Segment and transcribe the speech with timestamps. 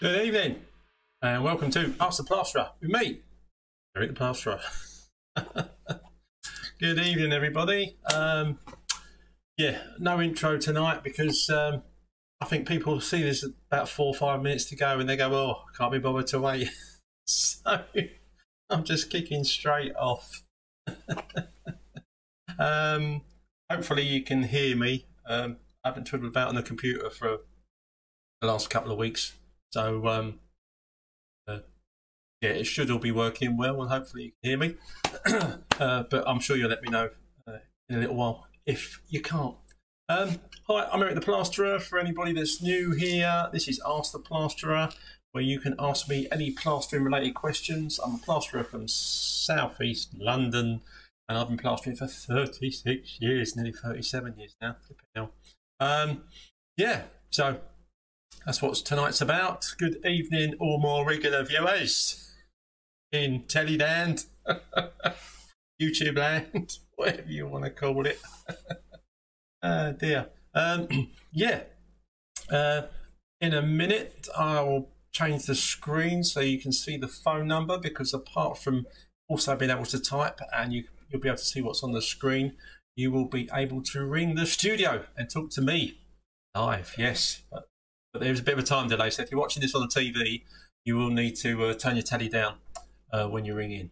[0.00, 0.62] Good evening,
[1.20, 3.20] and welcome to Ask the Plasterer with me,
[3.94, 4.58] Eric the Plasterer.
[6.80, 7.98] Good evening, everybody.
[8.14, 8.58] Um,
[9.58, 11.82] yeah, no intro tonight because um,
[12.40, 15.34] I think people see this about four or five minutes to go and they go,
[15.34, 16.70] "Oh, can't be bothered to wait."
[17.26, 17.82] so
[18.70, 20.44] I'm just kicking straight off.
[22.58, 23.20] um,
[23.70, 25.04] hopefully, you can hear me.
[25.28, 27.40] Um, I haven't twiddled about on the computer for
[28.40, 29.34] the last couple of weeks,
[29.70, 30.40] so um,
[31.48, 31.58] uh,
[32.40, 34.74] yeah, it should all be working well, and hopefully you can hear me.
[35.80, 37.10] uh, but I'm sure you'll let me know
[37.46, 39.56] uh, in a little while if you can't.
[40.08, 41.78] Um, hi, I'm Eric the Plasterer.
[41.78, 44.90] For anybody that's new here, this is Ask the Plasterer,
[45.32, 48.00] where you can ask me any plastering related questions.
[48.04, 50.80] I'm a plasterer from southeast London,
[51.28, 54.76] and I've been plastering for 36 years, nearly 37 years now.
[55.78, 56.22] Um,
[56.76, 57.60] yeah, so
[58.46, 59.74] that's what tonight's about.
[59.78, 62.34] Good evening, all more regular viewers
[63.12, 64.26] in Teleland,
[65.82, 68.20] YouTube land, whatever you want to call it.
[69.62, 70.28] oh dear.
[70.54, 70.88] Um,
[71.32, 71.60] yeah.
[72.50, 72.82] Uh,
[73.40, 78.12] in a minute, I'll change the screen so you can see the phone number because
[78.14, 78.86] apart from
[79.28, 82.02] also being able to type and you, you'll be able to see what's on the
[82.02, 82.54] screen,
[82.96, 86.00] you will be able to ring the studio and talk to me
[86.54, 86.94] live.
[86.98, 87.69] Yes, but,
[88.12, 89.10] but there's a bit of a time delay.
[89.10, 90.42] So if you're watching this on the TV,
[90.84, 92.54] you will need to uh, turn your telly down
[93.12, 93.90] uh, when you ring in.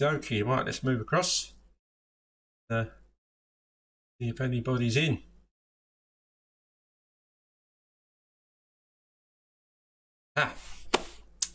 [0.00, 1.52] Okay, right, let's move across.
[2.70, 2.86] Uh,
[4.20, 5.20] see if anybody's in.
[10.36, 10.54] Ah,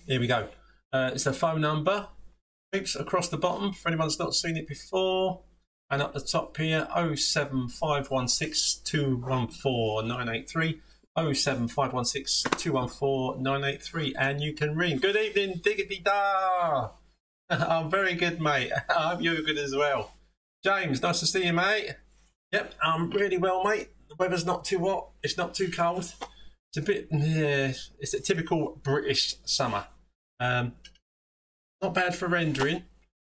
[0.06, 0.48] here we go.
[0.94, 2.08] Uh, it's the phone number.
[2.76, 5.42] Oops, across the bottom for anyone that's not seen it before.
[5.90, 10.82] And up the top here, 07516 214 983.
[11.18, 14.16] 07516 214 983.
[14.20, 14.98] And you can ring.
[14.98, 16.92] Good evening, Diggity Da.
[17.50, 18.72] I'm very good, mate.
[18.90, 20.12] I hope you're good as well.
[20.64, 21.96] James, nice to see you, mate.
[22.52, 23.90] Yep, I'm really well, mate.
[24.10, 25.10] The weather's not too hot.
[25.24, 26.14] It's not too cold.
[26.70, 29.88] It's a bit, yeah, it's a typical British summer.
[30.40, 30.74] Um,
[31.82, 32.84] not bad for rendering,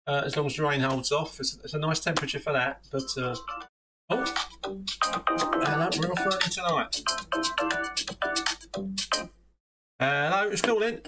[0.06, 1.38] uh, as long as the rain holds off.
[1.40, 2.82] It's, it's, a nice temperature for that.
[2.90, 3.36] But uh,
[4.10, 4.24] oh,
[4.64, 7.02] hello, we're off early tonight.
[10.00, 11.00] Hello, it's calling.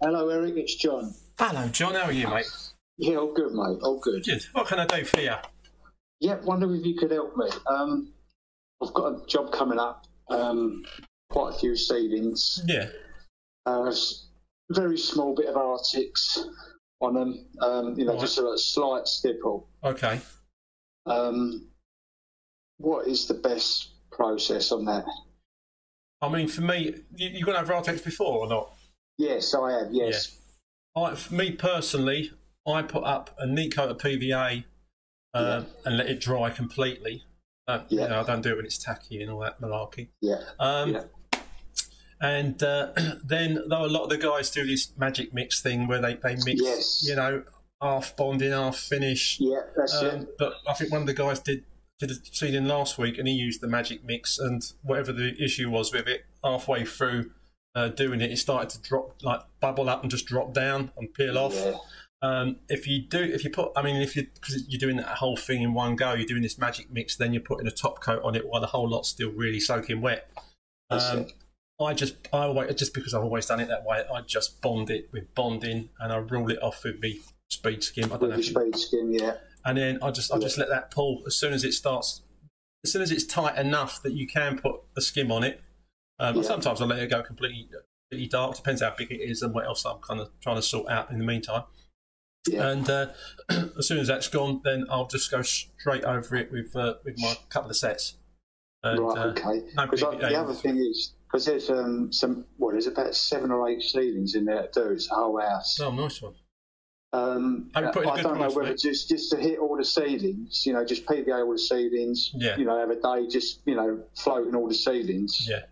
[0.00, 0.54] Hello, Eric.
[0.56, 1.12] It's John.
[1.38, 1.94] Hello, John.
[1.94, 2.46] How are you, mate?
[2.98, 3.78] Yeah, all good, mate.
[3.82, 4.24] All good.
[4.24, 4.42] Good.
[4.52, 5.34] What can I do for you?
[6.20, 7.48] Yeah, wonder if you could help me.
[7.66, 8.12] Um,
[8.82, 10.04] I've got a job coming up.
[10.30, 10.84] Um,
[11.30, 12.62] quite a few savings.
[12.66, 12.88] Yeah.
[13.66, 13.92] Uh,
[14.70, 16.38] very small bit of Artex
[17.00, 17.46] on them.
[17.60, 18.20] Um, you know, Right.
[18.20, 19.68] just a slight stipple.
[19.84, 20.20] Okay.
[21.06, 21.68] Um,
[22.82, 25.04] what is the best process on that?
[26.20, 28.72] I mean, for me, you, you got to have Vartex before or not?
[29.18, 29.88] Yes, I have.
[29.92, 30.38] Yes.
[30.96, 32.32] I, for me personally,
[32.66, 34.64] I put up a neat coat of PVA
[35.34, 37.24] uh, and let it dry completely.
[37.66, 38.08] Uh, you Yeah.
[38.08, 40.08] know, I don't do it when it's tacky and all that malarkey.
[40.20, 40.42] Yeah.
[40.58, 41.04] Um, Yeah.
[42.20, 42.92] And uh,
[43.24, 46.36] then, though a lot of the guys do this magic mix thing where they, they
[46.44, 47.04] mix, Yes.
[47.08, 47.42] you know,
[47.80, 49.38] half bonding, half finish.
[49.40, 50.28] Yeah, that's Um, it.
[50.38, 51.64] but I think one of the guys did
[52.06, 55.70] did a seeding last week, and he used the magic mix, and whatever the issue
[55.70, 57.30] was with it, halfway through
[57.74, 61.14] uh, doing it, it started to drop, like bubble up and just drop down and
[61.14, 61.54] peel off.
[61.54, 61.76] Yeah.
[62.20, 65.06] Um, if you do, if you put, I mean, if you because you're doing that
[65.06, 68.00] whole thing in one go, you're doing this magic mix, then you're putting a top
[68.00, 70.28] coat on it while the whole lot's still really soaking wet.
[70.90, 71.26] Um.
[71.80, 74.88] I just, I always, just because I've always done it that way, I just bond
[74.88, 78.04] it with bonding, and I rule it off with the speed skim.
[78.04, 79.34] I don't With know your if you speed skim, yeah.
[79.64, 82.22] And then I just I just let that pull as soon as it starts,
[82.84, 85.60] as soon as it's tight enough that you can put a skim on it.
[86.18, 86.42] Um, Yeah.
[86.42, 87.68] Sometimes I let it go completely,
[88.10, 88.56] completely dark.
[88.56, 91.10] Depends how big it is and what else I'm kind of trying to sort out
[91.10, 91.64] in the meantime.
[92.48, 92.68] Yeah.
[92.68, 93.06] And uh,
[93.48, 97.18] as soon as that's gone, then I'll just go straight over it with uh, with
[97.18, 98.16] my couple of sets.
[98.84, 99.62] And, right, uh, okay.
[99.76, 103.68] Because big- the other thing is, because there's um, some, what, there's about seven or
[103.68, 104.88] eight ceilings in there to do.
[104.90, 105.78] It's a whole house.
[105.80, 106.34] Oh, nice one.
[107.14, 109.58] Um, Have you put in a I good don't know whether just just to hit
[109.58, 112.30] all the ceilings, you know, just PVA all the ceilings.
[112.34, 112.56] Yeah.
[112.56, 115.46] You know, have a day just you know floating all the ceilings.
[115.48, 115.62] Yeah.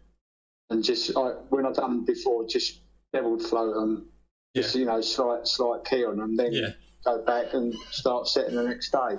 [0.68, 2.80] And just I, when I've done before, just
[3.12, 4.10] beveled float them.
[4.54, 4.80] Just Yeah.
[4.80, 6.68] you know, slight slight key on them, then Yeah.
[7.06, 9.16] go back and start setting the next day.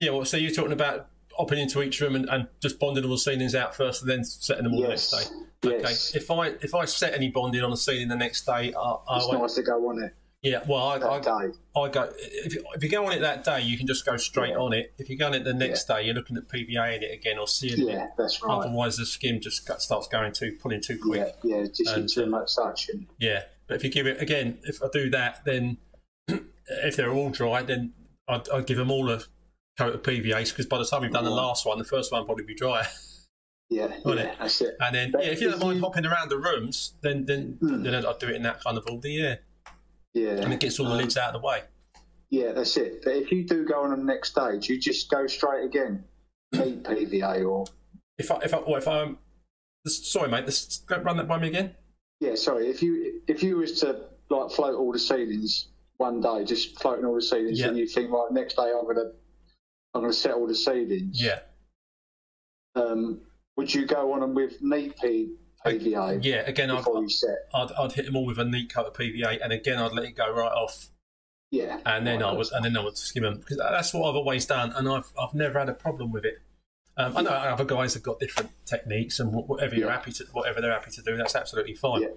[0.00, 0.10] Yeah.
[0.10, 1.06] Well, so you're talking about
[1.38, 4.22] hopping into each room and, and just bonding all the ceilings out first, and then
[4.22, 5.10] setting them all Yes.
[5.10, 5.36] the next day.
[5.64, 5.78] Okay.
[5.80, 6.14] Yes.
[6.14, 9.16] If I if I set any bonding on a ceiling the next day, I, I
[9.16, 10.14] It's won't nice to go on it.
[10.42, 11.50] Yeah, well, I, I.
[11.80, 14.16] I go if you, if you go on it that day, you can just go
[14.16, 14.56] straight Yeah.
[14.58, 14.92] on it.
[14.98, 17.38] If you go on it the next day, you're looking at PVA in it again
[17.38, 17.92] or seeing it.
[17.92, 18.52] Yeah, that's right.
[18.66, 21.36] Otherwise, the skim just got- starts going too pulling too quick.
[21.44, 23.06] Yeah, yeah, just And, too uh, much suction.
[23.20, 25.78] Yeah, but if you give it again, if I do that, then
[26.28, 27.92] if they're all dry, then
[28.26, 29.20] I'd, I'd give them all a
[29.78, 32.24] coat of PVA because by the time we've done the last one, the first one
[32.24, 32.84] probably be dry.
[33.70, 34.34] Yeah, yeah, it?
[34.40, 34.76] that's it.
[34.80, 37.58] And then But yeah, if you don't mind you- hopping around the rooms, then then
[37.60, 37.84] Hmm.
[37.84, 39.06] then I'd do it in that kind of order.
[39.08, 39.36] Yeah,
[40.14, 41.62] Yeah, and it gets all the Um, lids out of the way.
[42.30, 43.02] Yeah, that's it.
[43.04, 46.04] But if you do go on the next stage, you just go straight again.
[46.54, 47.64] PVA or
[48.18, 49.18] If I if I or if I'm
[49.86, 51.74] sorry, mate, this, run that by me again.
[52.20, 52.68] yeah, sorry.
[52.68, 57.04] If you if you was to like float all the ceilings one day, just floating
[57.06, 57.68] all the ceilings, Yeah.
[57.68, 59.12] and you think right next day I'm gonna
[59.94, 61.22] I'm gonna set all the ceilings.
[61.22, 61.40] Yeah,
[62.74, 63.22] Um,
[63.56, 65.36] would you go on them with neat P,
[65.66, 66.36] PVA yeah.
[66.46, 66.84] Again, I'd?
[67.54, 70.04] I'd I'd hit them all with a neat coat of PVA, and again I'd let
[70.04, 70.88] it go right off.
[71.50, 74.08] Yeah, and then Right, I would and then I would skim them because that's what
[74.08, 76.38] I've always done, and I've I've never had a problem with it.
[76.96, 80.24] Um, I know other guys have got different techniques, and wh- whatever you're happy to,
[80.32, 82.02] whatever they're happy to do, that's absolutely fine.
[82.02, 82.08] Yeah.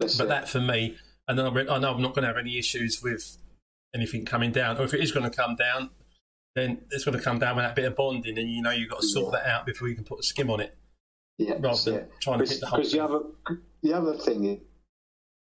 [0.00, 0.28] That's But it.
[0.28, 0.96] that for me,
[1.28, 3.38] and then I, I know I'm not going to have any issues with
[3.94, 5.90] anything coming down, or if it is going to come down,
[6.56, 8.90] then it's going to come down with that bit of bonding, and you know you've
[8.90, 9.40] got to sort Yeah.
[9.40, 10.76] that out before you can put a skim on it,
[11.38, 12.10] yeah, rather than it.
[12.20, 12.78] trying to hit the whole.
[12.78, 13.20] Because the other
[13.82, 14.58] the other thing is,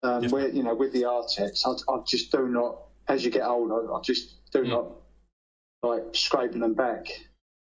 [0.02, 0.32] um, Yes.
[0.32, 2.82] where you know with the Artex, I, I just do not.
[3.08, 4.68] As you get older, I just do Mm.
[4.68, 4.92] not
[5.82, 7.06] like scraping them back.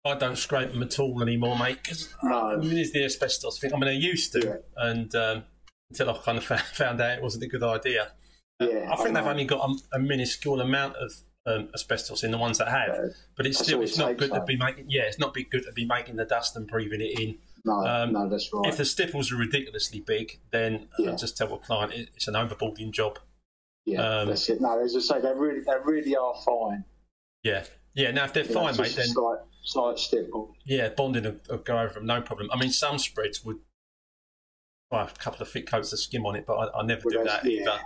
[0.04, 1.78] I don't scrape them at all anymore, mate.
[1.82, 2.36] Because No.
[2.50, 3.72] I mean, it's the asbestos thing.
[3.72, 4.56] I mean, I used to, Yeah.
[4.88, 5.44] and um,
[5.90, 6.44] until I kind of
[6.74, 8.12] found out it wasn't a good idea.
[8.60, 11.12] Yeah, I think they've only got a, a minuscule amount of
[11.46, 13.08] um, asbestos in the ones that have, Yeah.
[13.36, 14.86] but it's That's still it's not good to be making.
[14.90, 17.38] Yeah, it's not be good to be making the dust and breathing it in.
[17.64, 18.66] No, um, no, that's right.
[18.66, 21.12] If the stipples are ridiculously big, then Yeah.
[21.12, 23.18] I just tell the client it, it's an overboarding job.
[23.84, 24.60] yeah, um, that's it.
[24.60, 26.84] No, as I say, they really, they really are fine.
[27.44, 27.64] Yeah,
[27.94, 28.10] yeah.
[28.10, 30.54] Now if they're know, fine, mate, then slight, slight stipple.
[30.64, 32.48] yeah, bonding will, will go over them no problem.
[32.52, 33.58] I mean, some spreads would.
[34.90, 37.18] Well, a couple of thick coats of skim on it, but I, I never Well,
[37.18, 37.60] do that yeah.
[37.62, 37.80] either.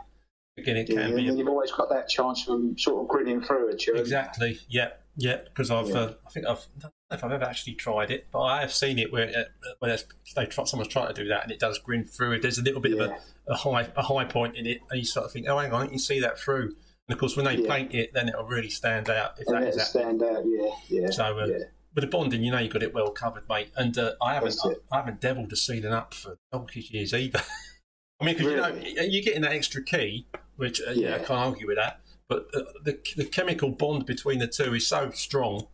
[0.59, 3.43] Again, it Yeah, can be then you've always got that chance of sort of grinning
[3.43, 3.87] through it.
[3.87, 4.59] You Exactly.
[4.69, 4.89] Yeah.
[5.17, 5.39] Yeah.
[5.45, 5.99] Because I've, Yeah.
[5.99, 8.61] uh, I think I've, I don't know if I've ever actually tried it, but I
[8.61, 9.97] have seen it where, uh, where
[10.37, 12.33] they try, someone's trying to do that and it does grin through.
[12.35, 13.17] If there's a little bit of a,
[13.49, 15.85] a high, a high point in it, and you sort of think, oh, hang on,
[15.85, 16.75] you can see that through.
[17.09, 17.69] And of course, when they Yeah.
[17.75, 19.39] paint it, then it'll really stand out.
[19.41, 19.87] If And that let is it that.
[19.87, 20.43] stand out.
[20.47, 21.59] Yeah, yeah, So, um, yeah.
[21.95, 23.71] with the bonding, you know, you've got it well covered, mate.
[23.77, 24.75] And uh, I haven't I.
[24.93, 27.41] I haven't devilled the ceiling up for donkey's years either.
[28.21, 28.89] I mean, because Really?
[28.91, 30.27] you know, you're getting that extra key,
[30.57, 31.19] which uh, yeah, I Yeah.
[31.19, 32.01] can't argue with that.
[32.29, 35.69] But the the chemical bond between the two is so strong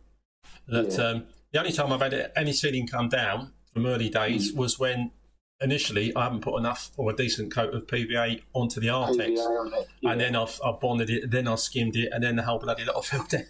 [0.67, 1.03] that Yeah.
[1.05, 4.55] um, the only time I've had any ceiling come down from early days Mm.
[4.57, 5.11] was when
[5.61, 9.37] initially I haven't put enough or a decent coat of PVA onto the Artex.
[9.37, 9.85] PVA.
[10.01, 10.11] Yeah.
[10.11, 12.83] And then I've, I've bonded it, then I skimmed it, and then the whole bloody
[12.85, 13.45] lot fell down.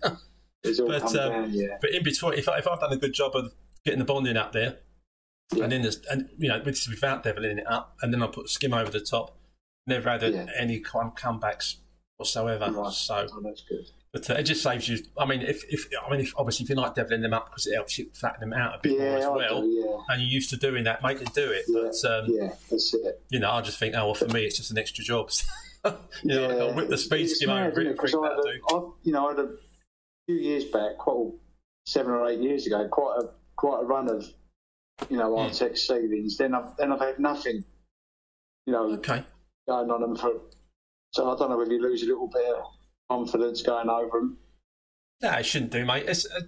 [0.63, 0.79] but,
[1.15, 1.53] um, down.
[1.53, 3.53] Yeah, But in between, if, I, if I've done a good job of
[3.83, 4.77] getting the bonding up there,
[5.55, 5.63] Yeah.
[5.63, 8.50] and then there's, and you know, this without deviling it up, and then I put
[8.50, 9.36] skim over the top,
[9.88, 11.77] never had a, any kind of comebacks
[12.24, 12.72] whatsoever.
[12.72, 12.93] Right.
[12.93, 13.86] So, oh, that's good.
[14.12, 15.00] but uh, it just saves you.
[15.17, 17.67] I mean, if, if I mean, if obviously if you like deviling them up because
[17.67, 19.98] it helps you flatten them out a bit more as well, do, yeah.
[20.13, 21.65] and you're used to doing that, make it do it.
[21.67, 23.22] Yeah, But um, yeah, that's it.
[23.29, 25.29] you know, I just think, oh well, for me, it's just an extra job.
[25.86, 25.91] you
[26.24, 29.29] know, like, I'll whip the speed skim over it Because I, had you know, I
[29.32, 29.50] had a
[30.27, 31.38] few years back, quite a-
[31.86, 34.25] seven or eight years ago, quite a quite a run of,
[35.10, 35.48] you know, Hmm.
[35.50, 36.38] Artex ceilings.
[36.38, 37.65] Then I've then I've had nothing,
[38.65, 39.24] you know, Okay.
[39.67, 40.32] going on them for.
[41.13, 42.63] So I don't know if you lose a little bit of
[43.10, 44.38] confidence going over them.
[45.22, 46.05] No, it shouldn't do, mate.
[46.08, 46.41] It's, uh,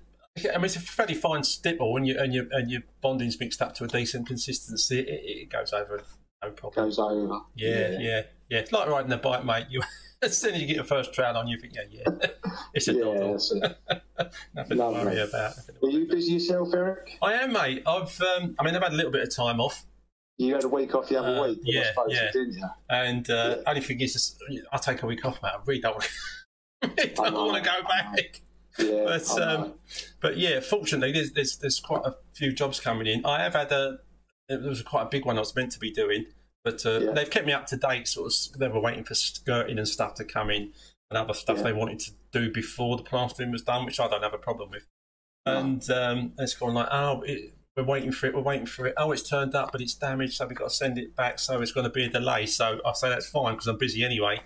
[0.54, 3.62] I mean, it's a fairly fine stipple, and your and your and your bonding's mixed
[3.62, 5.00] up to a decent consistency.
[5.00, 6.02] It, it goes over
[6.44, 6.86] no problem.
[6.86, 7.40] Goes over.
[7.56, 8.60] Yeah, yeah, yeah.
[8.60, 9.68] It's like riding a bike, mate.
[9.70, 9.82] You
[10.22, 12.28] as soon as you get your first trial on, you think, yeah, yeah,
[12.74, 13.32] it's a Yeah, doddle.
[13.34, 13.78] that's it.
[14.54, 15.06] Nothing to Lovely.
[15.06, 15.56] worry about.
[15.58, 17.18] nothing Are you worry busy yourself, Eric?
[17.22, 17.84] I am, mate.
[17.86, 19.86] I've, um, I mean, I've had a little bit of time off,
[20.38, 22.32] You had a week off the other Uh, week, yeah, I suppose, yeah.
[22.32, 22.68] didn't you?
[22.90, 23.64] and uh, Yeah.
[23.70, 24.40] only thing is, is,
[24.72, 25.52] I take a week off, mate.
[25.56, 25.96] I really don't,
[26.82, 28.42] I really don't want to go back.
[28.78, 29.74] Yeah, But um,
[30.20, 33.26] but yeah, fortunately, there's, there's there's quite a few jobs coming in.
[33.26, 34.00] I have had a
[34.50, 36.26] there was quite a big one I was meant to be doing,
[36.66, 37.12] but uh, Yeah.
[37.14, 38.06] they've kept me up to date.
[38.10, 40.74] Sort of, they were waiting for skirting and stuff to come in,
[41.10, 41.64] and other stuff Yeah.
[41.64, 44.72] they wanted to do before the plastering was done, which I don't have a problem
[44.72, 44.86] with.
[45.46, 45.58] No.
[45.58, 48.94] And um, it's gone like, oh, it, we're waiting for it, we're waiting for it.
[48.98, 51.40] Oh, it's turned up, but it's damaged, so we've got to send it back.
[51.40, 52.46] So it's going to be a delay.
[52.46, 54.42] So I say that's fine because I'm busy anyway.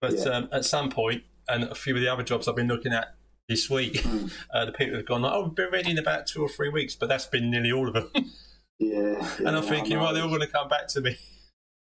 [0.00, 0.24] But Yeah.
[0.32, 3.14] um, at some point, and a few of the other jobs I've been looking at
[3.48, 4.32] this week, Mm.
[4.54, 6.70] uh, the people have gone like, oh, we've been ready in about two or three
[6.70, 8.10] weeks, but that's been nearly all of them.
[8.78, 11.16] Yeah, and I'm thinking, well, they're all going to come back to me.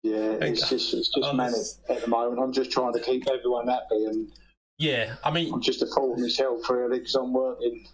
[0.03, 1.55] Yeah, it's just it's just manic
[1.91, 2.41] at the moment.
[2.41, 4.33] I'm just trying to keep everyone happy, and
[4.79, 7.87] yeah, I mean, I'm just a fool myself really because I'm working,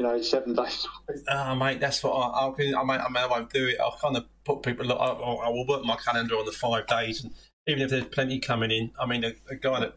[0.00, 0.88] you know, seven days.
[1.28, 3.76] Ah, uh, mate, that's what I, I, I, mean, I, mean, I won't do it.
[3.78, 4.86] I'll kind of put people.
[4.86, 7.34] Look, I, I will work my calendar on the five days, and
[7.66, 9.94] even if there's plenty coming in, I mean, a, a guy that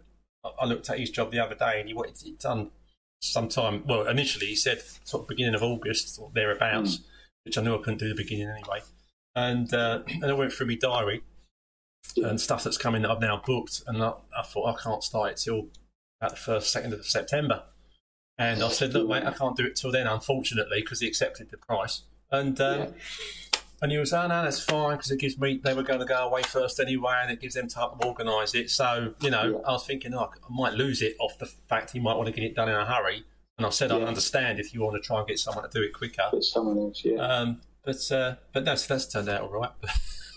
[0.60, 2.72] I looked at his job the other day, and he wanted it done
[3.22, 3.86] sometime.
[3.88, 7.04] Well, initially he said sort of beginning of August or thereabouts, mm.
[7.46, 8.82] which I knew I couldn't do the beginning anyway.
[9.38, 11.24] And uh, and I went through my diary
[12.18, 15.32] and stuff that's coming that I've now booked, and I, I thought I can't start
[15.32, 15.70] it till
[16.20, 17.64] about the first second of September.
[18.38, 21.52] And I said, look, mate, I can't do it till then, unfortunately, because he accepted
[21.52, 22.04] the price.
[22.32, 22.88] And um, yeah.
[23.82, 25.62] and he was, oh no, that's fine because it gives me.
[25.64, 28.56] They were going to go away first anyway, and it gives them time to organise
[28.56, 28.72] it.
[28.72, 29.68] So you know, yeah.
[29.68, 32.34] I was thinking, oh, I might lose it off the fact he might want to
[32.34, 33.24] get it done in a hurry.
[33.60, 33.98] And I said, yeah.
[33.98, 36.24] I understand if you want to try and get someone to do it quicker.
[36.32, 37.20] Get someone else, yeah.
[37.20, 39.72] Um, but uh, but that's that's turned out all right.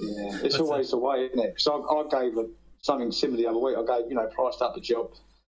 [0.00, 1.54] yeah, it's but, uh, always uh, the way, isn't it?
[1.54, 2.46] Because I, I gave a,
[2.82, 3.76] something similar the other week.
[3.78, 5.14] I gave you know priced up a job,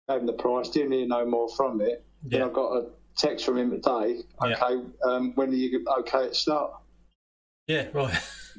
[0.09, 2.05] gave him the price, didn't hear no more from it.
[2.27, 2.39] Yeah.
[2.39, 4.23] Then I got a text from him today.
[4.43, 4.81] Okay, yeah.
[5.05, 6.73] um, when are you okay to start?
[7.67, 8.15] Yeah, right.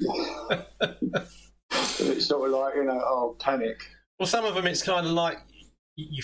[2.00, 3.80] it's sort of like you know, oh, panic.
[4.18, 5.38] Well, some of them it's kind of like
[5.96, 6.22] you,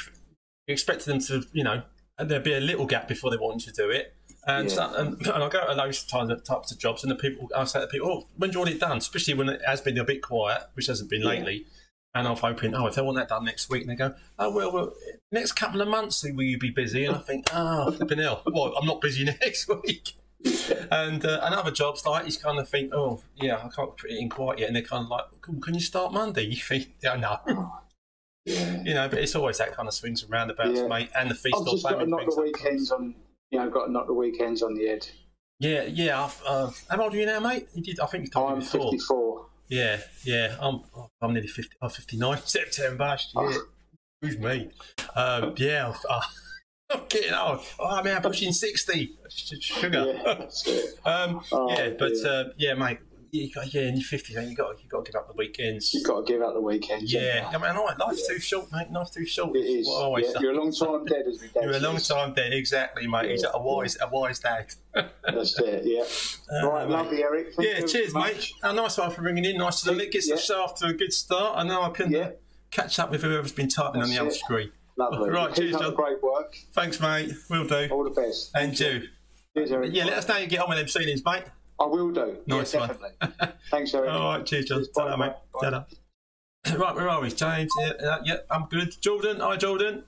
[0.66, 1.83] you expect them to, you know,
[2.19, 4.14] and there'll be a little gap before they want you to do it.
[4.47, 4.75] And, yeah.
[4.75, 7.64] so, and, and I go to those times types of jobs, and the people I
[7.64, 9.99] say to people, "Oh, when do you want it done?" Especially when it has been
[9.99, 11.66] a bit quiet, which hasn't been lately.
[12.16, 14.50] And I'm hoping, oh, if they want that done next week, and they go, oh,
[14.50, 14.92] well, well
[15.30, 17.04] next couple of months, will you be busy?
[17.04, 20.14] And I think, oh, flipping hell, well, I'm not busy next week.
[20.90, 24.11] and uh, and other jobs like you kind of think, oh yeah, I can't put
[24.11, 26.44] it in quite yet, and they're kind of like, can you start Monday?
[26.46, 27.70] You think, yeah, no.
[28.46, 28.82] Yeah.
[28.82, 30.87] You know, but it's always that kind of swings and roundabouts, yeah.
[30.87, 33.14] mate, and the feast I've just got to knock the weekends on.
[33.50, 35.06] You know, got to knock the weekends on the head.
[35.58, 36.30] Yeah, yeah.
[36.46, 37.68] Uh, how old are you now, mate?
[37.75, 38.00] You did.
[38.00, 38.90] I think you told I'm me before.
[38.92, 39.46] 54.
[39.68, 40.56] Yeah, yeah.
[40.61, 40.82] I'm
[41.20, 41.76] I'm nearly 50.
[41.82, 43.16] I'm 59 September.
[43.35, 43.58] Yeah.
[44.23, 44.70] Who's me?
[45.14, 45.92] Um, yeah.
[46.90, 47.61] I'm getting old.
[47.78, 49.16] Oh, I mean, I'm pushing 60.
[49.61, 50.14] Sugar.
[50.25, 50.46] Yeah,
[51.04, 52.99] um, oh, yeah but uh, yeah, mate
[53.30, 55.92] you got, yeah, in your fifties, you got you got to give up the weekends.
[55.92, 57.12] You've got to give up the weekends.
[57.12, 58.35] Yeah, I mean, life's yeah.
[58.35, 58.90] too short, mate.
[58.90, 59.56] Life's too short.
[59.56, 59.88] It is.
[59.88, 60.40] Yeah.
[60.40, 63.26] You're a long time dead, as we You're a long time dead, exactly, mate.
[63.26, 63.33] Yeah.
[63.33, 64.66] He's a wise, a wise dad.
[64.95, 65.83] That's it.
[65.85, 66.62] Yeah.
[66.62, 67.54] Uh, right, lovely, Eric.
[67.54, 68.52] Thank yeah, cheers, mate.
[68.62, 69.59] Oh, nice one for ringing in.
[69.59, 71.54] Nice to it gets the shaft to a good start.
[71.56, 72.35] I know I can
[72.71, 74.73] catch up with whoever's been typing That's on the other screen.
[74.97, 75.30] Lovely.
[75.37, 75.95] Right, Keep cheers, John.
[75.95, 76.56] Great work.
[76.73, 77.33] Thanks, mate.
[77.50, 77.88] Will do.
[77.90, 78.50] All the best.
[78.54, 79.02] And you.
[79.54, 79.90] Cheers, Eric.
[79.92, 81.45] Yeah, let us know you get on with them ceilings, mate.
[81.80, 82.38] I will do.
[82.47, 83.11] Nice yeah, definitely.
[83.71, 84.11] Thanks, Eric.
[84.11, 84.85] All right, cheers, John.
[84.95, 85.33] Ta-da, mate.
[85.61, 85.85] Ta-da.
[86.76, 87.30] Right, where are we?
[87.30, 89.00] James, yeah, uh, yeah, I'm good.
[89.00, 90.02] Jordan, hi, Jordan.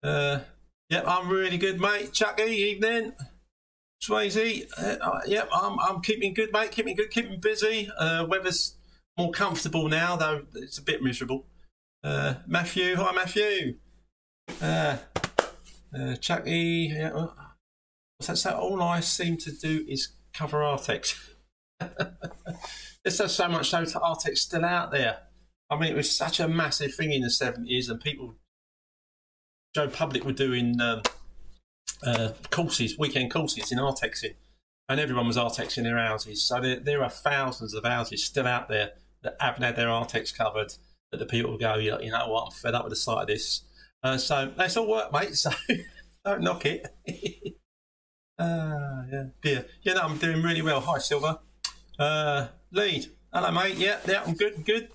[0.00, 0.38] Uh,
[0.88, 2.12] yeah, I'm really good, mate.
[2.12, 3.14] Chucky, evening.
[4.00, 6.70] Swayze, uh, yeah, I'm, I'm keeping good, mate.
[6.70, 7.90] Keeping good, keeping busy.
[7.98, 8.76] Uh, weather's
[9.18, 11.46] more comfortable now, though it's a bit miserable.
[12.04, 13.76] Uh, Matthew, hi, Matthew.
[14.60, 14.98] Uh,
[15.96, 17.28] uh, Chucky, yeah, uh,
[18.20, 18.54] that's that.
[18.54, 21.18] All I seem to do is cover Artex.
[21.80, 25.18] There's just so much so Artex still out there.
[25.70, 28.34] I mean, it was such a massive thing in the 70s, and people,
[29.74, 31.02] Joe Public were doing um,
[32.04, 34.34] uh, courses, weekend courses in Artexing,
[34.88, 36.42] and everyone was Artexing their houses.
[36.46, 38.90] So there, there are thousands of houses still out there
[39.22, 40.74] that haven't had their Artex covered.
[41.10, 43.62] That the people go, you know what, I'm fed up with the sight of this.
[44.02, 45.36] Uh, so that's all work, mate.
[45.36, 45.50] So
[46.24, 46.86] don't knock it.
[48.44, 49.66] Ah, yeah, dear.
[49.82, 50.80] Yeah, no, I'm doing really well.
[50.80, 51.38] Hi, Silver.
[51.96, 53.06] Uh, lead.
[53.32, 53.76] Hello, mate.
[53.76, 54.88] Yeah, yeah, I'm good, good.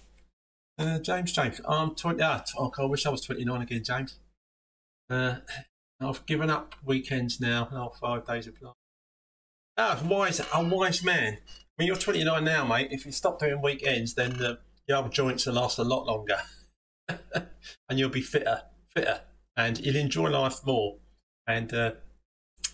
[0.77, 1.61] Uh, James, James.
[1.65, 2.21] I'm 20.
[2.21, 4.19] Ah, oh, I wish I was 29 again, James.
[5.09, 5.35] Uh,
[6.01, 7.69] I've given up weekends now.
[7.71, 8.73] Oh, five days of life.
[9.77, 11.37] Ah, wise, a wise man.
[11.77, 15.45] When you're 29 now, mate, if you stop doing weekends, then the, the old joints
[15.45, 16.41] will last a lot longer.
[17.07, 18.63] and you'll be fitter,
[18.93, 19.21] fitter,
[19.55, 20.97] and you'll enjoy life more.
[21.47, 21.91] And uh,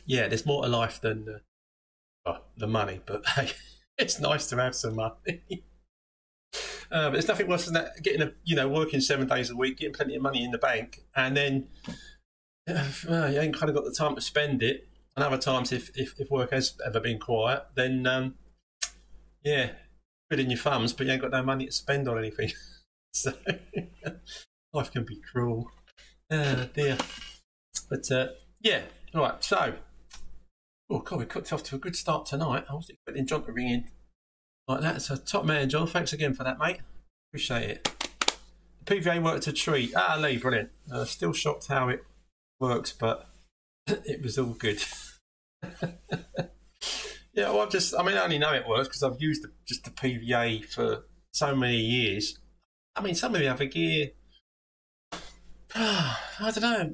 [0.06, 1.42] yeah, there's more to life than
[2.26, 3.52] well, the money, but hey,
[3.98, 5.44] it's nice to have some money.
[6.90, 8.02] but there's nothing worse than that.
[8.02, 10.58] Getting a, you know, working seven days a week, getting plenty of money in the
[10.58, 11.68] bank, and then
[12.70, 14.88] uh, you ain't kind of got the time to spend it.
[15.16, 18.36] And other times, if if, if work has ever been quiet, then um,
[19.44, 19.72] yeah,
[20.40, 22.52] in your thumbs, but you ain't got no money to spend on anything.
[23.14, 23.34] so
[24.74, 25.72] life can be cruel.
[26.32, 26.98] Oh dear.
[27.90, 28.28] But uh,
[28.62, 28.82] yeah,
[29.14, 29.44] all right.
[29.44, 29.76] So
[30.90, 32.66] Oh, God, we cooked off to a good start tonight.
[32.70, 33.86] I was expecting John to ring in
[34.68, 35.02] like that.
[35.02, 35.88] So, top man, John.
[35.88, 36.82] Thanks again for that, mate.
[37.30, 37.90] Appreciate it.
[38.86, 39.94] The PVA worked a treat.
[39.96, 40.70] Ah, Lee, brilliant.
[40.92, 42.04] Uh, still shocked how it
[42.60, 43.30] works, but
[43.88, 44.84] it was all good.
[47.34, 49.52] yeah, well, I've just, I mean, I only know it works because I've used the,
[49.66, 52.40] just the PVA for so many years.
[52.96, 54.12] I mean, some of the other gear,
[55.76, 56.94] I don't know.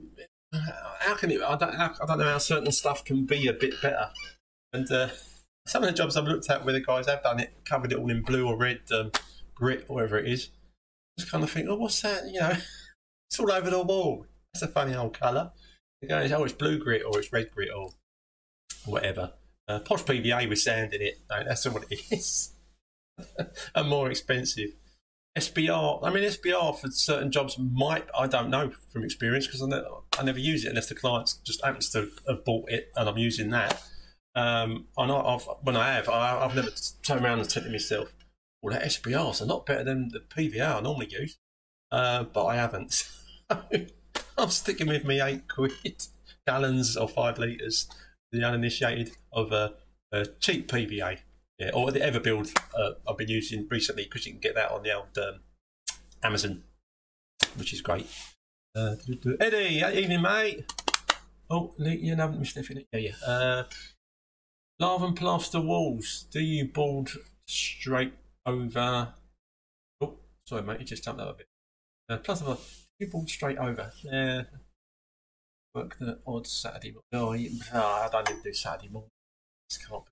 [0.53, 1.41] How can it?
[1.41, 4.10] I don't, I don't know how certain stuff can be a bit better.
[4.74, 5.10] And uh,
[5.68, 8.00] some of the jobs I've looked at where the guys have done it, covered it
[8.00, 9.12] all in blue or red um,
[9.53, 10.50] grit, or whatever it is,
[11.18, 12.24] just kind of think, oh, what's that?
[12.32, 12.53] You know,
[13.29, 14.25] it's all over the wall.
[14.53, 15.51] That's a funny old colour.
[16.01, 17.91] They go, oh, it's blue grit or it's red grit or
[18.86, 19.34] whatever.
[19.68, 21.20] Uh, posh PVA with sand in it.
[21.29, 22.53] No, that's what it is.
[23.75, 24.72] and more expensive.
[25.38, 29.67] SBR, I mean, SBR for certain jobs might, I don't know from experience because I,
[29.67, 29.83] ne-
[30.17, 33.17] I, never use it unless the client just happens to have bought it and I'm
[33.17, 33.81] using that.
[34.36, 36.71] Um, I know I've, when I have, I, have never
[37.03, 38.13] turned around and said to myself,
[38.62, 41.38] well, that SBR is a lot better than the PVA I normally use.
[41.91, 43.09] Uh, but I haven't.
[43.50, 45.71] I'm sticking with me eight quid
[46.48, 47.88] gallons or five litres,
[48.31, 49.74] the uninitiated, of a,
[50.12, 51.19] a cheap PVA.
[51.59, 54.83] Yeah, or the Everbuild uh, I've been using recently because you can get that on
[54.83, 55.41] the old um,
[56.23, 56.63] Amazon,
[57.57, 58.07] which is great.
[58.75, 58.95] Uh,
[59.41, 60.71] Eddie, evening, mate.
[61.49, 62.85] Oh, you haven't missed anything.
[62.93, 63.27] Yeah, yeah.
[63.27, 63.63] Uh,
[64.79, 66.27] lath and plaster walls.
[66.31, 67.09] Do you board
[67.45, 68.13] straight
[68.45, 69.13] over?
[69.99, 70.13] Oh,
[70.45, 70.79] sorry, mate.
[70.79, 71.47] You just jumped that a bit.
[72.07, 72.55] Uh, plaster
[72.99, 73.91] you board straight over.
[74.03, 74.43] Yeah.
[75.75, 77.59] Work the odd Saturday morning.
[77.73, 79.09] Oh, I don't even do Saturday morning.
[79.87, 80.03] can't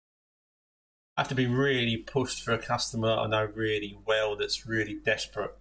[1.17, 4.93] I have to be really pushed for a customer I know really well that's really
[5.03, 5.51] desperate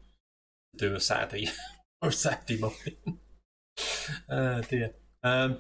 [0.76, 1.48] to do a Saturday
[2.02, 3.18] or a Saturday morning.
[4.28, 4.94] oh dear.
[5.22, 5.58] Um,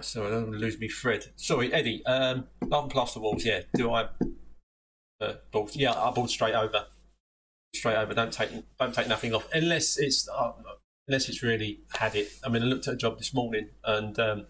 [0.00, 1.32] sorry, I don't lose me thread.
[1.34, 2.06] Sorry, Eddie.
[2.06, 3.44] Um, lath and plaster walls.
[3.44, 3.62] Yeah.
[3.74, 4.08] Do I?
[5.20, 5.74] Uh, balls?
[5.74, 6.86] Yeah, I bought straight over.
[7.74, 8.14] Straight over.
[8.14, 10.52] Don't take don't take nothing off unless it's uh,
[11.08, 12.28] unless it's really had it.
[12.44, 14.46] I mean, I looked at a job this morning and um,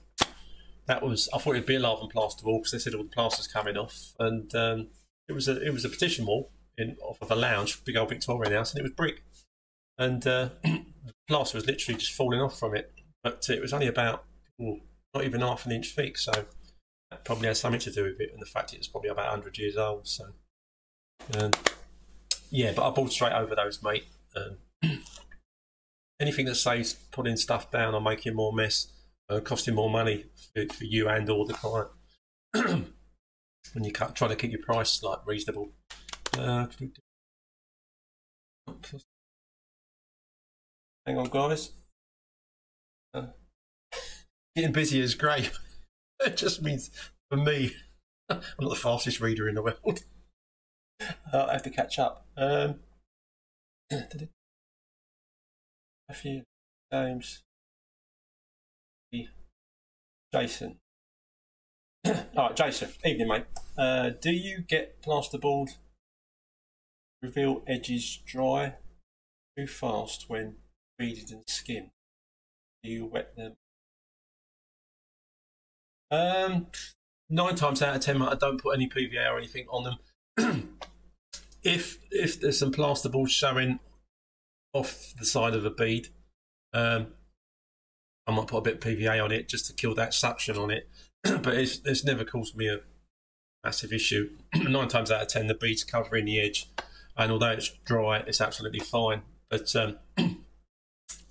[0.86, 3.04] that was I thought it'd be a lath and plaster wall because they said all
[3.04, 4.88] the plaster's coming off, and um,
[5.28, 8.08] it was a it was a petition wall in off of a lounge, big old
[8.08, 9.22] Victorian house, and it was brick,
[9.98, 10.84] and uh, the
[11.28, 12.92] plaster was literally just falling off from it,
[13.22, 14.24] but it was only about
[14.58, 16.32] not even half an inch thick, so
[17.10, 19.30] that probably has something to do with it, and the fact it was probably about
[19.30, 20.08] hundred years old.
[20.08, 20.26] So,
[21.38, 21.50] um,
[22.50, 24.06] yeah, but I bought straight over those, mate.
[24.34, 24.58] Um,
[26.20, 28.88] anything that saves putting stuff down or making more mess
[29.32, 31.88] uh, costing more money for, for, you and or the client
[32.52, 35.72] when you try to keep your price like reasonable.
[36.36, 36.66] Uh,
[41.06, 41.72] hang on, guys.
[43.14, 43.26] Uh,
[44.54, 45.50] getting busy is great.
[46.20, 46.90] it just means
[47.30, 47.74] for me,
[48.28, 50.02] I'm not the fastest reader in the world.
[51.32, 52.26] Uh, I have to catch up.
[52.36, 52.76] Um,
[53.90, 54.28] a
[56.14, 56.44] few
[56.92, 57.42] James.
[60.32, 60.78] Jason.
[62.06, 62.90] All right, Jason.
[63.04, 63.44] Evening, mate.
[63.76, 65.68] Uh, do you get plasterboard
[67.22, 68.74] reveal edges dry
[69.56, 70.56] too fast when
[70.98, 71.90] beaded and skin?
[72.82, 73.54] Do you wet them?
[76.10, 76.66] Um,
[77.30, 79.96] nine times out of ten, I don't put any PVA or anything on
[80.36, 80.78] them.
[81.62, 83.80] if if there's some plasterboard showing
[84.72, 86.08] off the side of a bead,
[86.72, 87.08] um,
[88.26, 90.70] I might put a bit of PVA on it just to kill that suction on
[90.70, 90.88] it.
[91.22, 92.80] but it's, it's never caused me a
[93.64, 94.30] massive issue.
[94.54, 96.70] Nine times out of ten, the bead's covering the edge,
[97.16, 99.22] and although it's dry, it's absolutely fine.
[99.50, 99.98] But um,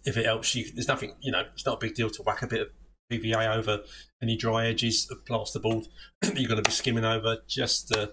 [0.06, 2.42] if it helps you, there's nothing, you know, it's not a big deal to whack
[2.42, 2.68] a bit of
[3.12, 3.82] PVA over
[4.22, 5.88] any dry edges of plasterboard
[6.22, 7.38] that you're going to be skimming over.
[7.48, 8.08] Just, uh,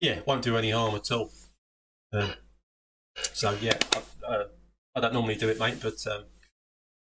[0.00, 1.30] yeah, won't do any harm at all.
[2.12, 2.32] Um,
[3.16, 4.44] so yeah, I, uh,
[4.94, 6.24] I, don't normally do it, mate, but um,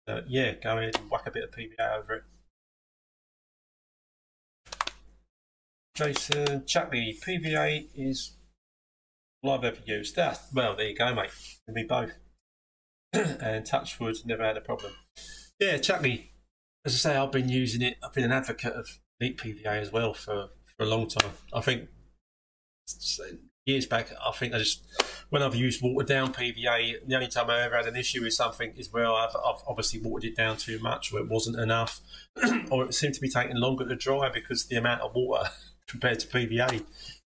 [0.08, 2.22] uh, yeah, go ahead and whack a bit of PVA over it.
[5.94, 8.36] Jason Chatley, PVA is
[9.42, 10.14] all I've ever used.
[10.16, 11.30] That well, there you go, mate.
[11.68, 12.12] Me both.
[13.12, 14.92] and Touchwood never had a problem.
[15.58, 16.26] Yeah, Chatley.
[16.84, 17.96] As I say, I've been using it.
[18.04, 18.86] I've been an advocate of
[19.20, 21.32] neat PVA as well for, for a long time.
[21.52, 21.88] I think
[23.66, 24.82] years back, I think I just
[25.28, 28.32] when I've used watered down PVA, the only time I ever had an issue with
[28.32, 32.00] something is where I've, I've obviously watered it down too much, or it wasn't enough,
[32.70, 35.50] or it seemed to be taking longer to dry because the amount of water
[35.88, 36.86] compared to PVA in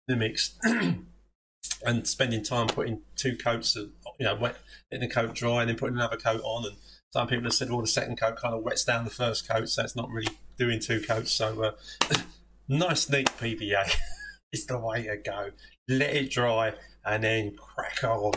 [0.08, 0.58] the mix,
[1.86, 3.90] and spending time putting two coats of
[4.20, 4.58] you know wet
[4.92, 6.76] letting the coat dry and then putting another coat on, and
[7.12, 9.68] some people have said, well, the second coat kind of wets down the first coat,
[9.68, 11.32] so it's not really doing two coats.
[11.34, 11.72] So uh,
[12.70, 13.98] nice, neat PVA
[14.54, 15.50] is the way to go.
[15.88, 16.74] Let it dry
[17.06, 18.34] and then crack on.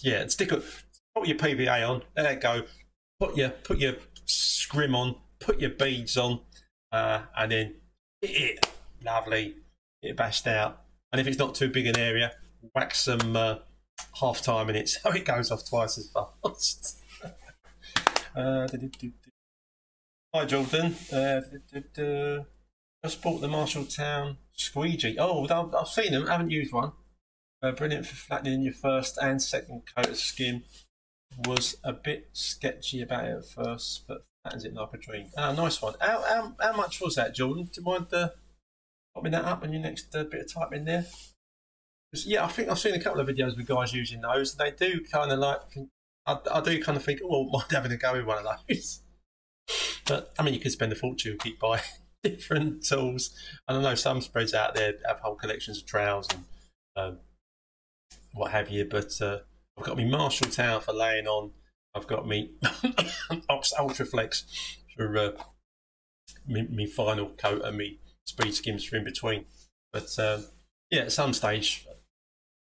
[0.00, 0.62] Yeah, stick it.
[1.14, 2.02] Put your PVA on.
[2.16, 2.62] Let it go.
[3.20, 3.94] Put your put your
[4.26, 5.16] scrim on.
[5.40, 6.40] Put your beads on,
[6.92, 7.74] uh, and then
[8.20, 8.70] hit it.
[9.04, 9.56] Lovely.
[10.02, 10.82] It bashed out.
[11.12, 12.32] And if it's not too big an area,
[12.74, 13.56] whack some uh,
[14.20, 17.00] half time in it so it goes off twice as fast.
[18.36, 18.68] uh,
[20.34, 20.94] Hi, Jordan.
[21.12, 21.40] Uh,
[23.04, 25.16] just bought the Marshalltown squeegee.
[25.18, 26.26] Oh, I've, I've seen them.
[26.26, 26.92] haven't used one.
[27.62, 30.62] Uh, brilliant for flattening your first and second coat of skin.
[31.46, 35.28] Was a bit sketchy about it at first, but flattens it like a dream.
[35.36, 35.94] Ah, nice one.
[36.00, 37.64] How, how, how much was that, Jordan?
[37.64, 38.28] Do you mind uh,
[39.14, 41.06] popping that up on your next uh, bit of typing there?
[42.12, 44.54] Yeah, I think I've seen a couple of videos with guys using those.
[44.54, 45.60] They do kind of like,
[46.26, 49.00] I, I do kind of think, oh, mind having a go with one of those.
[50.04, 51.80] But I mean, you could spend a fortune keep buying
[52.30, 53.30] different tools.
[53.68, 56.44] And I know some spreads out there have whole collections of trowels and
[56.96, 57.18] um,
[58.34, 58.84] what have you.
[58.84, 59.38] But uh,
[59.78, 61.52] I've got my Marshalltown for laying on.
[61.94, 62.52] I've got me
[63.48, 64.44] Ox Ultraflex
[64.96, 65.32] for uh,
[66.46, 69.44] me, final coat and me speed skims for in between.
[69.92, 70.46] But um,
[70.90, 71.86] yeah, at some stage,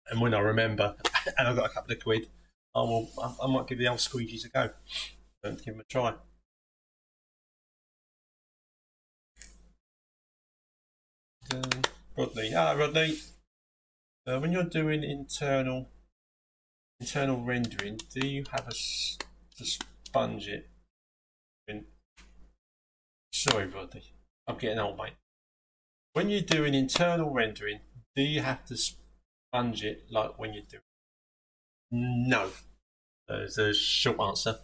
[0.10, 0.96] and when I remember,
[1.38, 2.28] and I've got a couple of quid,
[2.76, 3.10] I will.
[3.22, 4.70] I, I might give the old squeegees a go
[5.44, 6.14] and give them a try.
[11.54, 11.82] Uh,
[12.18, 12.54] Rodney.
[12.56, 13.18] Ah, Rodney.
[14.28, 15.90] Uh, when you're doing internal
[17.00, 18.72] internal rendering, do you have a
[19.58, 20.70] to sponge it?
[23.32, 24.04] Sorry, Rodney.
[24.48, 25.14] I'm getting old, mate.
[26.12, 27.80] When you're doing internal rendering,
[28.14, 30.84] do you have to sponge it like when you're doing?
[31.92, 32.50] No.
[33.30, 34.58] There's a short answer.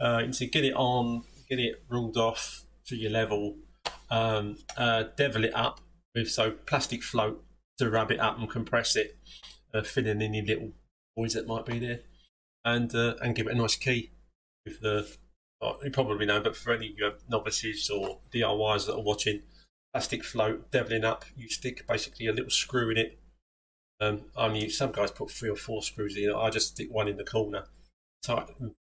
[0.00, 3.56] Uh, you see, get it on, get it ruled off to your level,
[4.10, 5.80] um, uh, devil it up,
[6.14, 7.44] with so plastic float
[7.78, 9.18] to rub it up and compress it,
[9.72, 10.72] uh, fill in any little
[11.16, 12.00] voids that might be there,
[12.64, 14.12] and uh, and give it a nice key
[14.64, 15.08] with the.
[15.82, 19.40] You probably know, but for any of you novices or DIYs that are watching,
[19.94, 23.18] plastic float deviling up, you stick basically a little screw in it.
[23.98, 26.30] Um, only some guys put three or four screws in.
[26.34, 27.64] I just stick one in the corner,
[28.22, 28.48] tight,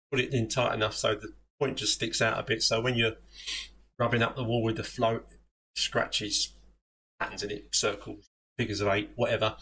[0.09, 2.63] put it in tight enough so the point just sticks out a bit.
[2.63, 3.17] So when you're
[3.99, 5.27] rubbing up the wall with the float,
[5.75, 6.53] scratches
[7.23, 9.55] patterns in it, circles, figures of eight, whatever,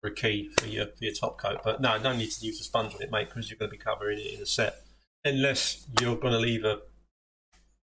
[0.00, 1.60] for a key for your for your top coat.
[1.64, 3.76] But no, no need to use a sponge on it, mate, because you're going to
[3.76, 4.76] be covering it in a set,
[5.24, 6.80] unless you're going to leave a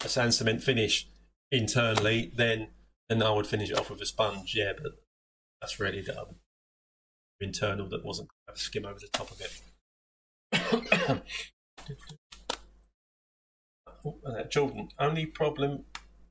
[0.05, 1.07] a sand cement finish
[1.51, 2.33] internally.
[2.35, 2.69] Then
[3.09, 4.55] then I would finish it off with a sponge.
[4.57, 4.93] Yeah, but
[5.61, 6.37] that's really the um,
[7.41, 9.63] internal that wasn't skim over the top of it.
[14.05, 15.85] oh, uh, Jordan, only problem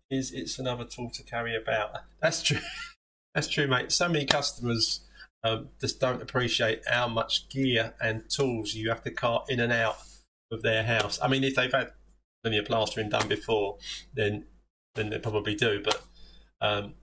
[0.09, 1.91] is it's another tool to carry about.
[2.21, 2.59] That's true.
[3.35, 3.91] That's true, mate.
[3.91, 5.01] So many customers
[5.43, 9.71] um, just don't appreciate how much gear and tools you have to cart in and
[9.71, 9.97] out
[10.51, 11.19] of their house.
[11.21, 11.91] I mean, if they've had
[12.45, 13.77] of plastering done before,
[14.13, 14.45] then
[14.95, 15.81] then they probably do.
[15.83, 16.01] But
[16.61, 16.93] um,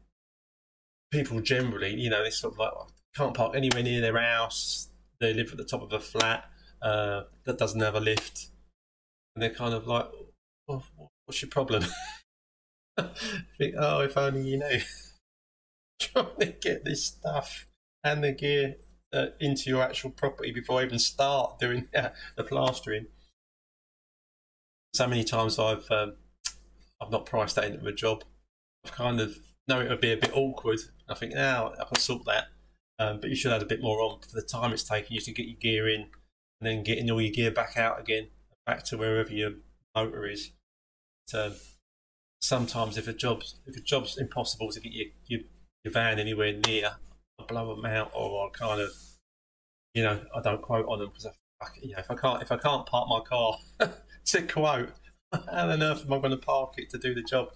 [1.12, 2.72] people generally, you know, they sort of like
[3.14, 4.88] can't park anywhere near their house.
[5.20, 6.44] They live at the top of a flat
[6.82, 8.48] uh, that doesn't have a lift,
[9.34, 10.08] and they're kind of like,
[10.66, 10.84] well,
[11.26, 11.84] "What's your problem?"
[13.58, 14.78] think, oh, if only you know.
[16.00, 17.66] Trying to get this stuff
[18.02, 18.76] and the gear
[19.12, 23.06] uh, into your actual property before I even start doing uh, the plastering.
[24.92, 26.14] So many times I've um,
[27.00, 28.24] I've not priced that into a job.
[28.84, 30.78] I've kind of know it would be a bit awkward.
[31.08, 32.46] I think now I can sort that,
[32.98, 35.20] um, but you should add a bit more on for the time it's taking you
[35.20, 36.08] to get your gear in, and
[36.60, 38.28] then getting all your gear back out again,
[38.66, 39.52] back to wherever your
[39.94, 40.52] motor is.
[41.26, 41.54] So
[42.44, 45.40] sometimes if a job's if a job's impossible to get your your,
[45.84, 46.96] your van anywhere near,
[47.40, 48.90] I blow them out or I kind of
[49.94, 51.26] you know I don't quote on them because
[51.82, 53.56] you know if I can't if I can't park my car
[54.26, 54.90] to quote,
[55.32, 57.48] how on earth am I going to park it to do the job?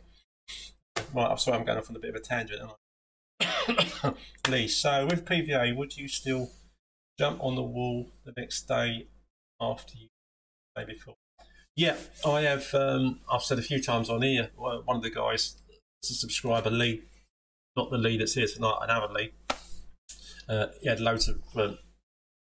[1.14, 2.62] Right, I'm sorry I'm going off on a bit of a tangent.
[4.48, 6.50] Lee, so with PVA, would you still
[7.18, 9.06] jump on the wall the next day
[9.60, 10.08] after you
[10.76, 11.14] day before?
[11.78, 11.94] Yeah,
[12.26, 12.74] I have.
[12.74, 14.50] Um, I've said a few times on here.
[14.56, 15.54] One of the guys,
[16.02, 17.02] a subscriber, Lee,
[17.76, 19.30] not the Lee that's here tonight, another Lee.
[20.48, 21.40] Uh, he had loads of.
[21.54, 21.78] Um,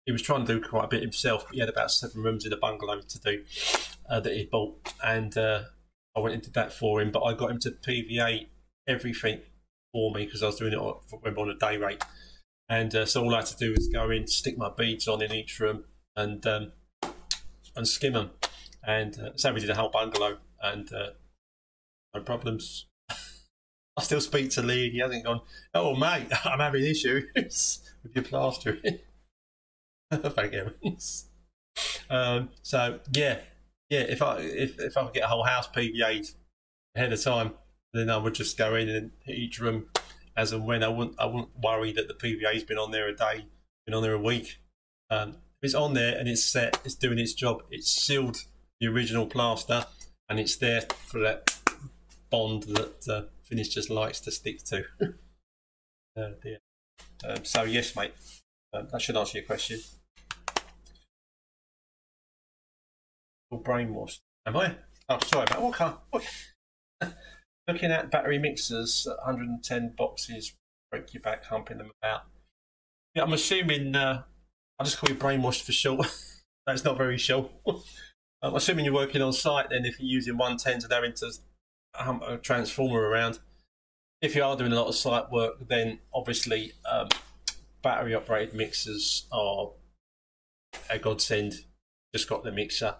[0.07, 2.47] he was trying to do quite a bit himself, but he had about seven rooms
[2.47, 3.43] in a bungalow to do
[4.09, 5.63] uh, that he bought, and uh,
[6.17, 7.11] I went and did that for him.
[7.11, 8.47] But I got him to PVA
[8.87, 9.41] everything
[9.93, 12.05] for me because I was doing it on, on a day rate,
[12.69, 15.23] and uh, so all I had to do was go in, stick my beads on
[15.23, 16.71] in each room, and um,
[17.75, 18.31] and skim them
[18.89, 21.11] and uh, we did a whole bungalow, and uh,
[22.15, 22.87] no problems.
[23.11, 25.43] I still speak to Lee, and he hasn't gone.
[25.75, 29.01] Oh, mate, I'm having issues with your plastering.
[30.11, 31.27] Thank heavens.
[32.09, 33.41] Um, so yeah,
[33.91, 34.01] yeah.
[34.01, 36.35] If I if if I could get a whole house PVA'd
[36.97, 37.53] ahead of time,
[37.93, 39.91] then I would just go in and hit each room
[40.35, 40.83] as and when.
[40.83, 43.45] I wouldn't I wouldn't worry that the PVA's been on there a day
[43.85, 44.61] been on there a week.
[45.11, 47.63] Um, if it's on there and it's set, it's doing its job.
[47.71, 48.45] It's sealed
[48.81, 49.87] the original plaster,
[50.29, 51.59] and it's there for that
[52.31, 54.85] bond that uh, Finish just likes to stick to.
[56.17, 56.59] uh, dear.
[57.27, 58.13] Um, so yes, mate,
[58.75, 59.81] um, that should answer your question.
[63.51, 64.19] Or brainwashed?
[64.47, 64.77] Am I?
[65.09, 65.61] Oh, sorry, mate.
[65.63, 65.99] What car?
[67.69, 70.55] Looking at battery mixers, 110 boxes,
[70.91, 72.23] break your back, humping them about.
[73.15, 73.95] Yeah, I'm assuming.
[73.97, 74.23] Uh,
[74.79, 76.07] I'll just call you brainwashed for short.
[76.67, 77.51] That's not very short.
[78.43, 81.33] I'm assuming you're working on site then if you're using 110s and having to
[81.95, 83.41] hump a transformer around.
[84.21, 87.09] If you are doing a lot of site work, then obviously um,
[87.83, 89.71] battery operated mixers are
[90.91, 91.55] a godsend.
[92.15, 92.97] Just got the mixer.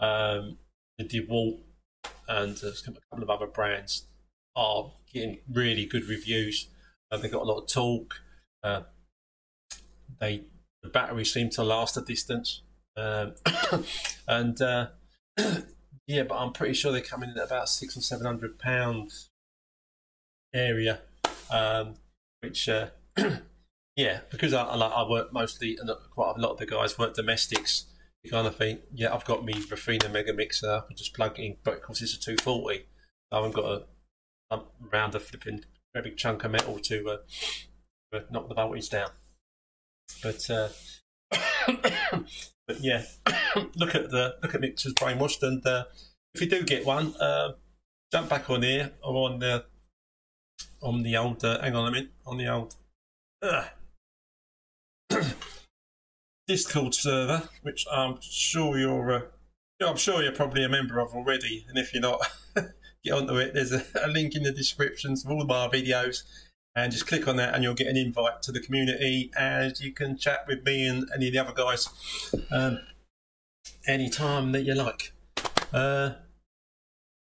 [0.00, 0.58] Um,
[0.98, 1.60] the DeWalt
[2.28, 4.06] and a couple of other brands
[4.54, 6.68] are getting really good reviews.
[7.10, 8.20] Uh, they've got a lot of torque.
[8.62, 8.82] Uh,
[10.20, 10.44] they
[10.82, 12.62] the batteries seem to last a distance,
[12.96, 13.34] um,
[14.28, 14.88] and uh,
[16.06, 19.30] yeah, but I'm pretty sure they're coming in at about six or seven hundred pounds
[20.54, 21.00] area,
[21.50, 21.94] um,
[22.40, 22.88] which uh,
[23.96, 27.14] yeah, because I, I, I work mostly and quite a lot of the guys work
[27.14, 27.86] domestics.
[28.22, 31.38] You kind of think, yeah, I've got me Refina Mega Mixer, I can just plug
[31.38, 32.86] it in, but of course it's a 240.
[33.30, 33.82] I haven't got a,
[34.50, 35.62] a round a flipping
[35.96, 37.08] very big chunk of metal to
[38.12, 39.08] uh, knock the voltage down.
[40.22, 40.68] But uh,
[42.66, 43.04] but yeah,
[43.76, 45.84] look at the look at mixers brainwashed, and uh,
[46.34, 47.52] if you do get one, uh,
[48.12, 49.64] jump back on here or on the
[50.82, 51.44] on the old.
[51.44, 52.76] Uh, hang on a minute, on the old
[56.46, 59.12] Discord server, which I'm sure you're.
[59.12, 59.20] Uh,
[59.86, 62.26] I'm sure you're probably a member of already, and if you're not,
[63.04, 63.52] get onto it.
[63.52, 66.22] There's a, a link in the descriptions of all of our videos
[66.76, 69.92] and just click on that and you'll get an invite to the community and you
[69.92, 71.88] can chat with me and any of the other guys
[72.52, 72.78] um,
[73.88, 75.12] anytime that you like.
[75.72, 76.10] Uh,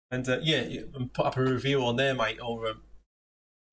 [0.09, 0.81] and uh, yeah,
[1.13, 2.81] put up a review on there, mate, or um,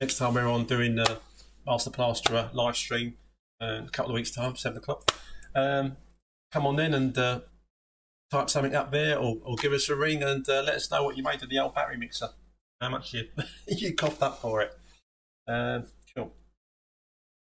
[0.02, 1.18] next time we're on doing the
[1.66, 3.14] Master Plasterer live stream
[3.62, 5.10] uh, a couple of weeks' time, 7 o'clock.
[5.54, 5.96] Um,
[6.52, 7.40] come on in and uh,
[8.30, 11.04] type something up there or, or give us a ring and uh, let us know
[11.04, 12.28] what you made of the old battery mixer.
[12.82, 13.28] How much you,
[13.66, 14.76] you coughed up for it.
[15.50, 15.82] Uh,
[16.14, 16.32] cool.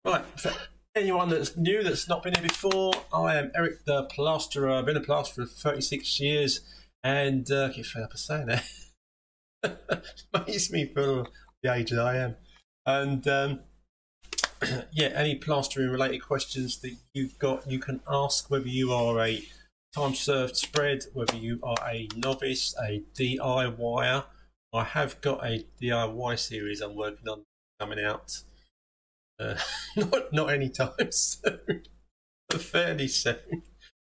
[0.05, 0.51] Right, for
[0.95, 4.69] anyone that's new that's not been here before, I am Eric the Plasterer.
[4.69, 6.61] I've been a plasterer for 36 years
[7.03, 8.59] and uh, I get fed up of saying
[9.63, 10.03] that.
[10.47, 11.27] Makes me feel
[11.63, 12.35] the age that I am.
[12.85, 13.59] And um,
[14.91, 19.43] yeah, any plastering related questions that you've got, you can ask whether you are a
[19.95, 24.25] time served spread, whether you are a novice, a DIYer.
[24.71, 27.41] I have got a DIY series I'm working on
[27.79, 28.31] coming out.
[29.39, 29.55] Uh,
[29.97, 31.83] not not anytime soon,
[32.49, 33.63] but fairly soon.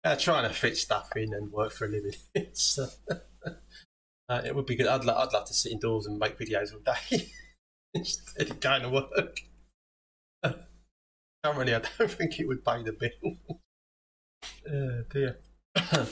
[0.04, 2.14] Uh, trying to fit stuff in and work for a living.
[2.36, 3.16] It's, uh,
[4.30, 4.88] uh, it would be good.
[4.88, 7.28] I'd, lo- I'd love to sit indoors and make videos all day
[7.94, 9.42] instead of going to work.
[11.44, 13.38] Currently, I don't think it would pay the bill.
[14.68, 15.40] uh, dear.
[15.76, 16.06] uh,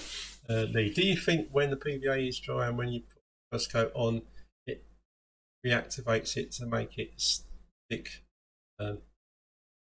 [0.74, 3.04] Lee, do you think when the PVA is dry and when you
[3.52, 4.22] put the coat on,
[5.66, 8.24] reactivates it to make it stick.
[8.80, 9.00] Um,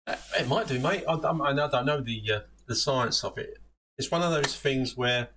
[0.07, 1.05] it might do, mate.
[1.09, 3.59] I, I, I don't know the uh, the science of it.
[3.99, 5.29] It's one of those things where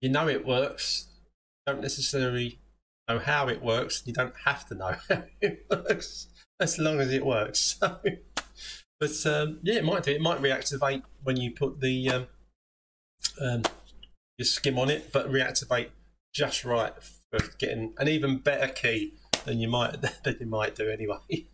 [0.00, 1.08] you know it works,
[1.66, 2.58] don't necessarily
[3.08, 4.02] know how it works.
[4.06, 7.78] You don't have to know how it works as long as it works.
[9.00, 10.10] So, but um, yeah, it might do.
[10.10, 12.26] It might reactivate when you put the um,
[13.40, 13.62] um,
[14.36, 15.88] your skim on it, but reactivate
[16.34, 16.92] just right
[17.58, 19.14] getting an even better key
[19.44, 21.18] than you might than you might do anyway.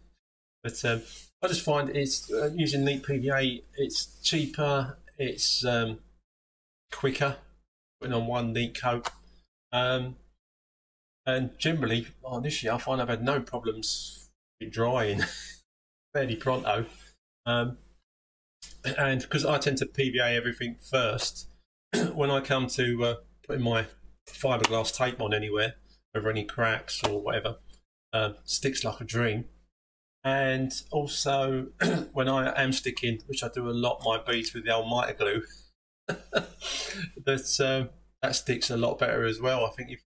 [0.63, 1.03] But um,
[1.41, 3.63] I just find it's uh, using neat PVA.
[3.77, 4.99] It's cheaper.
[5.17, 6.01] It's um,
[6.91, 7.37] quicker.
[8.01, 9.09] Putting on one neat coat.
[9.71, 10.17] Um,
[11.25, 14.29] and generally, oh, this year, I find I've had no problems
[14.71, 15.23] drying
[16.13, 16.87] fairly pronto.
[17.45, 17.79] Um,
[18.99, 21.49] and because I tend to PVA everything first,
[22.13, 23.15] when I come to uh,
[23.47, 23.87] putting my
[24.33, 25.75] fiberglass tape on anywhere
[26.15, 27.57] over any cracks or whatever.
[28.13, 29.47] Uh, sticks like a dream.
[30.25, 31.69] And also,
[32.13, 35.43] when I am sticking, which I do a lot, my beads with the Almighty glue,
[36.09, 37.91] that um,
[38.23, 39.65] that sticks a lot better as well.
[39.65, 40.01] I think if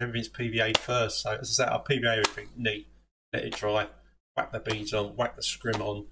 [0.00, 2.88] everything's PVA first, so as I said, I PVA everything neat,
[3.32, 3.86] let it dry,
[4.36, 6.06] whack the beads on, whack the scrim on,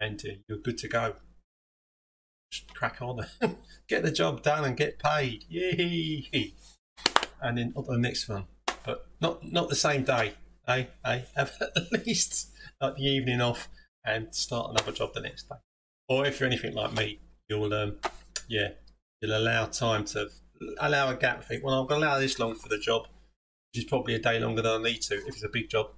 [0.00, 1.16] and uh, you're good to go.
[2.50, 3.26] Just crack on,
[3.88, 5.44] get the job done, and get paid.
[5.48, 6.54] Yay!
[7.44, 8.46] And then on the next one.
[8.84, 10.34] But not not the same day.
[10.66, 10.86] Eh?
[11.04, 11.20] Eh?
[11.36, 13.68] Have at least like the evening off
[14.04, 15.56] and start another job the next day.
[16.08, 17.96] Or if you're anything like me, you'll um,
[18.48, 18.70] yeah,
[19.20, 20.28] you'll allow time to
[20.80, 21.44] allow a gap.
[21.44, 23.02] Think, well, I'm to allow this long for the job,
[23.72, 25.90] which is probably a day longer than I need to if it's a big job,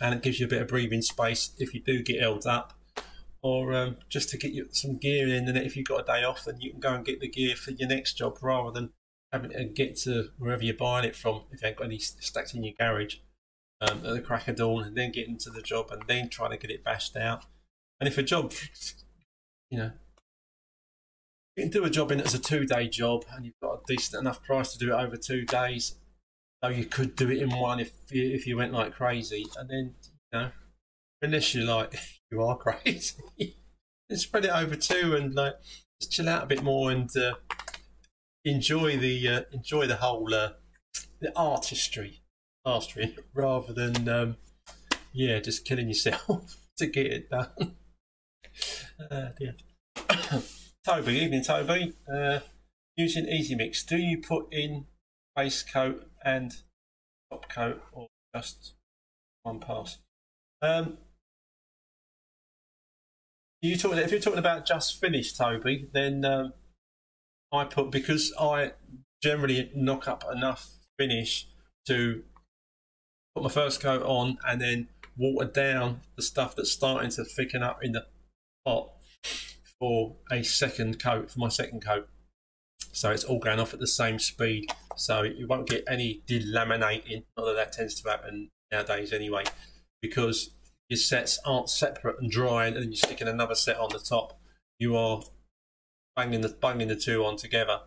[0.00, 2.74] and it gives you a bit of breathing space if you do get held up,
[3.42, 5.48] or um, just to get you some gear in.
[5.48, 7.56] And if you've got a day off, then you can go and get the gear
[7.56, 8.90] for your next job rather than
[9.32, 12.64] having get to wherever you're buying it from if you haven't got any stacked in
[12.64, 13.16] your garage
[13.80, 16.50] um, at the crack of dawn, and then getting to the job and then trying
[16.50, 17.44] to get it bashed out.
[18.00, 18.52] And if a job,
[19.70, 19.92] you know,
[21.56, 23.80] you can do a job in as a two day job and you've got a
[23.86, 25.96] decent enough price to do it over two days.
[26.62, 29.46] So you could do it in one if you, if you went like crazy.
[29.56, 29.94] And then,
[30.32, 30.50] you know,
[31.22, 31.98] unless you're like,
[32.30, 33.16] you are crazy,
[34.08, 35.54] then spread it over two and like
[36.00, 37.34] just chill out a bit more and uh,
[38.44, 40.50] enjoy the uh, enjoy the whole uh,
[41.20, 42.22] the artistry,
[42.64, 44.36] artistry rather than um,
[45.12, 47.76] yeah, just killing yourself to get it done.
[49.10, 49.28] uh.
[50.86, 51.94] Toby, evening Toby.
[52.12, 52.40] Uh,
[52.96, 54.86] using Easy Mix, do you put in
[55.36, 56.56] base coat and
[57.30, 58.74] top coat or just
[59.42, 59.98] one pass?
[60.62, 60.98] Um,
[63.60, 66.52] you talking, if you're talking about just finish, Toby, then um,
[67.52, 68.72] I put because I
[69.22, 71.46] generally knock up enough finish
[71.86, 72.22] to
[73.34, 77.62] put my first coat on and then water down the stuff that's starting to thicken
[77.62, 78.06] up in the
[78.64, 78.90] pot
[79.80, 82.08] for a second coat for my second coat.
[82.92, 84.70] So it's all going off at the same speed.
[84.96, 87.24] So you won't get any delaminating.
[87.36, 89.44] Not that that tends to happen nowadays anyway,
[90.02, 90.50] because
[90.88, 94.40] your sets aren't separate and drying, and then you're sticking another set on the top.
[94.78, 95.22] You are
[96.18, 97.80] banging the banging the two on together,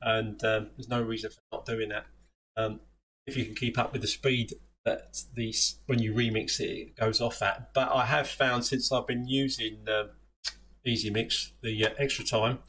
[0.00, 2.06] and um, there's no reason for not doing that.
[2.56, 2.80] Um,
[3.26, 4.54] if you can keep up with the speed
[4.86, 7.74] that these when you remix it, it goes off at.
[7.74, 10.10] But I have found since I've been using um,
[10.86, 12.60] Easy Mix, the uh, extra time,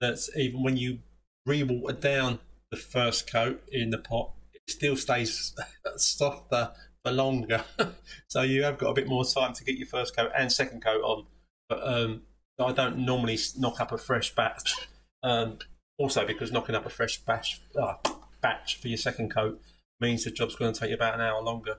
[0.00, 1.00] that even when you
[1.44, 2.38] re-water down
[2.70, 5.54] the first coat in the pot, it still stays
[5.96, 6.70] softer
[7.04, 7.62] for longer.
[8.28, 10.82] so you have got a bit more time to get your first coat and second
[10.82, 11.26] coat on.
[11.68, 12.22] But um,
[12.58, 14.74] I don't normally knock up a fresh batch.
[15.22, 15.58] Um,
[15.98, 17.94] also, because knocking up a fresh batch, uh,
[18.40, 19.60] batch for your second coat
[20.00, 21.78] means the job's going to take you about an hour longer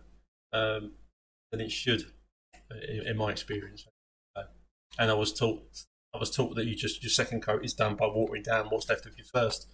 [0.53, 0.91] um,
[1.51, 2.03] than it should,
[2.89, 3.87] in, in my experience
[4.97, 5.61] and I was taught
[6.13, 8.89] I was taught that you just your second coat is done by watering down what's
[8.89, 9.67] left of your first.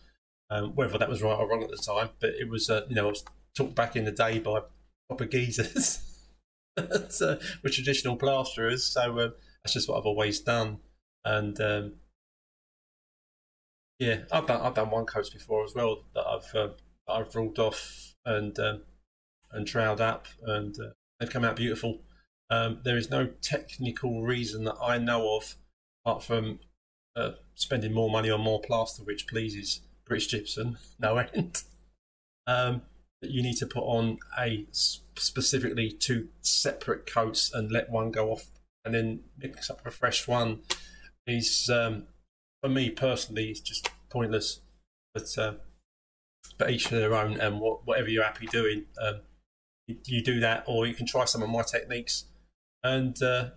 [0.50, 2.96] Um, whether that was right or wrong at the time, but it was uh, you
[2.96, 3.24] know I was
[3.56, 4.62] taught back in the day by
[5.08, 6.02] proper geezers,
[6.78, 8.86] uh, with traditional plasterers.
[8.86, 9.30] So uh,
[9.64, 10.80] that's just what I've always done,
[11.26, 11.94] and um,
[14.00, 16.74] yeah, I've done I've done one coats before as well that I've uh,
[17.08, 18.82] that I've ruled off and um,
[19.52, 22.02] and troweled up, and uh, they've come out beautiful.
[22.50, 25.56] Um, there is no technical reason that I know of,
[26.06, 26.60] apart from
[27.16, 31.64] uh, spending more money on more plaster, which pleases British Gypsum no end.
[32.46, 32.82] Um,
[33.22, 38.32] that you need to put on a specifically two separate coats and let one go
[38.32, 38.48] off,
[38.84, 40.60] and then mix up a fresh one.
[41.26, 42.08] Is um,
[42.62, 44.62] for me personally, it's just pointless.
[45.14, 45.54] But uh,
[46.58, 49.22] but each to their own, and what, whatever you're happy doing, um,
[49.88, 52.26] you, you do that, or you can try some of my techniques
[52.84, 53.50] and uh,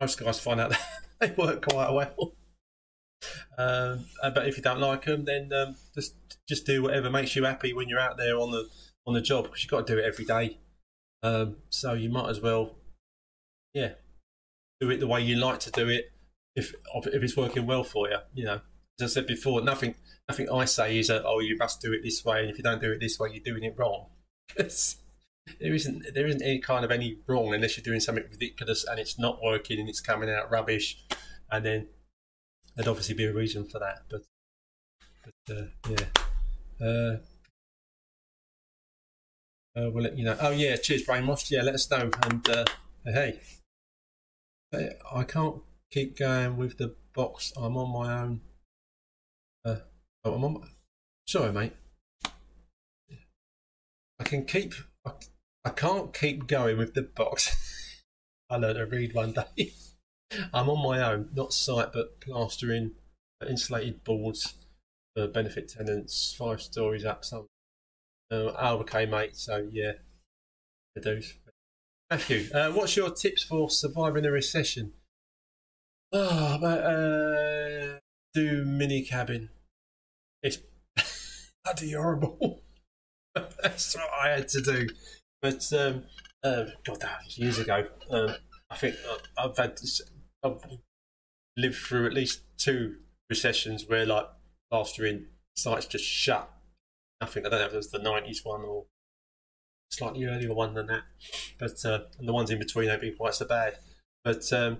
[0.00, 0.74] most guys find out
[1.20, 2.34] they work quite well.
[3.58, 6.14] Um, but if you don't like them, then um, just
[6.48, 8.68] just do whatever makes you happy when you're out there on the
[9.06, 10.58] on the job because you've got to do it every day.
[11.22, 12.76] Um, so you might as well,
[13.74, 13.92] yeah,
[14.80, 16.09] do it the way you like to do it.
[16.56, 18.60] If if it's working well for you, you know.
[19.00, 19.94] As I said before, nothing
[20.28, 22.64] nothing I say is that oh you must do it this way, and if you
[22.64, 24.06] don't do it this way, you're doing it wrong.
[24.56, 29.00] there isn't there isn't any kind of any wrong unless you're doing something ridiculous and
[29.00, 31.02] it's not working and it's coming out rubbish,
[31.50, 31.88] and then
[32.74, 34.02] there'd obviously be a reason for that.
[34.10, 34.22] But
[35.24, 36.86] but uh, yeah.
[36.86, 37.16] Uh,
[39.76, 40.36] uh, we'll let you know.
[40.40, 41.50] Oh yeah, cheers, Brainwash.
[41.50, 42.10] Yeah, let us know.
[42.22, 42.64] And uh,
[43.04, 43.40] hey,
[44.72, 47.52] I can't keep going with the box.
[47.56, 48.40] I'm on my own.
[49.64, 49.76] Uh,
[50.24, 50.54] oh, I'm on.
[50.54, 50.60] My...
[51.26, 51.72] Sorry, mate.
[54.18, 54.74] I can keep.
[55.04, 55.12] I,
[55.64, 58.02] I can't keep going with the box.
[58.50, 59.72] I learned to read one day.
[60.54, 62.92] I'm on my own, not site, but plastering
[63.48, 64.54] insulated boards
[65.16, 67.24] for benefit tenants, five stories up.
[67.24, 67.46] Some.
[68.30, 69.36] Uh, oh, okay, mate.
[69.36, 69.92] So yeah,
[71.00, 71.20] do.
[72.10, 74.92] Matthew, uh, what's your tips for surviving a recession?
[76.12, 77.98] Oh, but, uh,
[78.34, 79.50] do mini cabin.
[80.42, 80.58] It's
[81.64, 82.62] bloody horrible.
[83.34, 84.88] That's what I had to do.
[85.42, 86.04] But um,
[86.42, 87.86] uh, God, that was years ago.
[88.10, 88.34] Um,
[88.70, 88.96] I think
[89.38, 90.00] I've had this,
[90.44, 90.60] I've
[91.56, 92.96] lived through at least two
[93.28, 94.26] recessions where like
[94.70, 96.50] plastering sites just shut.
[97.20, 98.86] I think I don't know if it was the nineties one or
[99.90, 101.02] slightly earlier one than that,
[101.58, 103.74] but uh, the ones in between have been quite so bad.
[104.24, 104.78] But um,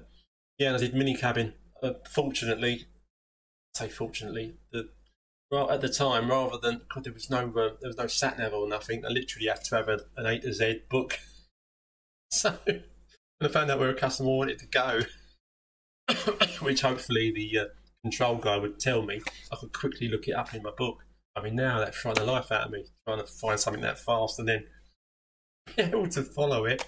[0.61, 1.55] yeah, I did mini cabin.
[1.83, 2.87] Uh, fortunately,
[3.75, 4.91] I say fortunately, the
[5.51, 8.39] well at the time rather than God, there was no uh, there was no sat
[8.39, 9.03] nav or nothing.
[9.05, 11.19] I literally had to have a, an A to Z book.
[12.33, 12.85] So when
[13.43, 15.01] I found out where a customer wanted to go,
[16.61, 17.65] which hopefully the uh,
[18.05, 20.99] control guy would tell me, I could quickly look it up in my book.
[21.35, 23.99] I mean, now that's trying the life out of me, trying to find something that
[23.99, 24.65] fast and then
[25.77, 26.85] be able to follow it.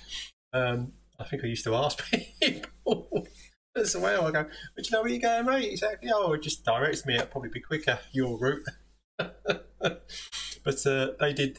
[0.53, 2.09] Um, I think I used to ask
[2.41, 3.27] people.
[3.75, 4.47] The way I go.
[4.77, 5.71] But you know where you going, mate?
[5.71, 6.11] Exactly.
[6.13, 7.15] Oh, it just directs me.
[7.15, 8.63] It'd probably be quicker your route.
[9.19, 11.59] but uh, they did.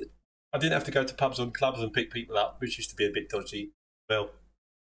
[0.53, 2.91] I didn't have to go to pubs and clubs and pick people up, which used
[2.91, 3.71] to be a bit dodgy.
[4.07, 4.29] Well,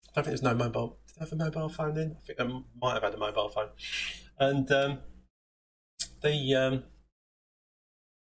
[0.09, 0.99] I don't think there's no mobile.
[1.09, 2.17] Did I have a mobile phone then?
[2.17, 2.45] I think I
[2.81, 3.69] might have had a mobile phone.
[4.39, 4.99] And um,
[6.23, 6.85] they um,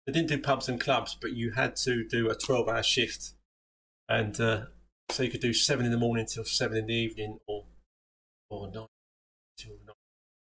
[0.05, 3.33] they didn't do pubs and clubs, but you had to do a 12-hour shift,
[4.07, 4.61] and uh,
[5.09, 7.65] so you could do seven in the morning till seven in the evening, or
[8.49, 8.87] or nine,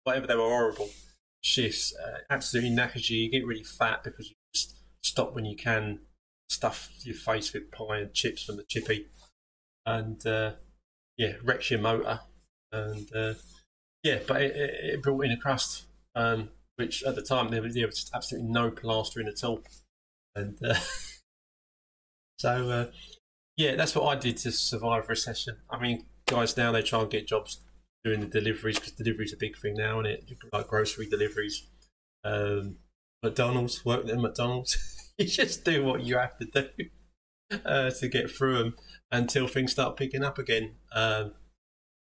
[0.03, 0.27] whatever.
[0.27, 0.89] They were horrible
[1.41, 1.93] shifts.
[1.95, 3.19] Uh, absolutely knackers you.
[3.19, 5.99] You get really fat because you just stop when you can
[6.49, 9.07] stuff your face with pie and chips from the chippy,
[9.85, 10.53] and uh,
[11.17, 12.21] yeah, wrecks your motor.
[12.71, 13.33] And uh,
[14.03, 15.85] yeah, but it, it, brought in a crust,
[16.15, 19.61] um, which at the time there was, there was absolutely no plastering at all,
[20.35, 20.75] and uh,
[22.37, 22.85] so uh,
[23.57, 25.57] yeah, that's what I did to survive recession.
[25.69, 27.59] I mean, guys now they try and get jobs
[28.04, 31.68] doing the deliveries because delivery's a big thing now, and it like grocery deliveries.
[32.24, 32.78] Um,
[33.24, 34.78] McDonald's work at McDonald's.
[35.18, 36.68] you just do what you have to do
[37.66, 38.76] uh, to get through them
[39.12, 40.76] until things start picking up again.
[40.93, 41.34] Um,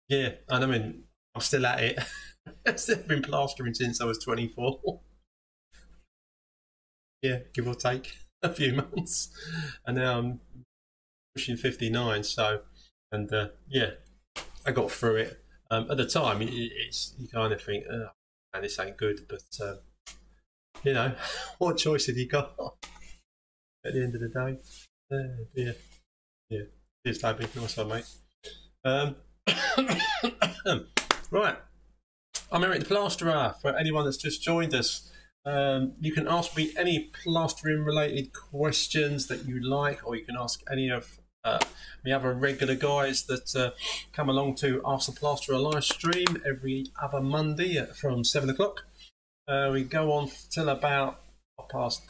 [0.09, 1.03] yeah, and I mean,
[1.35, 1.99] I'm still at it.
[2.65, 5.01] I've been plastering since I was 24.
[7.21, 9.29] yeah, give or take a few months,
[9.85, 10.39] and now I'm
[11.35, 12.23] pushing 59.
[12.23, 12.61] So,
[13.11, 13.91] and uh, yeah,
[14.65, 15.43] I got through it.
[15.69, 18.09] Um, at the time, it, it's you kind of think, oh,
[18.53, 19.79] man, this ain't good, but um,
[20.83, 21.13] you know,
[21.57, 22.53] what choice have you got
[23.85, 24.57] at the end of the day?
[25.11, 25.71] Uh, yeah,
[26.49, 26.63] yeah.
[27.05, 27.47] Cheers, Toby.
[27.55, 28.05] Nice one, mate.
[28.83, 29.15] Um,
[31.31, 31.57] right.
[32.51, 33.55] I'm Eric the Plasterer.
[33.61, 35.11] For anyone that's just joined us,
[35.45, 40.37] um, you can ask me any plastering related questions that you like, or you can
[40.37, 41.59] ask any of uh,
[42.11, 43.71] have a regular guys that uh,
[44.13, 48.85] come along to Ask the a live stream every other Monday from 7 o'clock.
[49.47, 51.21] Uh, we go on till about
[51.69, 52.03] past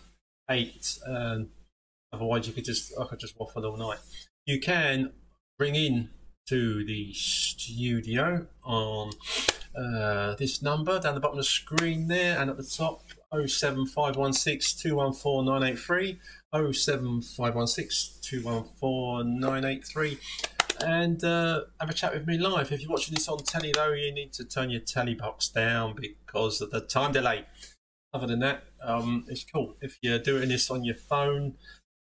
[0.50, 1.00] 8.
[1.08, 1.50] Um,
[2.12, 4.00] otherwise, you could just I could just waffle all night.
[4.46, 5.14] You can
[5.58, 6.10] bring in
[6.48, 9.12] to the studio on
[9.78, 14.82] uh, this number down the bottom of the screen there and at the top 07516
[14.82, 16.19] 214 983
[16.53, 20.17] 07516 214 983
[20.86, 22.71] and uh, have a chat with me live.
[22.71, 25.95] If you're watching this on telly, though, you need to turn your telly box down
[25.95, 27.45] because of the time delay.
[28.13, 29.75] Other than that, um, it's cool.
[29.82, 31.55] If you're doing this on your phone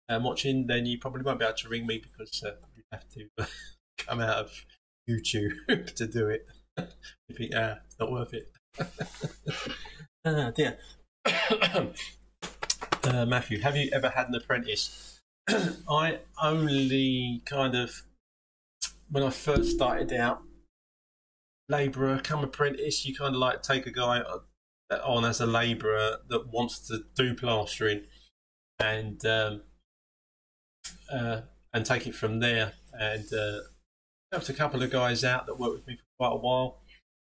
[0.09, 3.09] and watching, then you probably won't be able to ring me because uh, you have
[3.11, 3.29] to
[3.99, 4.65] come out of
[5.09, 6.47] YouTube to do it.
[6.77, 8.51] you think, ah, it's not worth it.
[10.25, 10.79] ah, dear.
[13.05, 15.21] uh, Matthew, have you ever had an apprentice?
[15.89, 18.03] I only kind of,
[19.11, 20.43] when I first started out,
[21.69, 24.23] labourer, come apprentice, you kind of like take a guy
[24.91, 28.03] on as a labourer that wants to do plastering
[28.79, 29.63] and um,
[31.13, 31.41] uh,
[31.73, 32.73] and take it from there.
[32.93, 33.59] And uh,
[34.31, 36.81] helped a couple of guys out that worked with me for quite a while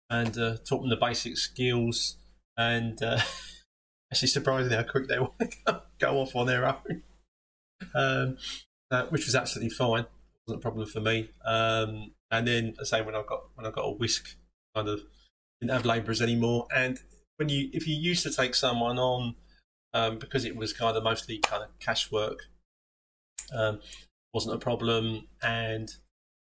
[0.08, 2.16] and uh, taught them the basic skills.
[2.56, 3.20] And uh,
[4.12, 7.02] actually, surprisingly, how quick they want to go off on their own,
[7.94, 8.36] um,
[8.90, 10.00] uh, which was absolutely fine.
[10.00, 10.10] It
[10.46, 11.30] wasn't a problem for me.
[11.44, 14.36] Um, and then, the same when I got when I got a whisk,
[14.74, 15.02] kind of
[15.60, 16.66] didn't have labourers anymore.
[16.74, 16.98] And
[17.36, 19.34] when you if you used to take someone on
[19.92, 22.48] um, because it was kind of mostly kind of cash work,
[23.54, 23.80] um,
[24.32, 25.28] wasn't a problem.
[25.42, 25.90] And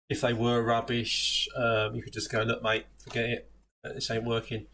[0.09, 3.51] if they were rubbish, um, you could just go, look, mate, forget it.
[3.83, 4.67] This ain't working.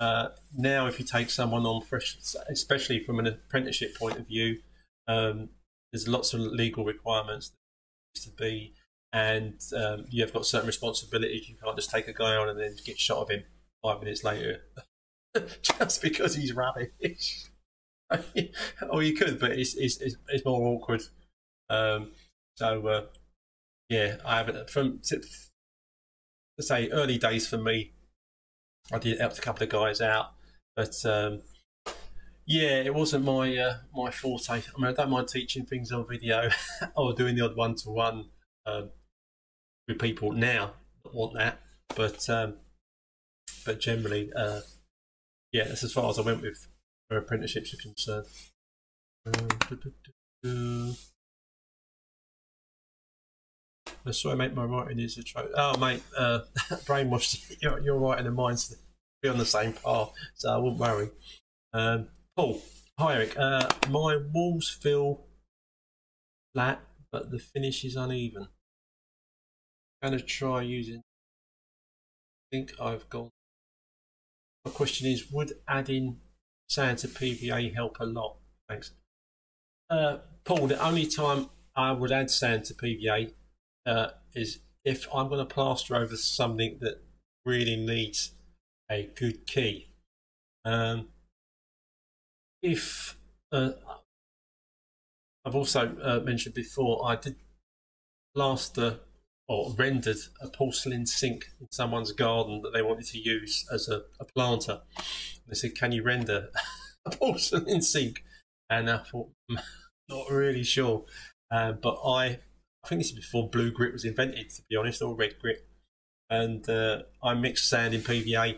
[0.00, 2.16] Uh, now, if you take someone on fresh,
[2.48, 4.58] especially from an apprenticeship point of view,
[5.08, 5.48] um,
[5.92, 7.52] there's lots of legal requirements
[8.14, 8.74] to be,
[9.12, 11.48] and um, you've got certain responsibilities.
[11.48, 13.44] You can't just take a guy on and then get shot of him
[13.82, 14.62] five minutes later
[15.62, 17.44] just because he's rubbish.
[18.90, 21.02] or you could, but it's, it's, it's more awkward.
[21.70, 22.12] Um,
[22.56, 23.02] so uh,
[23.88, 25.22] yeah, I haven't from to
[26.60, 27.92] say early days for me.
[28.92, 30.32] I did help a couple of guys out,
[30.74, 31.42] but um,
[32.46, 34.50] yeah, it wasn't my uh, my forte.
[34.50, 36.48] I mean, I don't mind teaching things on video
[36.96, 38.26] or doing the odd one to one
[39.86, 40.72] with people now
[41.04, 41.60] that want that,
[41.94, 42.54] but um,
[43.64, 44.60] but generally, uh,
[45.52, 46.68] yeah, that's as far as I went with
[47.10, 48.26] apprenticeships are concerned.
[50.44, 50.92] Uh,
[54.10, 55.50] sorry, mate, my writing is a trope.
[55.56, 56.40] Oh, mate, uh,
[56.86, 57.56] brainwashed.
[57.62, 58.74] You're, writing and mine's
[59.22, 61.10] be on the same path, so I won't worry.
[61.72, 62.62] Um, Paul,
[62.98, 63.36] hi Eric.
[63.36, 65.26] Uh, my walls feel
[66.54, 66.80] flat,
[67.10, 68.48] but the finish is uneven.
[70.02, 70.98] I'm going to try using.
[70.98, 73.30] I think I've gone.
[74.64, 76.18] My question is: Would adding
[76.68, 78.36] sand to PVA help a lot?
[78.68, 78.92] Thanks.
[79.90, 83.32] Uh, Paul, the only time I would add sand to PVA
[83.88, 87.02] uh, is if I'm going to plaster over something that
[87.44, 88.32] really needs
[88.90, 89.88] a good key.
[90.64, 91.08] Um,
[92.62, 93.16] if
[93.52, 93.70] uh,
[95.44, 97.36] I've also uh, mentioned before, I did
[98.34, 99.00] plaster
[99.48, 104.02] or rendered a porcelain sink in someone's garden that they wanted to use as a,
[104.20, 104.82] a planter.
[105.46, 106.48] They said, "Can you render
[107.06, 108.24] a porcelain sink?"
[108.68, 109.30] And I thought,
[110.10, 111.06] not really sure,
[111.50, 112.40] uh, but I
[112.88, 115.66] I think this is before blue grit was invented, to be honest, or red grit.
[116.30, 118.56] And uh, I mixed sand in PVA,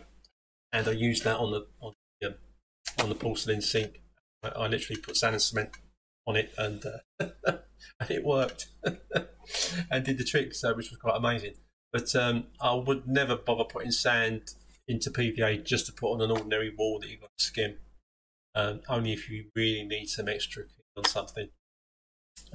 [0.71, 2.35] and I used that on the on the, um,
[3.01, 3.99] on the porcelain sink.
[4.41, 5.71] I, I, literally put sand and cement
[6.25, 7.25] on it, and uh,
[7.99, 8.67] and it worked,
[9.91, 11.55] and did the trick, so which was quite amazing.
[11.91, 14.43] But um, I would never bother putting sand
[14.87, 17.79] into PVA just to put on an ordinary wall that you've got to skim.
[18.55, 20.63] Um, only if you really need some extra
[20.95, 21.49] on something.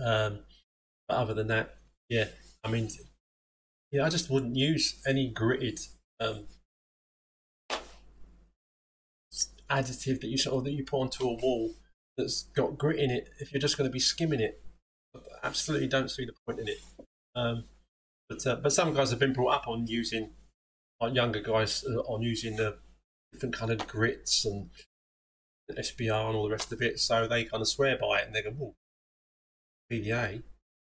[0.03, 0.39] Um,
[1.09, 1.77] but other than that,
[2.09, 2.27] yeah,
[2.65, 2.91] I mean,
[3.91, 5.79] yeah, I just wouldn't use any gritted
[6.21, 6.47] um,
[9.71, 11.75] additive that you sort of that you put onto a wall
[12.17, 13.29] that's got grit in it.
[13.39, 14.61] If you're just going to be skimming it,
[15.15, 16.79] I absolutely don't see the point in it.
[17.35, 17.65] Um,
[18.29, 20.31] but uh, but some guys have been brought up on using,
[21.01, 22.79] like younger guys, uh, on using the
[23.33, 24.71] different kind of grits and
[25.71, 26.99] SBR and all the rest of it.
[26.99, 28.75] So they kind of swear by it and they go, "Oh,
[29.93, 30.43] PVA."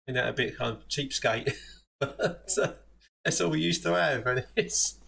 [0.07, 1.55] You a bit kind of cheapskate.
[2.01, 2.73] but uh,
[3.25, 4.99] that's all we used to have, and it's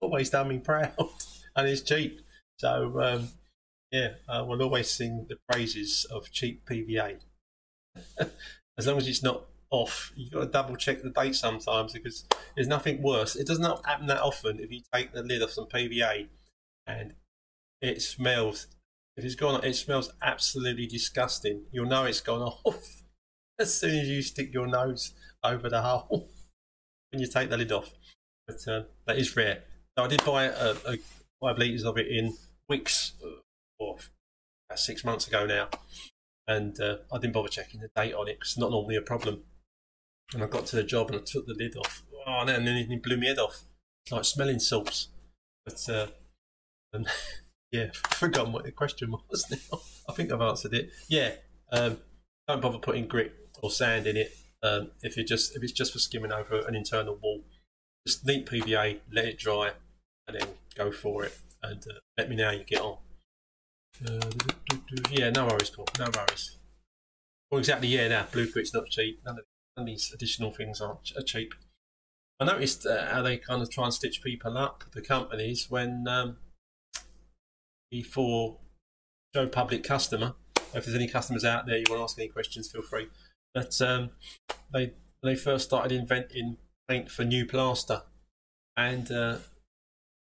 [0.00, 0.92] always done me proud,
[1.56, 2.20] and it's cheap.
[2.58, 3.28] So um,
[3.90, 7.18] yeah, I will always sing the praises of cheap PVA.
[8.78, 12.24] as long as it's not off, you've got to double check the date sometimes because
[12.54, 13.36] there's nothing worse.
[13.36, 16.28] It does not happen that often if you take the lid off some PVA
[16.86, 17.14] and
[17.80, 18.66] it smells.
[19.16, 21.64] If it's gone, it smells absolutely disgusting.
[21.72, 22.99] You'll know it's gone off
[23.60, 25.12] as soon as you stick your nose
[25.44, 26.28] over the hole
[27.10, 27.92] when you take the lid off.
[28.46, 29.62] But uh, that is rare.
[29.96, 30.96] So I did buy a, a
[31.40, 32.36] five litres of it in
[32.70, 33.40] Wickes, uh,
[33.78, 33.96] or
[34.68, 35.68] about six months ago now,
[36.46, 39.02] and uh, I didn't bother checking the date on it because it's not normally a
[39.02, 39.42] problem.
[40.32, 42.02] And I got to the job and I took the lid off.
[42.26, 43.64] Oh, and then it blew my head off.
[44.04, 45.08] It's like smelling salts.
[45.64, 46.06] But uh,
[46.92, 47.06] and,
[47.72, 49.80] yeah, forgotten what the question was now.
[50.08, 50.90] I think I've answered it.
[51.08, 51.32] Yeah,
[51.72, 51.98] um,
[52.46, 53.32] don't bother putting grit
[53.62, 54.36] or sand in it.
[54.62, 57.42] Um, if it just if it's just for skimming over an internal wall,
[58.06, 59.72] just neat PVA, let it dry,
[60.26, 61.38] and then go for it.
[61.62, 62.98] And uh, let me know how you get on.
[64.06, 64.30] Uh,
[65.10, 65.86] yeah, no worries, Paul.
[65.98, 66.58] No worries.
[67.50, 67.88] Well, exactly.
[67.88, 69.20] Yeah, now blue grit's not cheap.
[69.24, 69.44] None of,
[69.76, 71.52] none of these additional things are, are cheap.
[72.38, 76.06] I noticed uh, how they kind of try and stitch people up, the companies, when
[76.08, 76.36] um,
[77.90, 78.56] before
[79.34, 80.34] show public customer.
[80.72, 83.08] If there's any customers out there you want to ask any questions, feel free
[83.54, 84.10] that um,
[84.72, 84.92] they
[85.22, 86.56] they first started inventing
[86.88, 88.02] paint for new plaster
[88.76, 89.38] and uh,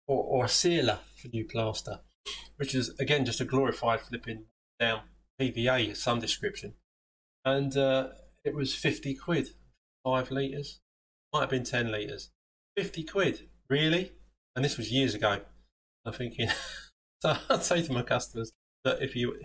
[0.07, 1.99] or, or a sealer for new plaster,
[2.57, 4.45] which is again just a glorified flipping
[4.79, 5.01] down
[5.39, 6.73] PVA some description,
[7.45, 8.09] and uh,
[8.43, 9.49] it was fifty quid,
[10.03, 10.79] five liters,
[11.33, 12.31] might have been ten liters,
[12.75, 14.13] fifty quid, really?
[14.55, 15.41] And this was years ago.
[16.03, 16.49] I'm thinking,
[17.21, 18.51] so I'd say to my customers
[18.83, 19.39] that if you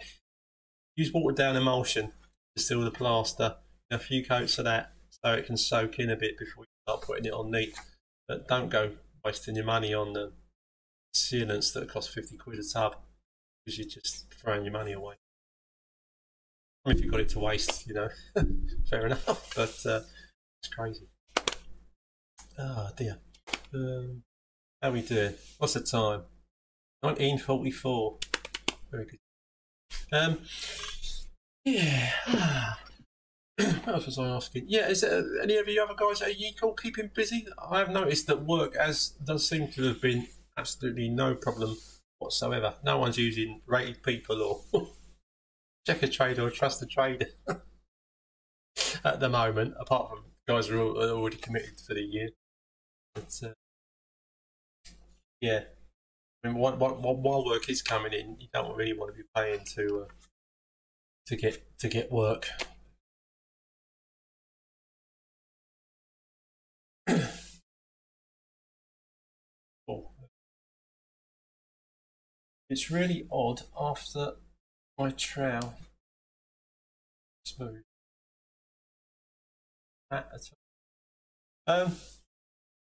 [0.97, 2.13] use watered down emulsion
[2.57, 3.57] to seal the plaster
[3.93, 7.03] a few coats of that so it can soak in a bit before you start
[7.03, 7.75] putting it on neat.
[8.29, 8.93] But don't go
[9.25, 10.33] wasting your money on the
[11.15, 12.97] sealants that cost 50 quid a tub
[13.65, 15.15] because you're just throwing your money away.
[16.85, 18.09] I mean, if you've got it to waste, you know,
[18.91, 20.01] fair enough, but uh,
[20.61, 21.07] it's crazy.
[22.59, 23.19] Oh dear.
[23.75, 24.23] Um,
[24.83, 25.35] how we doing?
[25.59, 26.23] What's the time?
[27.03, 28.19] 1944.
[28.91, 29.19] Very good.
[30.13, 30.39] Um,
[31.65, 32.11] yeah.
[33.87, 34.65] else was I asking?
[34.69, 37.47] Yeah, is there any of you other guys at Yeagle keeping busy?
[37.71, 41.77] I have noticed that work as does seem to have been absolutely no problem
[42.19, 42.75] whatsoever.
[42.85, 44.87] No one's using rated people or
[45.89, 47.27] Checkatrade or Trust-A-Trade
[49.05, 52.31] at the moment, apart from guys who are already committed for the year.
[53.15, 53.53] But, uh,
[55.41, 55.63] yeah,
[56.45, 59.65] I mean, while, while, work is coming in, you don't really want to be paying
[59.75, 60.13] to uh,
[61.27, 62.49] to get to get work.
[72.73, 74.33] It's really odd after
[74.99, 75.75] my trowel
[77.45, 77.83] smooth.
[81.67, 81.97] Um,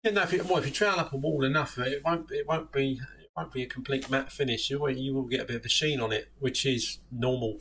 [0.04, 2.46] yeah, no, if you, well, if you trowel up a wall enough, it won't it
[2.46, 4.68] won't be it won't be a complete matte finish.
[4.68, 7.58] You will, you will get a bit of a sheen on it, which is normal.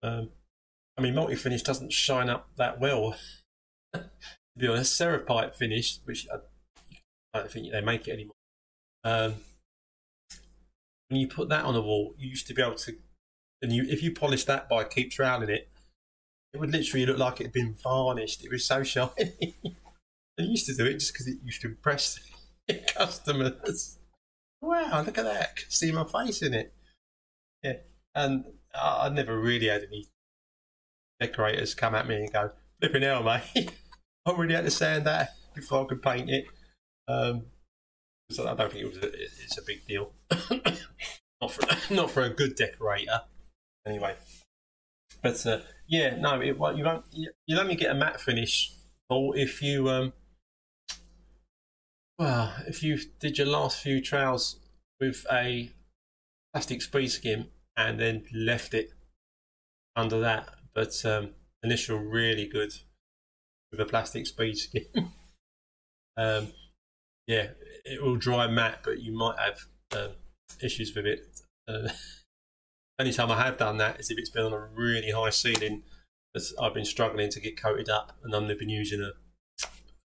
[0.00, 0.30] Um,
[0.96, 3.16] I mean, multi finish doesn't shine up that well.
[3.94, 4.04] to
[4.56, 6.36] be honest, Sirapite finish, which I,
[7.34, 8.36] I don't think they make it anymore.
[9.02, 9.34] Um,
[11.12, 12.96] when you put that on a wall, you used to be able to,
[13.60, 15.68] and you if you polish that by keep troweling it,
[16.54, 18.42] it would literally look like it had been varnished.
[18.42, 19.12] It was so shiny.
[20.40, 22.18] I used to do it just because it used to impress
[22.96, 23.98] customers.
[24.62, 25.56] Wow, look at that!
[25.56, 26.72] Can See my face in it.
[27.62, 27.76] Yeah,
[28.14, 30.06] and I, I never really had any
[31.20, 33.44] decorators come at me and go, "Flipping hell, mate!
[34.26, 36.46] I already had to sand that before I could paint it."
[37.06, 37.46] Um,
[38.32, 38.96] so I don't think it was.
[38.98, 40.12] A, it's a big deal.
[41.40, 43.22] not for not for a good decorator,
[43.86, 44.14] anyway.
[45.22, 47.04] But uh, yeah, no, it, well, you won't.
[47.12, 48.72] You'll only get a matte finish,
[49.08, 50.12] or if you um,
[52.18, 54.60] well, if you did your last few trowels
[55.00, 55.70] with a
[56.52, 58.90] plastic speed skim and then left it
[59.96, 61.30] under that, but um,
[61.62, 62.72] initial really good
[63.70, 64.84] with a plastic speed skin.
[66.16, 66.48] um,
[67.26, 67.48] yeah,
[67.84, 69.58] it will dry matte, but you might have
[69.96, 70.10] um,
[70.62, 71.26] issues with it.
[71.68, 71.88] Uh,
[72.98, 75.82] only time I have done that is if it's been on a really high ceiling
[76.60, 79.12] I've been struggling to get coated up, and I've been using a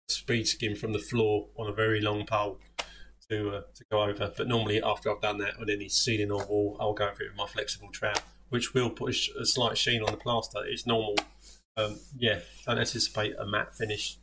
[0.10, 2.60] speed skim from the floor on a very long pole
[3.30, 4.34] to uh, to go over.
[4.36, 7.30] But normally, after I've done that on any ceiling or wall, I'll go over it
[7.30, 8.20] with my flexible trowel,
[8.50, 10.60] which will put a, a slight sheen on the plaster.
[10.66, 11.16] It's normal.
[11.78, 14.18] Um, yeah, don't anticipate a matte finish.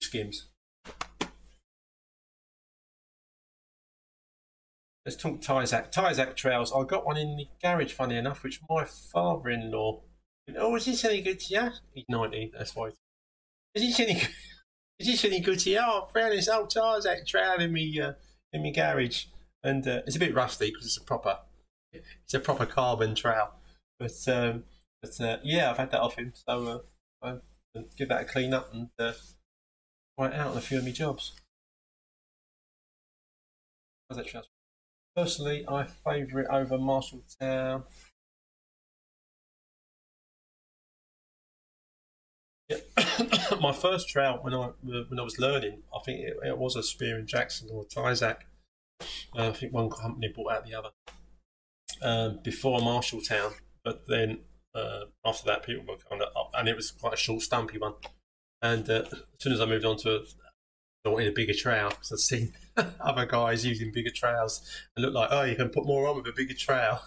[0.00, 0.48] Skims.
[5.04, 5.92] Let's talk Tyzack.
[5.92, 6.72] Tyzack trails.
[6.72, 10.00] I got one in the garage, funny enough, which my father-in-law.
[10.56, 11.70] Oh, is this any good to you?
[11.92, 12.52] He's ninety.
[12.56, 12.90] That's why.
[13.74, 14.22] Is this any?
[14.98, 15.80] Is this any good to you?
[15.80, 18.12] Oh, found this old Tyzack trail in me uh,
[18.52, 19.24] in my garage,
[19.64, 21.38] and uh, it's a bit rusty because it's a proper,
[21.92, 23.54] it's a proper carbon trail.
[23.98, 24.64] But um,
[25.02, 26.84] but uh, yeah, I've had that off him, so
[27.22, 27.36] uh,
[27.74, 29.12] I'll give that a clean up and uh,
[30.18, 31.32] it out on a few of my jobs.
[34.08, 34.44] How's that trowel?
[35.14, 37.84] Personally, I favour it over Marshalltown.
[42.68, 42.78] Yeah.
[43.60, 46.82] My first trout when I when I was learning, I think it, it was a
[46.82, 48.46] Spear and Jackson or a.
[49.36, 50.90] Uh, I think one company bought out the other
[52.00, 53.52] um, before Marshalltown,
[53.84, 54.40] but then
[54.74, 57.78] uh, after that, people were kind of up, and it was quite a short, stumpy
[57.78, 57.94] one.
[58.62, 60.24] And uh, as soon as I moved on to
[61.10, 62.52] wanted a bigger trowel because I've seen
[63.00, 64.62] other guys using bigger trowels
[64.96, 67.02] and look like, oh, you can put more on with a bigger trowel,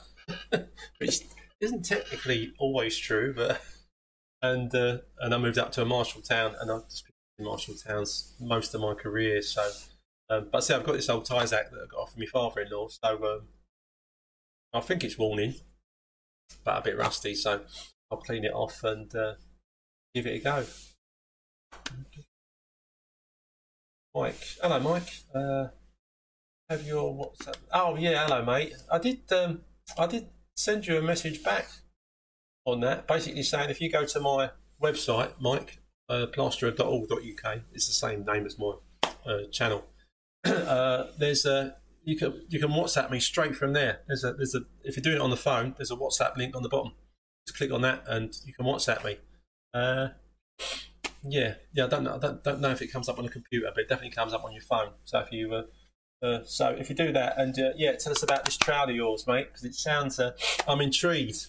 [0.97, 1.21] which
[1.61, 3.33] isn't technically always true.
[3.35, 3.61] But
[4.41, 8.33] and uh, and I moved up to a Marshalltown, and I've just been in Marshalltowns
[8.39, 9.41] most of my career.
[9.41, 9.69] So,
[10.29, 12.89] um, but see, I've got this old Tyzack that I got off of my father-in-law,
[12.89, 13.47] so um,
[14.73, 15.55] I think it's worn in,
[16.63, 17.33] but a bit rusty.
[17.33, 17.61] So
[18.11, 19.35] I'll clean it off and uh,
[20.13, 20.65] give it a go.
[24.16, 24.39] Mike.
[24.61, 25.13] Hello, Mike.
[25.36, 25.68] Uh,
[26.70, 27.57] have your WhatsApp?
[27.74, 28.74] Oh yeah, hello, mate.
[28.89, 29.30] I did.
[29.34, 29.61] Um,
[29.97, 31.68] I did send you a message back
[32.66, 34.51] on that, basically saying if you go to my
[34.82, 38.76] website, Mike uh, plasterer.org.uk, it's the same name as my
[39.26, 39.84] uh, channel.
[40.45, 43.99] uh, there's a you can you can WhatsApp me straight from there.
[44.07, 46.55] There's a there's a if you're doing it on the phone, there's a WhatsApp link
[46.55, 46.93] on the bottom.
[47.45, 49.18] Just click on that and you can WhatsApp me.
[49.74, 50.07] Uh,
[51.28, 51.86] yeah, yeah.
[51.86, 52.15] I don't know.
[52.15, 54.34] I don't, don't know if it comes up on a computer, but it definitely comes
[54.34, 54.89] up on your phone.
[55.03, 55.63] So if you, uh,
[56.26, 58.95] uh, so if you do that, and uh, yeah, tell us about this trowel of
[58.95, 60.19] yours, mate, because it sounds.
[60.19, 60.32] Uh,
[60.67, 61.47] I'm intrigued.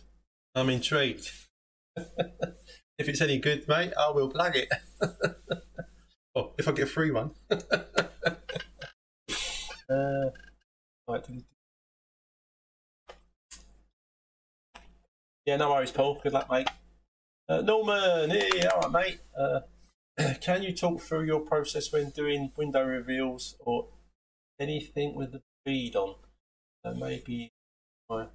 [0.54, 1.30] I'm intrigued.
[1.96, 4.68] if it's any good, mate, I will plug it.
[6.34, 7.32] oh, if I get a free one.
[9.90, 10.30] uh,
[11.08, 11.24] right.
[15.44, 16.20] Yeah, no worries, Paul.
[16.22, 16.68] Good luck, mate.
[17.48, 19.18] Uh, Norman, hey, all right, mate.
[19.38, 19.60] Uh,
[20.40, 23.86] can you talk through your process when doing window reveals or
[24.58, 26.16] anything with the bead on?
[26.82, 27.52] That may be
[28.10, 28.26] my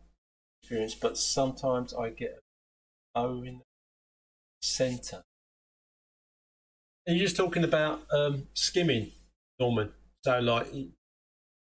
[0.62, 2.40] experience, but sometimes I get
[3.16, 3.64] a O in the
[4.62, 5.24] centre.
[7.06, 9.12] Are you just talking about um, skimming,
[9.60, 9.92] Norman?
[10.24, 10.68] So, like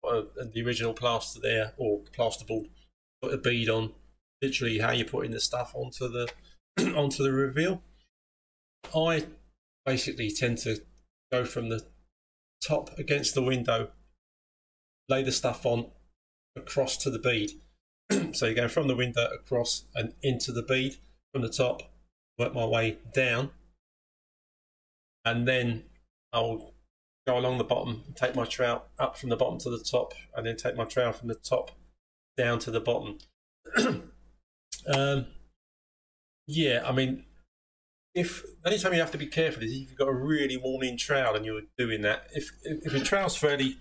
[0.03, 0.23] uh,
[0.53, 2.71] the original plaster there, or plasterboard,
[3.23, 3.93] put a bead on.
[4.43, 6.29] Literally, how you're putting the stuff onto the
[6.95, 7.83] onto the reveal.
[8.95, 9.27] I
[9.85, 10.81] basically tend to
[11.33, 11.85] go from the
[12.63, 13.91] top against the window,
[15.09, 15.91] lay the stuff on
[16.57, 17.53] across to the bead.
[18.35, 20.97] so you go from the window across and into the bead
[21.33, 21.83] from the top,
[22.39, 23.51] work my way down,
[25.25, 25.85] and then
[26.33, 26.73] I'll
[27.27, 30.47] go along the bottom, take my trout up from the bottom to the top, and
[30.47, 31.73] then take my trout from the top
[32.37, 33.19] down to the bottom.
[34.95, 35.27] um,
[36.47, 37.25] yeah, I mean,
[38.15, 40.87] if any time you have to be careful is if you've got a really worn
[40.87, 42.29] in trowel and you're doing that.
[42.33, 43.77] If if, if your trowel's fairly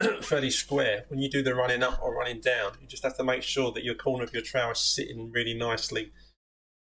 [0.22, 3.24] fairly square, when you do the running up or running down, you just have to
[3.24, 6.12] make sure that your corner of your trowel is sitting really nicely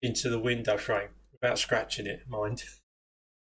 [0.02, 2.64] into the window frame without scratching it, mind.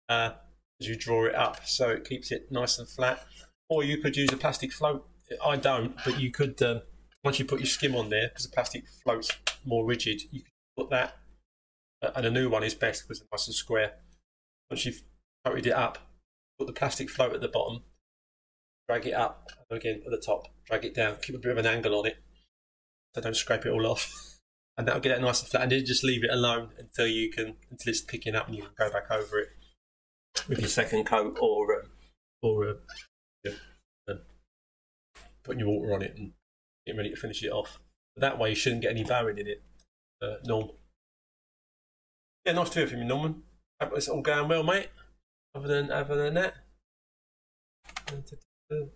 [0.08, 0.34] Uh,
[0.80, 3.26] as you draw it up, so it keeps it nice and flat.
[3.68, 5.04] Or you could use a plastic float.
[5.44, 6.82] I don't, but you could um,
[7.24, 9.32] once you put your skim on there, because the plastic float's
[9.64, 11.16] more rigid, you could put that
[12.14, 13.92] and a new one is best because it's nice and square.
[14.70, 15.02] Once you've
[15.44, 15.98] coated it up,
[16.58, 17.82] put the plastic float at the bottom,
[18.88, 21.58] drag it up, and again at the top, drag it down, keep a bit of
[21.58, 22.16] an angle on it
[23.16, 24.12] so don't scrape it all off.
[24.78, 27.30] And that'll get it nice and flat, and then just leave it alone until you
[27.30, 29.48] can until it's picking up, and you can go back over it
[30.50, 31.90] with your second coat or um,
[32.42, 32.72] or uh,
[33.42, 33.52] yeah,
[34.10, 34.20] um,
[35.42, 36.32] putting your water on it and
[36.84, 37.78] getting ready to finish it off.
[38.14, 39.62] But that way, you shouldn't get any bowing in it.
[40.20, 40.68] Uh, Norm.
[42.46, 43.42] Yeah, nice to hear from you, Norman.
[43.96, 44.90] It's all going well, mate.
[45.56, 46.54] Other than other than that,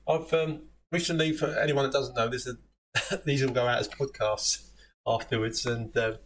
[0.06, 2.58] I've um, recently, for anyone that doesn't know, this is,
[3.24, 4.70] these will go out as podcasts
[5.04, 6.18] afterwards, and um,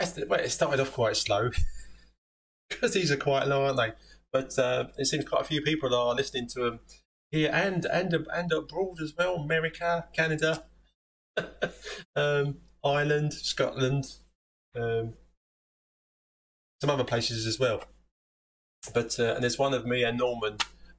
[0.00, 1.50] it started off quite slow
[2.68, 3.92] because these are quite long, aren't they?
[4.32, 6.80] But uh, it seems quite a few people are listening to them
[7.30, 9.36] here and and and abroad as well.
[9.36, 10.64] America, Canada,
[12.16, 14.06] um, Ireland, Scotland,
[14.74, 15.14] um,
[16.80, 17.82] some other places as well.
[18.94, 20.56] But uh, and there's one of me and Norman.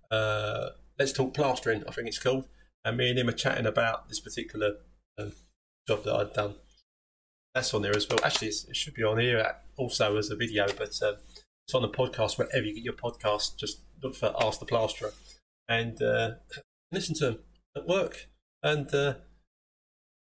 [0.09, 0.69] Uh,
[1.01, 1.83] Let's talk plastering.
[1.87, 2.45] I think it's called.
[2.85, 4.73] And me and him are chatting about this particular
[5.17, 5.31] uh,
[5.87, 6.53] job that I'd done.
[7.55, 8.19] That's on there as well.
[8.23, 11.13] Actually, it should be on here also as a video, but uh,
[11.65, 13.57] it's on the podcast wherever you get your podcast.
[13.57, 15.11] Just look for Ask the Plasterer
[15.67, 16.33] and uh,
[16.91, 17.39] listen to them
[17.75, 18.27] at work
[18.61, 19.15] and uh,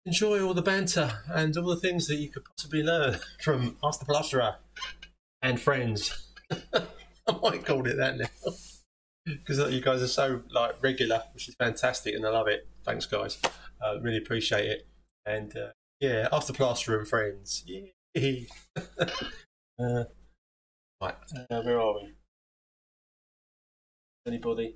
[0.05, 3.99] enjoy all the banter and all the things that you could possibly learn from Ask
[3.99, 4.57] the Plasterer
[5.41, 6.33] and friends.
[6.51, 8.25] I might call it that now
[9.25, 12.67] because you guys are so like regular, which is fantastic, and I love it.
[12.83, 13.39] Thanks, guys.
[13.81, 14.87] Uh, really appreciate it.
[15.25, 15.69] And uh,
[15.99, 17.63] yeah, after plaster and friends.
[17.65, 17.85] Yeah.
[19.79, 20.03] uh,
[21.01, 21.15] right,
[21.51, 22.13] uh, where are we?
[24.25, 24.75] Anybody?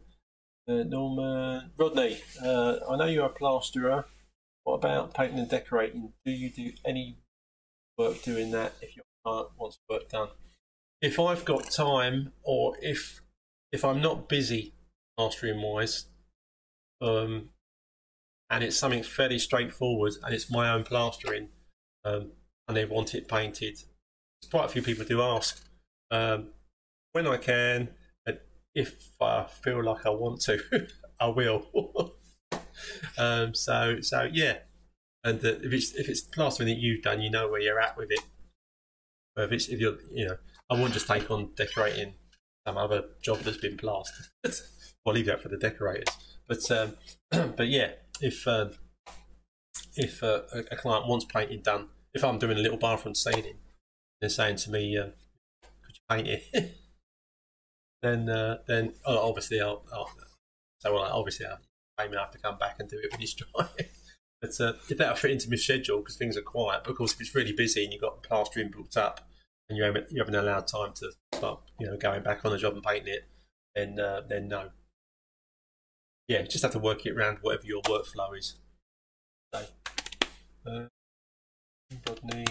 [0.67, 2.19] Uh, Norman Rodney.
[2.41, 4.05] Uh, I know you're a plasterer.
[4.63, 6.13] What about painting and decorating?
[6.25, 7.17] Do you do any
[7.97, 10.29] work doing that if your client wants work done?
[11.03, 13.21] If I've got time or if
[13.71, 14.73] if I'm not busy
[15.19, 16.05] mastering wise,
[17.01, 17.49] um,
[18.49, 21.49] and it's something fairly straightforward and it's my own plastering,
[22.05, 22.31] um,
[22.67, 23.77] and they want it painted,
[24.49, 25.63] quite a few people do ask.
[26.09, 26.49] Um,
[27.11, 27.89] when I can,
[28.73, 30.87] if I feel like I want to,
[31.19, 32.15] I will.
[33.17, 34.59] um, so so yeah,
[35.23, 38.11] and if it's if it's plastering that you've done, you know where you're at with
[38.11, 38.21] it.
[39.35, 40.37] But if it's if you're you know
[40.69, 42.15] I wouldn't just take on decorating
[42.65, 44.27] some other job that's been plastered.
[45.05, 46.15] I'll leave that for the decorators.
[46.47, 46.97] But um,
[47.55, 47.91] but yeah,
[48.21, 48.71] if um,
[49.95, 50.41] if uh,
[50.71, 53.57] a client wants painting done, if I'm doing a little bathroom ceiling,
[54.21, 55.07] they're saying to me, uh,
[55.83, 56.71] "Could you paint it?"
[58.01, 60.09] then uh, then oh, obviously I'll, I'll
[60.79, 61.45] so well, obviously
[61.97, 63.67] I may have to come back and do it when it's dry.
[64.41, 66.81] but uh, if that'll fit into my schedule because things are quiet.
[66.83, 69.21] But of course, if it's really busy and you've got plastering booked up,
[69.69, 72.57] and you haven't you haven't allowed time to start you know going back on the
[72.57, 73.27] job and painting it,
[73.75, 74.69] then uh, then no.
[76.27, 78.55] Yeah, you just have to work it around whatever your workflow is.
[79.53, 79.65] So,
[80.65, 80.85] uh,
[82.07, 82.45] Rodney,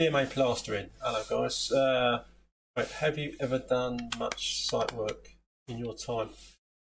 [0.00, 0.90] DMA plastering.
[1.00, 1.70] Hello guys.
[1.70, 2.24] Uh,
[2.76, 5.28] right, have you ever done much site work
[5.68, 6.30] in your time?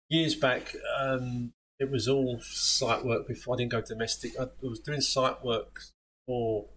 [0.10, 4.34] Years back, um, it was all site work before I didn't go domestic.
[4.40, 5.82] I was doing site work
[6.28, 6.68] for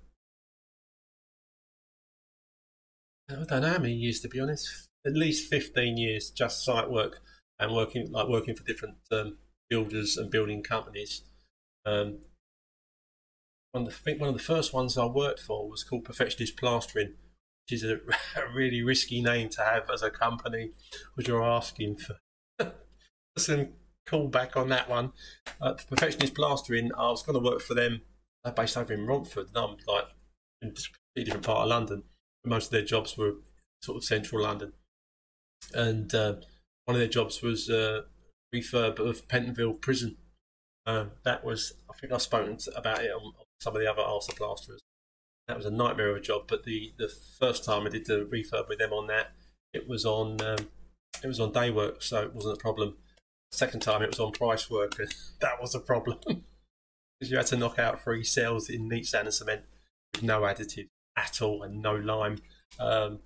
[3.28, 4.88] I don't know how many years to be honest.
[5.04, 7.20] At least fifteen years, just site work
[7.58, 11.22] and working like working for different um, builders and building companies.
[11.84, 12.18] Um,
[13.72, 17.14] one of the, one of the first ones I worked for was called Perfectionist Plastering,
[17.64, 17.94] which is a,
[18.40, 20.70] a really risky name to have as a company,
[21.14, 22.16] which you're asking for
[23.38, 23.68] some
[24.08, 25.12] callback on that one.
[25.60, 28.02] Uh, Perfectionist Plastering, I was going to work for them.
[28.44, 30.06] They're based over in Romford, and I'm like
[30.62, 30.72] in
[31.16, 32.04] a different part of London.
[32.46, 33.34] Most of their jobs were
[33.82, 34.72] sort of central London,
[35.74, 36.34] and uh,
[36.84, 38.02] one of their jobs was uh,
[38.54, 40.16] refurb of Pentonville Prison.
[40.86, 44.28] Um, that was, I think I've spoken about it on, some of the other Ask
[44.28, 44.82] the Plasterers.
[45.48, 46.42] That was a nightmare of a job.
[46.46, 49.32] But the, the first time I did the refurb with them on that,
[49.72, 50.68] it was on um,
[51.22, 52.96] it was on day work, so it wasn't a problem.
[53.50, 57.46] Second time it was on price work, and that was a problem because you had
[57.46, 59.62] to knock out three cells in neat sand and cement
[60.14, 62.38] with no additive at all and no lime.
[62.78, 63.20] Um,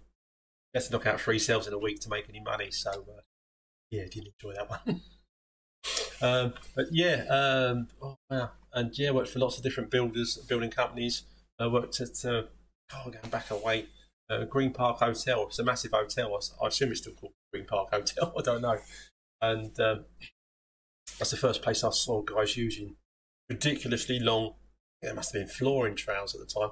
[0.74, 2.70] you to knock out three cells in a week to make any money.
[2.70, 3.20] So uh,
[3.91, 5.01] yeah, didn't enjoy that one.
[6.22, 8.51] um, but yeah, um, oh, wow.
[8.72, 11.24] and yeah, worked for lots of different builders, building companies.
[11.59, 12.43] I worked at uh,
[12.95, 13.86] oh, going back away,
[14.30, 15.45] uh, Green Park Hotel.
[15.47, 16.34] It's a massive hotel.
[16.34, 18.32] I, I, assume it's still called Green Park Hotel.
[18.38, 18.78] I don't know.
[19.43, 20.05] And um,
[21.18, 22.97] that's the first place I saw guys using
[23.49, 24.55] ridiculously long.
[25.03, 26.70] it must have been flooring trowels at the time,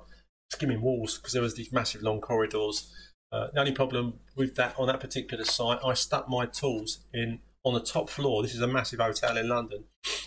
[0.51, 2.93] skimming walls because there was these massive long corridors
[3.31, 7.41] uh, the only problem with that on that particular site, I stuck my tools in
[7.63, 8.43] on the top floor.
[8.43, 9.85] This is a massive hotel in London,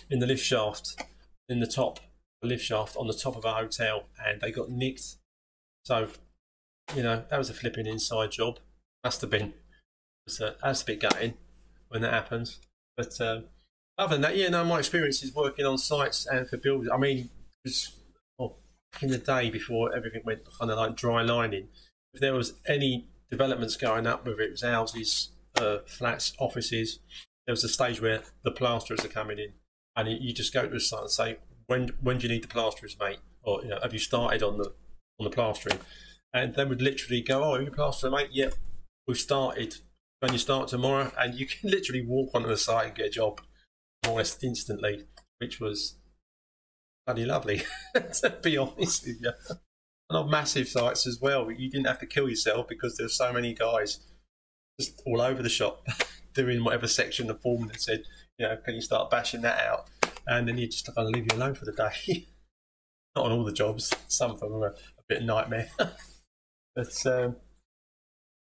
[0.08, 1.02] in the lift shaft,
[1.48, 1.98] in the top
[2.42, 5.16] lift shaft on the top of a hotel, and they got nicked.
[5.84, 6.08] So,
[6.94, 8.60] you know, that was a flipping inside job.
[9.02, 9.54] Must have been.
[10.26, 11.34] Was, that's a bit gutting
[11.88, 12.60] when that happens.
[12.96, 13.44] But um,
[13.98, 16.88] other than that, yeah, no, my experience is working on sites and for builders.
[16.92, 17.30] I mean,
[19.00, 21.68] in the day before everything went kind of like dry lining
[22.14, 26.98] if there was any developments going up, whether it was houses, uh, flats, offices,
[27.46, 29.52] there was a stage where the plasterers are coming in,
[29.96, 32.48] and you just go to the site and say, "When when do you need the
[32.48, 34.74] plasterers, mate?" Or you know, "Have you started on the
[35.18, 35.80] on the plastering?"
[36.34, 38.30] And they would literally go, "Oh, you plasterer, mate?
[38.32, 38.54] Yep,
[39.06, 39.76] we've started.
[40.20, 43.10] When you start tomorrow?" And you can literally walk onto the site and get a
[43.10, 43.40] job
[44.06, 45.06] almost instantly,
[45.38, 45.96] which was
[47.06, 47.62] bloody lovely,
[47.94, 49.32] to be honest with you
[50.12, 51.50] and on massive sites as well.
[51.50, 54.00] You didn't have to kill yourself because there's so many guys
[54.78, 55.86] just all over the shop
[56.34, 58.02] doing whatever section the foreman said.
[58.38, 59.88] You know, can you start bashing that out?
[60.26, 62.26] And then you just kind of leave you alone for the day.
[63.16, 63.92] Not on all the jobs.
[64.08, 65.68] Some of them are a, a bit nightmare.
[66.76, 67.36] but um,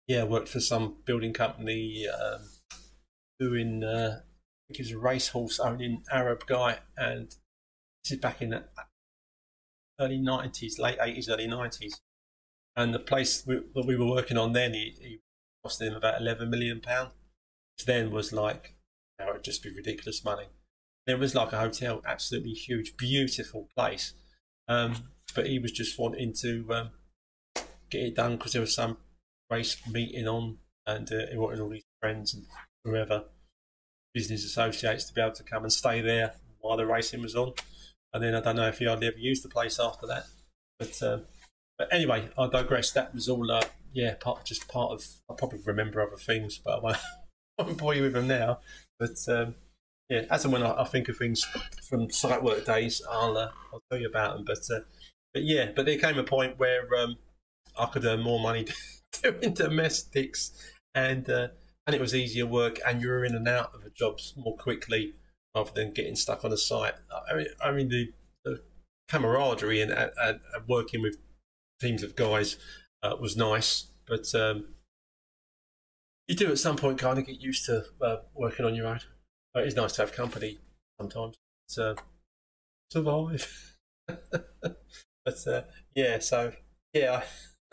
[0.07, 2.41] yeah, worked for some building company um,
[3.39, 3.83] doing.
[3.83, 7.33] Uh, I think he was a racehorse owning Arab guy, and
[8.03, 8.63] this is back in the
[9.99, 11.99] early 90s, late 80s, early 90s.
[12.75, 15.19] And the place we, that we were working on then, he, he
[15.63, 17.11] cost him about 11 million pound,
[17.77, 18.75] which then was like,
[19.19, 20.45] know, it'd just be ridiculous money.
[21.05, 24.13] There was like a hotel, absolutely huge, beautiful place.
[24.67, 26.89] Um, but he was just wanting to um,
[27.89, 28.97] get it done because there was some
[29.49, 32.45] race meeting on, and uh, he wanted all his friends and
[32.83, 33.25] whoever,
[34.13, 37.53] business associates, to be able to come and stay there while the racing was on
[38.13, 40.25] and then I don't know if hardly ever used the place after that.
[40.79, 41.21] But um,
[41.77, 42.91] but anyway, I digress.
[42.91, 45.03] That was all, uh, yeah, part just part of.
[45.29, 46.97] I probably remember other things, but I won't,
[47.57, 48.59] I won't bore you with them now.
[48.99, 49.55] But um,
[50.09, 51.43] yeah, as and when I, I, think of things
[51.89, 54.45] from site work days, I'll uh, I'll tell you about them.
[54.45, 54.81] But uh,
[55.33, 57.15] but yeah, but there came a point where um,
[57.79, 58.67] I could earn more money
[59.23, 60.51] doing domestics,
[60.93, 61.47] and uh,
[61.87, 64.55] and it was easier work, and you were in and out of the jobs more
[64.57, 65.13] quickly
[65.55, 66.93] rather than getting stuck on a site.
[67.29, 68.61] I mean, I mean the, the
[69.09, 71.17] camaraderie and, working with
[71.79, 72.57] teams of guys
[73.03, 74.75] uh, was nice, but um,
[76.27, 78.99] you do at some point kind of get used to uh, working on your own.
[79.55, 80.59] It is nice to have company
[80.99, 81.35] sometimes
[81.69, 81.95] to
[82.89, 83.75] survive.
[84.07, 85.61] but uh,
[85.95, 86.53] yeah, so
[86.93, 87.23] yeah,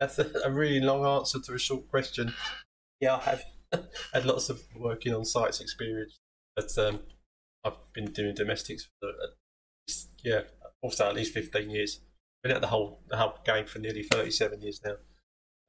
[0.00, 2.34] that's a really long answer to a short question.
[3.00, 3.44] Yeah, I have
[4.12, 6.18] had lots of working on sites experience.
[6.60, 7.00] But um,
[7.64, 9.30] I've been doing domestics for at
[9.88, 10.42] least, yeah,
[10.82, 12.00] also at least fifteen years.
[12.42, 14.96] Been at the whole the whole game for nearly thirty seven years now,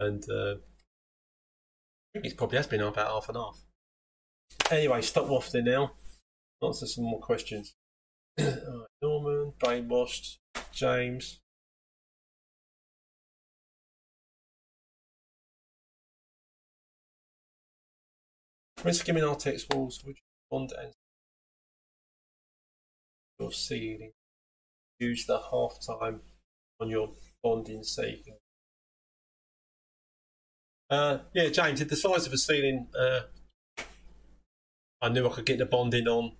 [0.02, 3.62] and uh, I think it probably has been about half and half.
[4.70, 5.94] Anyway, stop waffling now.
[6.62, 7.74] Answer some more questions.
[9.02, 10.39] Norman, brainwashed,
[10.74, 11.39] James.
[18.82, 20.18] When skimming Artex walls, would
[20.52, 20.91] bond and
[23.39, 24.12] your ceiling.
[24.99, 26.22] Use the half time
[26.80, 27.10] on your
[27.41, 28.20] bonding can
[30.89, 33.22] Uh, yeah, James, if the size of a ceiling, uh,
[35.02, 36.34] I knew I could get the bonding on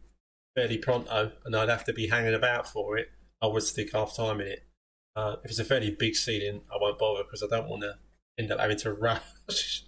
[0.56, 3.08] fairly pronto, and I'd have to be hanging about for it.
[3.42, 4.68] I would stick half time in it.
[5.16, 7.96] Uh, if it's a fairly big ceiling, I won't bother because I don't want to
[8.38, 8.94] end up having to
[9.48, 9.84] rush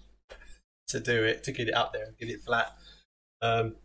[0.88, 2.76] to do it to get it up there and get it flat.
[3.41, 3.76] Um,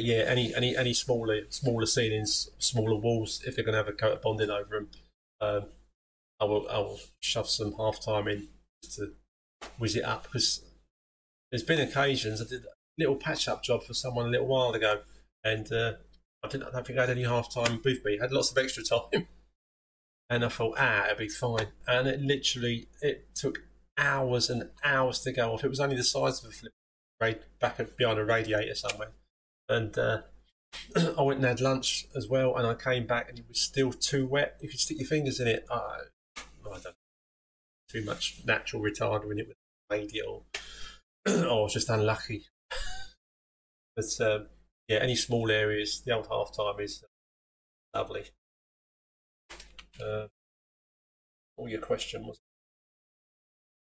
[0.00, 3.92] yeah, any any any smaller smaller ceilings, smaller walls, if they're going to have a
[3.92, 4.88] coat of bonding over them,
[5.40, 5.64] um,
[6.40, 8.48] I will I will shove some half time in
[8.94, 9.12] to
[9.78, 10.62] whiz it up because
[11.50, 12.68] there's been occasions I did a
[12.98, 15.00] little patch up job for someone a little while ago,
[15.44, 15.94] and uh,
[16.44, 18.18] I didn't I don't think I had any half time with me.
[18.18, 19.26] I had lots of extra time,
[20.30, 23.62] and I thought ah it'll be fine, and it literally it took
[23.96, 25.64] hours and hours to go off.
[25.64, 26.72] It was only the size of a flip
[27.60, 29.10] back behind a radiator somewhere
[29.68, 30.18] and uh,
[31.18, 33.92] I went and had lunch as well, and I came back and it was still
[33.92, 34.56] too wet.
[34.60, 35.64] You could stick your fingers in it.
[35.70, 36.00] I,
[36.36, 36.90] I don't know,
[37.90, 39.56] too much natural retardant in it with
[39.90, 40.42] made or,
[41.26, 42.44] or I was just unlucky.
[43.96, 44.46] but um,
[44.88, 47.04] yeah, any small areas, the old half time is
[47.94, 48.24] lovely.
[50.00, 50.26] Uh,
[51.66, 52.38] your question was?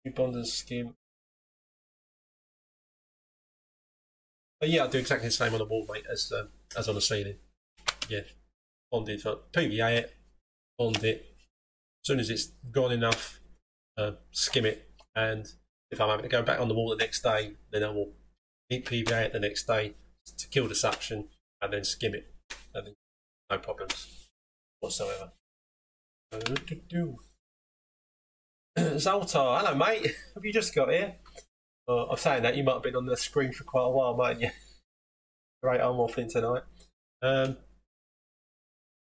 [0.05, 0.97] You bond and skim
[4.63, 6.33] But yeah, I do exactly the same on the wall, mate, as
[6.79, 7.35] as on the ceiling.
[8.09, 8.21] Yeah,
[8.93, 10.15] bond it, PVA it,
[10.79, 11.27] bond it.
[12.01, 13.41] As soon as it's gone enough,
[13.99, 15.53] uh, skim it, and
[15.91, 18.13] if I'm having to go back on the wall the next day, then I will
[18.69, 19.95] heat PVA it the next day
[20.39, 21.27] to kill the suction,
[21.61, 22.33] and then skim it,
[22.73, 22.95] and then
[23.51, 24.29] no problems
[24.79, 25.33] whatsoever.
[28.79, 30.15] Zoltar, hello mate.
[30.37, 31.17] Have you just got here?
[31.89, 34.17] Uh, I'm saying that you might have been on the screen for quite a while,
[34.17, 34.51] mightn't you?
[35.63, 36.63] Great arm morphing tonight.
[37.23, 37.57] Um,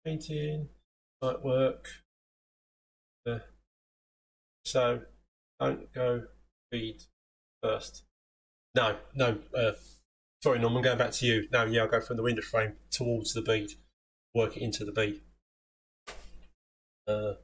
[0.05, 0.69] painting,
[1.23, 1.89] might work.
[3.27, 3.39] Uh,
[4.65, 5.03] so
[5.59, 6.25] don't go
[6.71, 7.03] bead
[7.63, 8.05] first.
[8.75, 9.39] No, no.
[9.55, 9.73] Uh,
[10.43, 10.83] sorry, Norman.
[10.83, 11.49] Going back to you.
[11.53, 13.73] No, yeah, I'll go from the window frame towards the bead,
[14.35, 15.21] work it into the bead.
[17.07, 17.35] Uh,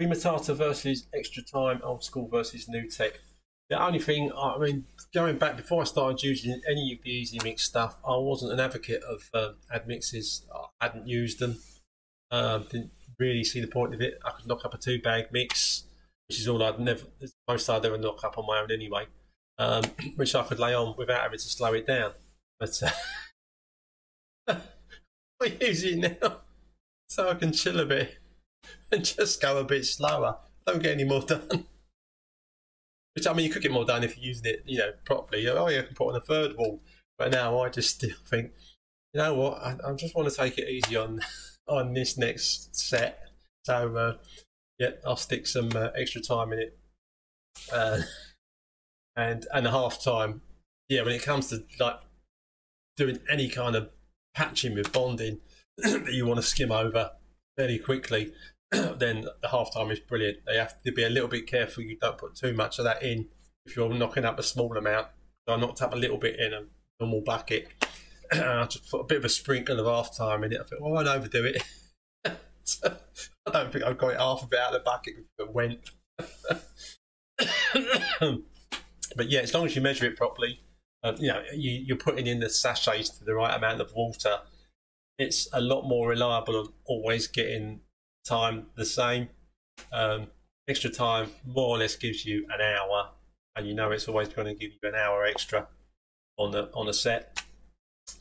[0.00, 3.12] Primatata versus Extra Time, old school versus new tech.
[3.68, 7.40] The only thing, I mean, going back before I started using any of the Easy
[7.42, 10.42] Mix stuff, I wasn't an advocate of um, Admixes.
[10.54, 11.58] I hadn't used them.
[12.30, 14.18] Uh, didn't really see the point of it.
[14.24, 15.84] I could knock up a two bag mix,
[16.28, 17.02] which is all I'd never,
[17.48, 19.06] most I'd ever knock up on my own anyway,
[19.58, 19.82] um,
[20.16, 22.12] which I could lay on without having to slow it down.
[22.60, 22.82] But
[24.48, 24.54] uh,
[25.42, 26.40] I use it now
[27.08, 28.16] so I can chill a bit.
[28.92, 30.36] and just go a bit slower.
[30.66, 31.66] Don't get any more done.
[33.14, 35.48] Which I mean, you could get more done if you used it, you know, properly.
[35.48, 36.80] Oh, yeah, I can put on a third wall.
[37.18, 38.52] But now I just still think,
[39.14, 39.58] you know what?
[39.62, 41.20] I, I just want to take it easy on
[41.68, 43.30] on this next set.
[43.64, 44.16] So uh,
[44.78, 46.78] yeah, I'll stick some uh, extra time in it,
[47.72, 48.02] uh,
[49.16, 50.42] and and a half time.
[50.88, 51.98] Yeah, when it comes to like
[52.96, 53.90] doing any kind of
[54.34, 55.40] patching with bonding
[55.78, 57.10] that you want to skim over
[57.56, 58.32] fairly quickly,
[58.98, 60.38] then the half time is brilliant.
[60.46, 63.02] They have to be a little bit careful you don't put too much of that
[63.02, 63.28] in
[63.64, 65.08] if you're knocking up a small amount.
[65.48, 66.62] I knocked up a little bit in a
[67.00, 67.68] normal bucket.
[68.32, 70.60] I just put a bit of a sprinkle of half time in it.
[70.60, 71.62] I thought, well, I won't overdo it.
[72.84, 75.90] I don't think I've got half of it out of the bucket it went.
[79.16, 80.60] but yeah, as long as you measure it properly,
[81.04, 84.38] uh, you know, you, you're putting in the sachets to the right amount of water.
[85.18, 87.82] It's a lot more reliable on always getting
[88.26, 89.28] time the same.
[89.92, 90.28] Um,
[90.68, 93.10] extra time more or less gives you an hour,
[93.54, 95.68] and you know it's always going to give you an hour extra
[96.36, 97.42] on the on a set.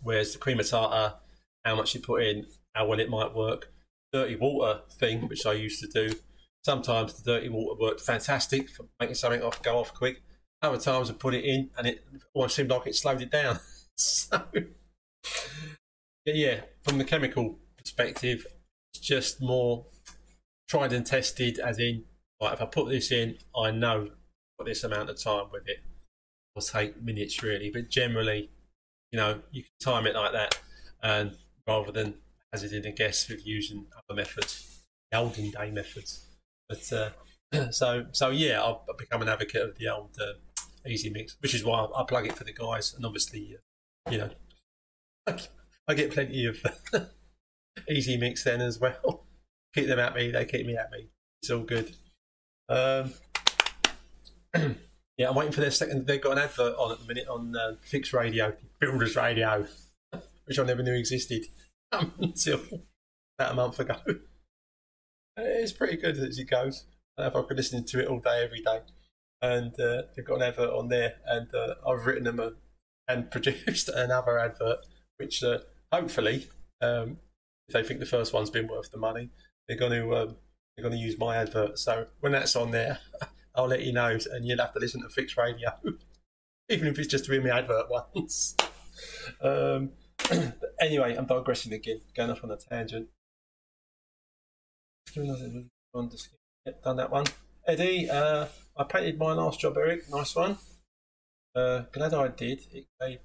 [0.04, 1.16] Whereas the crema tartar,
[1.64, 3.72] how much you put in, how well it might work.
[4.12, 6.16] Dirty water thing, which I used to do.
[6.64, 10.22] Sometimes the dirty water worked fantastic for making something off go off quick.
[10.62, 12.04] Other times I put it in and it
[12.34, 13.60] almost seemed like it slowed it down.
[13.96, 14.42] so
[16.26, 18.48] yeah, from the chemical perspective,
[18.94, 19.86] it's just more
[20.68, 22.04] tried and tested, as in,
[22.40, 24.10] like, if I put this in, I know
[24.58, 25.80] what this amount of time with it
[26.56, 28.50] will take minutes really, but generally,
[29.12, 30.60] you know, you can time it like that,
[31.04, 31.36] and
[31.68, 32.16] rather than
[32.52, 36.26] hazarding a guess with using other methods, the olden day methods.
[36.70, 40.34] But uh, so so yeah, I've become an advocate of the old uh,
[40.88, 43.58] easy mix, which is why I, plug it for the guys, and obviously,
[44.08, 44.30] uh, you know,
[45.88, 46.58] I get plenty of
[47.90, 49.25] easy mix then as well
[49.76, 50.32] keep them at me.
[50.32, 51.10] They keep me at me.
[51.42, 51.96] It's all good.
[52.70, 53.14] Um,
[55.18, 56.08] yeah, I'm waiting for their second.
[56.08, 59.68] They've got an advert on at the minute on uh, Fix Radio, builders radio,
[60.46, 61.46] which I never knew existed
[61.92, 62.62] until
[63.38, 63.98] about a month ago.
[65.38, 66.86] It's pretty good as it goes.
[67.18, 68.80] I know if I could listen to it all day, every day.
[69.42, 72.52] And uh, they've got an advert on there, and uh, I've written them a,
[73.08, 74.80] and produced another advert,
[75.18, 75.60] which uh,
[75.92, 76.48] hopefully,
[76.82, 77.18] um,
[77.68, 79.30] if they think the first one's been worth the money,
[79.68, 80.36] they're going to um,
[80.76, 81.80] they're going to use my advert.
[81.80, 83.00] So when that's on there,
[83.56, 85.72] I'll let you know, and you'll have to listen to Fix Radio,
[86.70, 88.56] even if it's just to hear my advert once.
[89.42, 89.92] Um,
[90.80, 93.10] anyway, I'm digressing again, going off on a tangent.
[95.14, 97.26] Done that one.
[97.68, 98.46] Eddie, uh,
[98.78, 100.10] I painted my last job, Eric.
[100.10, 100.58] Nice one.
[101.54, 102.62] Uh, glad I did.
[102.72, 103.20] It gave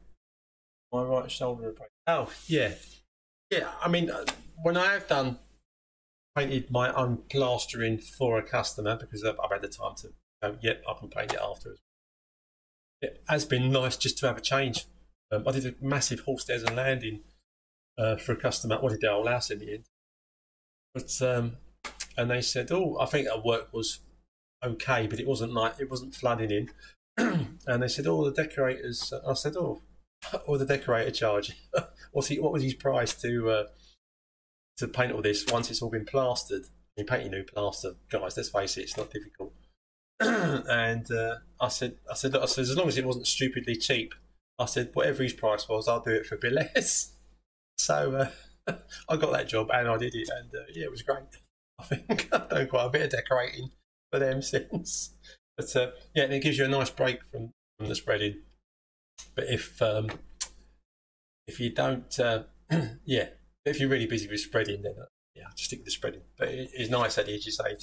[0.93, 1.91] my right shoulder a break.
[2.07, 2.75] Oh, yeah.
[3.51, 4.25] Yeah, I mean, uh,
[4.63, 5.39] when I have done
[6.37, 10.09] painted my own plastering for a customer because I've, I've had the time to
[10.43, 11.77] go, yep, I can paint it after.
[13.03, 14.87] It has been nice just to have a change.
[15.33, 17.21] Um, I did a massive horse stairs and landing
[17.99, 18.79] uh, for a customer.
[18.81, 19.85] What did the whole house in the end?
[20.95, 21.57] But um,
[22.17, 24.01] and they said, "Oh, I think our work was
[24.65, 26.71] okay, but it wasn't like it wasn't flooding in."
[27.67, 29.83] and they said, "Oh, the decorators." I said, "Oh,
[30.47, 31.53] what the decorator charge?
[32.13, 32.41] What's he?
[32.41, 33.65] What was his price to uh,
[34.81, 36.65] to paint all this once it's all been plastered?"
[36.99, 38.37] I paint painting new plaster, guys.
[38.37, 39.55] Let's face it, it's not difficult.
[40.21, 44.15] and uh, I said, I said, I said, as long as it wasn't stupidly cheap,
[44.59, 47.13] I said, whatever his price was, I'll do it for a bit less.
[47.79, 48.31] So
[48.69, 48.75] uh,
[49.09, 51.23] I got that job and I did it, and uh, yeah, it was great.
[51.79, 53.71] I think I've done quite a bit of decorating
[54.13, 55.15] for them since.
[55.57, 58.43] But uh, yeah, and it gives you a nice break from, from the spreading.
[59.35, 60.11] But if um,
[61.47, 62.45] if you don't, uh,
[63.05, 63.29] yeah,
[63.65, 66.23] if you're really busy with spreading, then uh, yeah, just stick with the spreading.
[66.39, 67.77] But it, it's nice, as you say,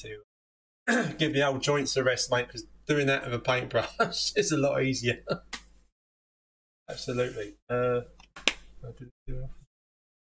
[0.88, 4.52] to give the old joints a rest, mate, because doing that with a paintbrush is
[4.52, 5.24] a lot easier.
[6.90, 7.56] Absolutely.
[7.70, 8.02] Uh,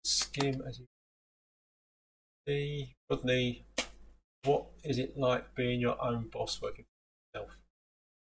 [0.06, 0.86] skim as you
[2.48, 2.94] see.
[3.10, 3.66] Rodney,
[4.44, 7.58] what is it like being your own boss working for yourself?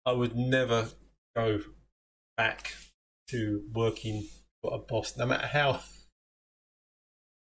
[0.06, 0.88] I would never
[1.36, 1.60] go
[2.36, 2.74] back
[3.28, 4.28] to working
[4.62, 5.80] for a boss, no matter how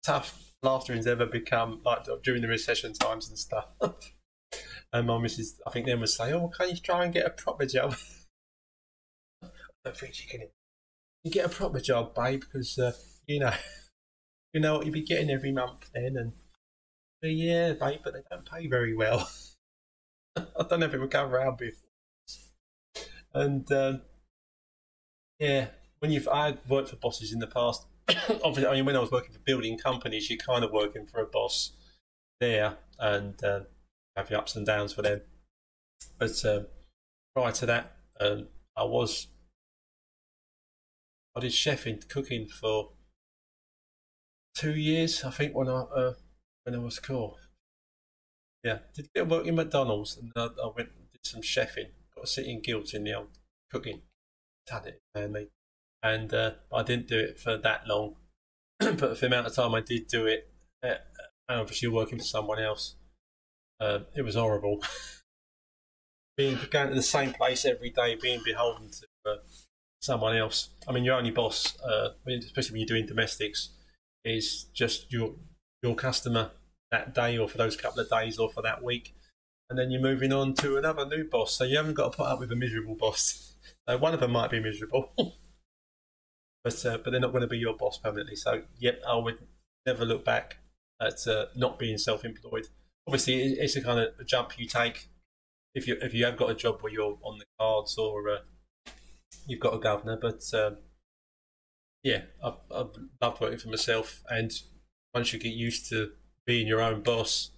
[0.03, 3.67] tough laughter has ever become, like during the recession times and stuff.
[4.93, 7.31] and my missus, I think, then would say, "Oh, can you try and get a
[7.31, 7.95] proper job?"
[9.43, 9.49] I
[9.85, 10.49] don't think she can.
[11.25, 12.93] You get a proper job, babe, because uh,
[13.27, 13.53] you know,
[14.53, 16.33] you know what you'd be getting every month then, and
[17.23, 19.31] yeah, babe, but they don't pay very well.
[20.37, 21.89] I don't know if it would come around before.
[23.33, 24.03] And um,
[25.39, 25.69] yeah,
[26.01, 27.87] when you've I worked for bosses in the past,
[28.45, 31.21] obviously, I mean, when I was working for building companies, you're kind of working for
[31.21, 31.73] a boss
[32.41, 33.61] there, and uh,
[34.17, 35.21] have your ups and downs for them.
[36.19, 36.61] But uh,
[37.35, 39.29] prior to that, um, I was
[41.37, 42.91] I did chefing, cooking for
[44.55, 46.15] two years, I think, when I uh,
[46.65, 47.39] when I was cool.
[48.65, 51.41] Yeah, did a bit of work in McDonald's, and I, I went and did some
[51.41, 51.93] chefing.
[52.15, 53.39] Got a sitting guilt in the old
[53.73, 54.03] cooking.
[54.67, 55.47] Done it, man,
[56.03, 58.17] and uh, I didn't do it for that long.
[58.79, 60.49] but for the amount of time I did do it,
[60.83, 60.95] uh,
[61.49, 62.97] obviously working for someone else,
[63.81, 64.83] uh, it was horrible.
[66.37, 69.37] being going to the same place every day, being beholden to uh,
[70.01, 70.71] someone else.
[70.89, 73.71] I mean, your only boss, uh, especially when you're doing domestics,
[74.25, 75.35] is just your
[75.83, 76.53] your customer
[76.91, 79.15] that day, or for those couple of days, or for that week,
[79.69, 81.55] and then you're moving on to another new boss.
[81.57, 83.47] So you haven't got to put up with a miserable boss.
[83.87, 85.13] So one of them might be miserable,
[86.65, 88.37] but uh, but they're not going to be your boss permanently.
[88.37, 89.39] So yep, I would
[89.87, 90.59] never look back
[91.01, 92.69] at uh, not being self-employed.
[93.07, 95.09] Obviously, it's a kind of a jump you take
[95.75, 98.39] if you if you have got a job where you're on the cards or uh,
[99.47, 100.19] you've got a governor.
[100.21, 100.79] But um,
[102.03, 104.53] yeah, I've, I've loved working for myself, and
[105.15, 106.13] once you get used to
[106.47, 107.51] being your own boss,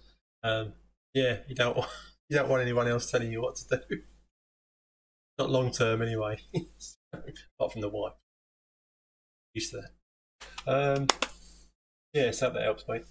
[0.43, 0.73] um,
[1.13, 1.77] yeah, you don't
[2.29, 3.97] you don't want anyone else telling you what to do.
[5.39, 6.37] Not long term, anyway.
[7.13, 8.13] Apart from the wife,
[9.53, 9.91] used to that.
[10.65, 11.07] Um,
[12.13, 13.05] yeah, so that helps, mate.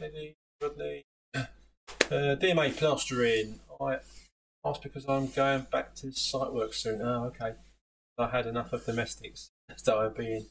[0.00, 1.04] Eddie, Rodney,
[1.34, 1.46] uh,
[2.10, 3.60] DMA plastering.
[3.80, 3.98] I
[4.64, 7.02] asked because I'm going back to site work soon.
[7.02, 7.54] Oh, okay.
[8.16, 10.46] I had enough of domestics, so I'm being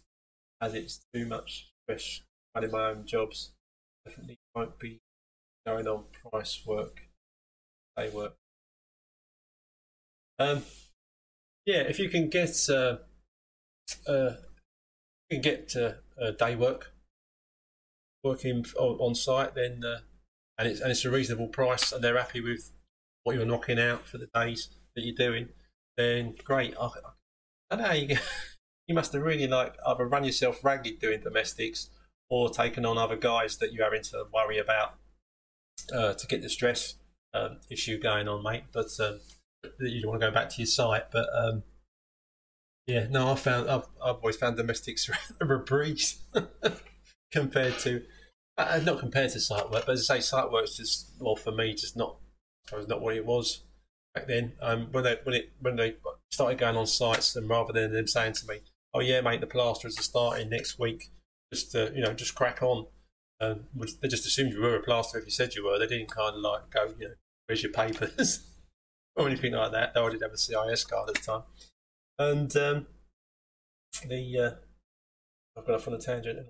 [0.62, 2.22] as it's too much stress
[2.56, 3.52] running my own jobs.
[4.06, 5.00] Definitely won't be
[5.66, 7.02] going on price work,
[7.98, 8.36] day work.
[10.40, 10.64] Um,
[11.68, 12.98] yeah, if you can get uh,
[14.08, 14.32] uh,
[15.30, 16.94] you can get uh, day work
[18.24, 20.00] working on, on site, then uh,
[20.58, 22.72] and it's and it's a reasonable price, and they're happy with
[23.24, 25.50] what you're knocking out for the days that you're doing,
[25.98, 26.74] then great.
[26.80, 26.90] I,
[27.70, 27.92] I know.
[27.92, 28.18] You,
[28.88, 31.90] you must have really like either run yourself ragged doing domestics,
[32.30, 34.96] or taking on other guys that you're having to worry about
[35.94, 36.96] uh, to get the stress
[37.34, 38.64] um, issue going on, mate.
[38.72, 39.20] But um,
[39.80, 41.12] you don't want to go back to your site.
[41.12, 41.64] But um,
[42.86, 45.10] yeah, no, I found I've, I've always found domestics
[45.42, 46.20] a breeze
[47.32, 48.04] compared to
[48.58, 51.52] uh, not compared to site work, but as I say, site work's just well for
[51.52, 52.18] me, just not
[52.76, 53.64] was not what it was
[54.14, 54.54] back then.
[54.62, 55.96] Um, when they when it when they
[56.32, 58.60] started going on sites, and rather than them saying to me,
[58.94, 61.12] "Oh yeah, mate, the plasterers are starting next week,"
[61.54, 62.88] just uh, you know, just crack on.
[63.40, 63.66] Um,
[64.02, 65.78] they just assumed you were a plasterer if you said you were.
[65.78, 67.14] They didn't kind of like go, you know,
[67.46, 68.40] where's your papers
[69.18, 69.94] or anything like that.
[69.94, 71.44] Though I did have a CIS card at the time,
[72.20, 72.88] and um,
[74.08, 74.52] the uh,
[75.58, 76.48] I've got off on a tangent.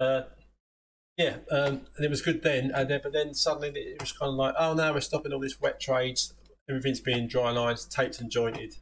[0.00, 0.22] Uh,
[1.16, 2.72] yeah, um, and it was good then.
[2.74, 5.40] And then, but then suddenly it was kind of like, oh, now we're stopping all
[5.40, 6.34] this wet trades.
[6.68, 8.74] Everything's being dry lined, taped and jointed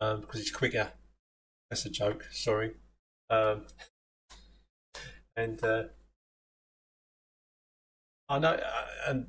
[0.00, 0.92] um, because it's quicker.
[1.70, 2.26] That's a joke.
[2.30, 2.72] Sorry.
[3.30, 3.66] Um,
[5.36, 5.84] and uh,
[8.28, 9.26] I know, uh, and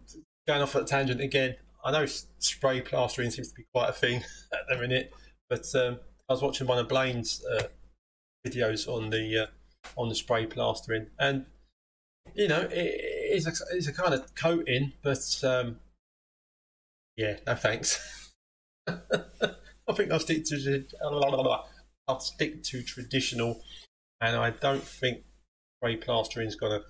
[0.47, 1.55] going off at a tangent again.
[1.83, 2.05] I know
[2.39, 4.23] spray plastering seems to be quite a thing
[4.53, 5.13] at the minute,
[5.49, 5.99] but um,
[6.29, 7.63] I was watching one of Blaine's uh,
[8.47, 9.47] videos on the uh,
[9.97, 11.45] on the spray plastering, and
[12.35, 15.77] you know, it, it's, a, it's a kind of coating, but um,
[17.17, 18.31] yeah, no thanks.
[18.87, 20.85] I think I'll stick to
[22.07, 23.61] I'll stick to traditional,
[24.21, 25.23] and I don't think
[25.77, 26.85] spray plastering is going to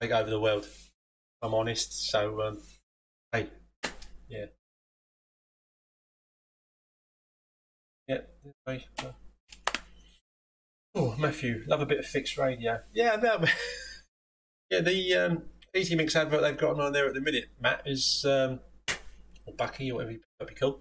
[0.00, 0.66] take over the world.
[1.40, 2.08] I'm honest.
[2.10, 2.58] So, um,
[3.32, 3.48] hey,
[4.32, 4.46] yeah,
[8.08, 8.18] yeah.
[10.94, 12.80] Oh, Matthew, love a bit of Fix Radio.
[12.92, 13.44] Yeah, no.
[14.72, 15.42] Yeah, the um,
[15.76, 18.60] Easy Mix advert they've got on there at the minute, Matt, is, um,
[19.44, 20.80] or Bucky, or whatever you be called,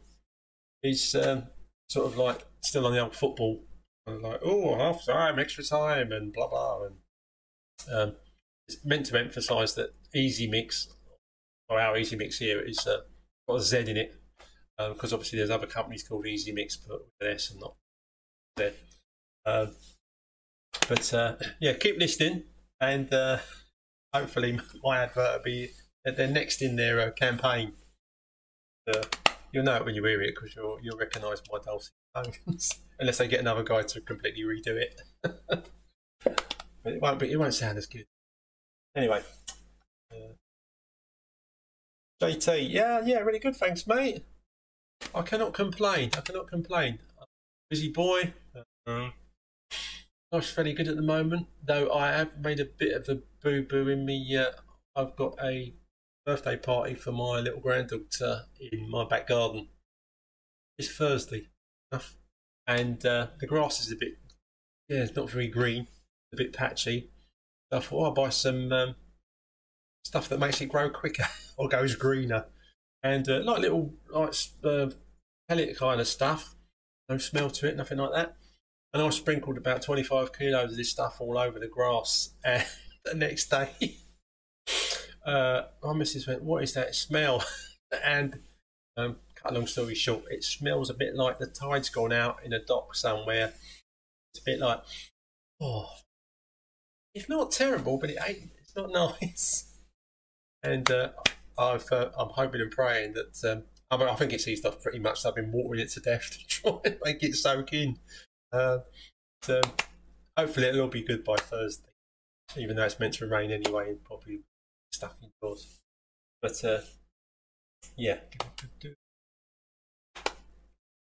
[0.82, 1.48] is um,
[1.90, 3.65] sort of like still on the old football,
[4.07, 6.86] and like, oh, half time, extra time, and blah, blah.
[6.86, 6.95] And
[7.94, 8.15] um,
[8.69, 10.88] it's meant to emphasise that Easy Mix,
[11.68, 13.02] or our Easy Mix here, is uh,
[13.52, 14.15] got a Z in it,
[14.78, 17.76] because um, obviously there's other companies called Easy Mix, but with an S and not
[18.60, 18.69] Z.
[19.45, 19.76] Um,
[20.88, 22.44] but uh, yeah, keep listening
[22.80, 23.14] and.
[23.14, 23.38] Uh,
[24.14, 25.69] hopefully my advert will be
[26.03, 27.73] they're next in their uh, campaign.
[28.91, 29.03] Uh,
[29.52, 33.19] you'll know it when you hear it because you'll you'll recognise my dulcet tones, unless
[33.19, 35.02] they get another guy to completely redo it.
[35.22, 35.73] but
[36.86, 37.32] it won't be.
[37.32, 38.06] It won't sound as good.
[38.95, 39.22] Anyway,
[40.11, 40.34] uh,
[42.22, 43.56] JT, yeah, yeah, really good.
[43.56, 44.23] Thanks, mate.
[45.15, 46.11] I cannot complain.
[46.15, 46.99] I cannot complain.
[47.68, 48.34] Busy boy.
[48.85, 49.10] Uh,
[50.31, 53.64] life's fairly good at the moment, though I have made a bit of a boo
[53.64, 54.38] boo in me.
[54.38, 54.52] Uh,
[54.95, 55.73] I've got a
[56.23, 59.69] birthday party for my little granddaughter in my back garden.
[60.77, 61.48] It's Thursday,
[62.68, 64.19] and uh, the grass is a bit,
[64.88, 65.88] yeah, it's not very green,
[66.34, 67.10] a bit patchy.
[67.72, 68.95] So I thought oh, I'll buy some um,
[70.03, 72.45] stuff that makes it grow quicker or goes greener,
[73.03, 74.34] and uh, like little like
[74.64, 74.90] uh,
[75.48, 76.56] pellet kind of stuff.
[77.10, 78.36] No smell to it, nothing like that
[78.94, 82.30] and I sprinkled about 25 kilos of this stuff all over the grass.
[82.44, 82.65] And
[83.06, 83.69] the next day,
[85.26, 87.44] uh, my missus went, What is that smell?
[88.06, 88.40] and
[88.95, 92.38] um, cut a long story short, it smells a bit like the tide's gone out
[92.44, 93.53] in a dock somewhere.
[94.34, 94.82] It's a bit like,
[95.60, 95.90] oh,
[97.15, 99.70] it's not terrible, but it ain't, it's not nice.
[100.63, 101.09] And uh,
[101.57, 104.81] I've, uh, I'm hoping and praying that um, I, mean, I think it's eased off
[104.81, 105.25] pretty much.
[105.25, 107.97] I've been watering it to death to try and make it soak in.
[108.53, 108.79] Uh,
[109.41, 109.61] so
[110.38, 111.89] hopefully it'll all be good by Thursday,
[112.57, 114.41] even though it's meant to rain anyway and probably
[114.91, 115.79] stuck indoors.
[116.41, 116.79] But uh,
[117.97, 118.17] yeah.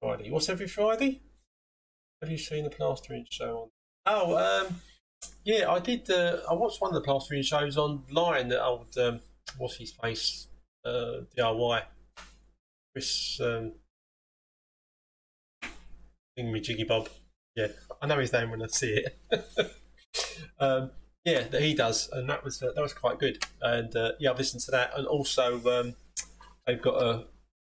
[0.02, 0.30] Friday.
[0.30, 1.22] What's every Friday?
[2.22, 3.70] Have you seen the plastering show on?
[4.06, 4.82] Oh, um,
[5.44, 6.10] yeah, I did.
[6.10, 8.50] Uh, I watched one of the plastering shows online.
[8.50, 9.22] That old um,
[9.58, 10.48] what's his face
[10.86, 11.84] uh, DIY
[12.94, 13.74] Chris um,
[16.38, 17.10] me Jiggy Bob.
[17.56, 17.68] Yeah,
[18.02, 19.18] I know his name when I see it.
[20.60, 20.92] um,
[21.24, 23.44] yeah, that he does, and that was uh, that was quite good.
[23.62, 25.96] And uh, yeah, I've listened to that, and also um,
[26.66, 27.26] they've got a.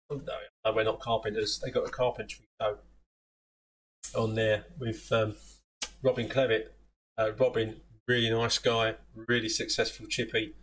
[0.10, 1.60] Oh, no, we're not carpenters.
[1.60, 2.78] They got a carpentry show
[4.16, 5.36] on there with um,
[6.02, 6.68] Robin Clevett.
[7.18, 7.78] Uh, Robin,
[8.08, 10.54] really nice guy, really successful chippy,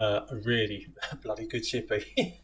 [0.00, 0.86] uh, a really
[1.22, 2.40] bloody good chippy.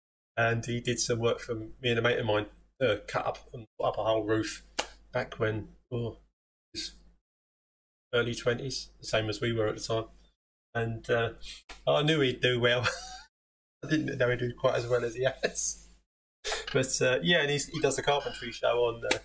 [0.36, 2.46] and he did some work for me and a mate of mine,
[2.80, 4.64] uh, cut up and put up a whole roof
[5.12, 6.18] back when oh,
[6.72, 6.92] his
[8.14, 10.04] early twenties, the same as we were at the time.
[10.74, 11.30] And uh,
[11.86, 12.86] I knew he'd do well.
[13.84, 15.86] I didn't know he'd do quite as well as he has.
[16.72, 19.18] But uh, yeah, and he does the carpentry show on uh,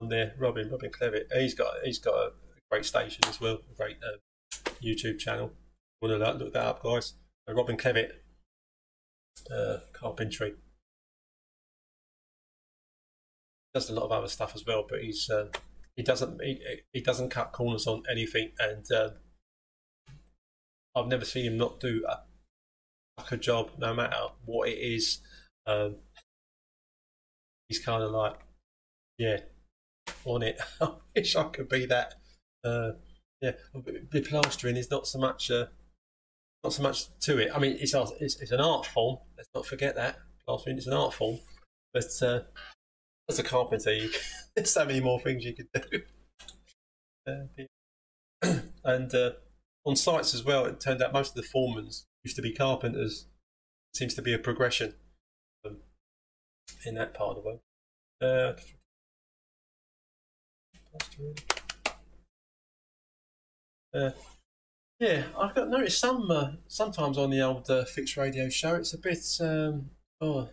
[0.00, 0.34] on there.
[0.38, 1.26] Robin Robin Clevett.
[1.32, 2.30] He's got he's got a
[2.70, 3.58] great station as well.
[3.70, 5.52] A great uh, YouTube channel.
[6.00, 7.14] Want to look that up, guys?
[7.48, 8.10] Robin Clevett,
[9.50, 10.54] uh, carpentry.
[13.72, 15.48] Does a lot of other stuff as well, but he's uh,
[15.96, 16.60] he doesn't he,
[16.92, 19.10] he doesn't cut corners on anything, and uh,
[20.96, 25.20] I've never seen him not do a, a job, no matter what it is.
[25.66, 25.96] Um,
[27.68, 28.38] he's kind of like,
[29.18, 29.40] yeah,
[30.24, 30.58] on it.
[30.80, 32.14] I wish I could be that.
[32.64, 32.92] Uh,
[33.42, 33.52] yeah,
[34.10, 35.66] the plastering is not so much, uh,
[36.66, 37.50] not so much to it.
[37.54, 39.18] I mean, it's, it's, it's an art form.
[39.36, 41.38] Let's not forget that plastering is an art form.
[41.94, 42.40] But uh,
[43.28, 44.10] as a carpenter, you,
[44.56, 46.02] there's so many more things you could do.
[47.28, 47.64] Uh,
[48.84, 49.32] and uh,
[49.84, 51.90] on sites as well, it turned out most of the foremen
[52.22, 53.26] used to be carpenters.
[53.92, 54.94] It seems to be a progression
[55.64, 55.78] um,
[56.84, 57.60] in that part of the world.
[58.22, 58.52] Uh,
[63.98, 64.10] uh,
[64.98, 68.74] yeah, I've got noticed some uh, sometimes on the old uh, Fix Radio show.
[68.76, 69.90] It's a bit um,
[70.20, 70.48] oh,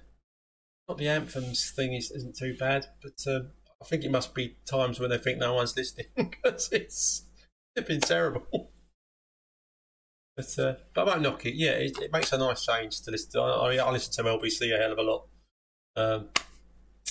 [0.88, 3.42] not the anthems thing is, isn't too bad, but uh,
[3.82, 7.24] I think it must be times when they think no one's listening because it's
[7.76, 8.72] been terrible.
[10.36, 11.54] But uh, but I won't knock it.
[11.54, 13.42] Yeah, it, it, makes a nice change to listen to.
[13.42, 15.28] I, I listen to LBC a hell of a lot
[15.96, 16.30] um,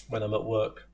[0.08, 0.88] when I'm at work.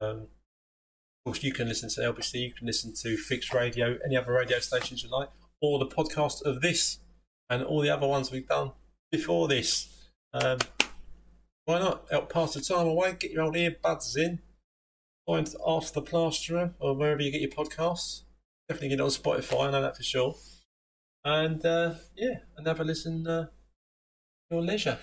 [0.00, 4.16] Um, of course, you can listen to LBC, you can listen to Fix Radio, any
[4.16, 5.28] other radio stations you like,
[5.60, 6.98] or the podcast of this
[7.50, 8.72] and all the other ones we've done
[9.10, 9.88] before this.
[10.32, 10.58] Um,
[11.64, 13.16] why not help pass the time away?
[13.18, 14.40] Get your old earbuds in.
[15.26, 18.22] Find Ask the Plasterer or wherever you get your podcasts.
[18.68, 20.34] Definitely get it on Spotify, I know that for sure.
[21.24, 23.48] And uh, yeah, and have a listen uh,
[24.50, 24.98] your leisure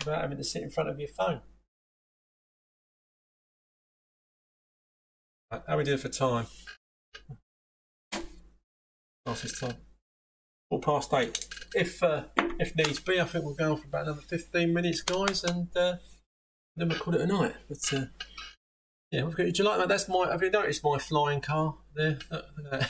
[0.00, 1.40] without having to sit in front of your phone.
[5.66, 6.46] How we doing for time?
[9.26, 9.76] Past time.
[10.70, 11.46] All past eight.
[11.74, 12.24] If uh,
[12.60, 15.74] if needs be, I think we'll go on for about another fifteen minutes, guys, and
[15.76, 15.96] uh,
[16.76, 17.54] then we'll call it a night.
[17.68, 18.04] But uh,
[19.10, 19.56] yeah, we've got.
[19.56, 19.88] You like that?
[19.88, 20.28] That's my.
[20.30, 22.18] Have you noticed my flying car there?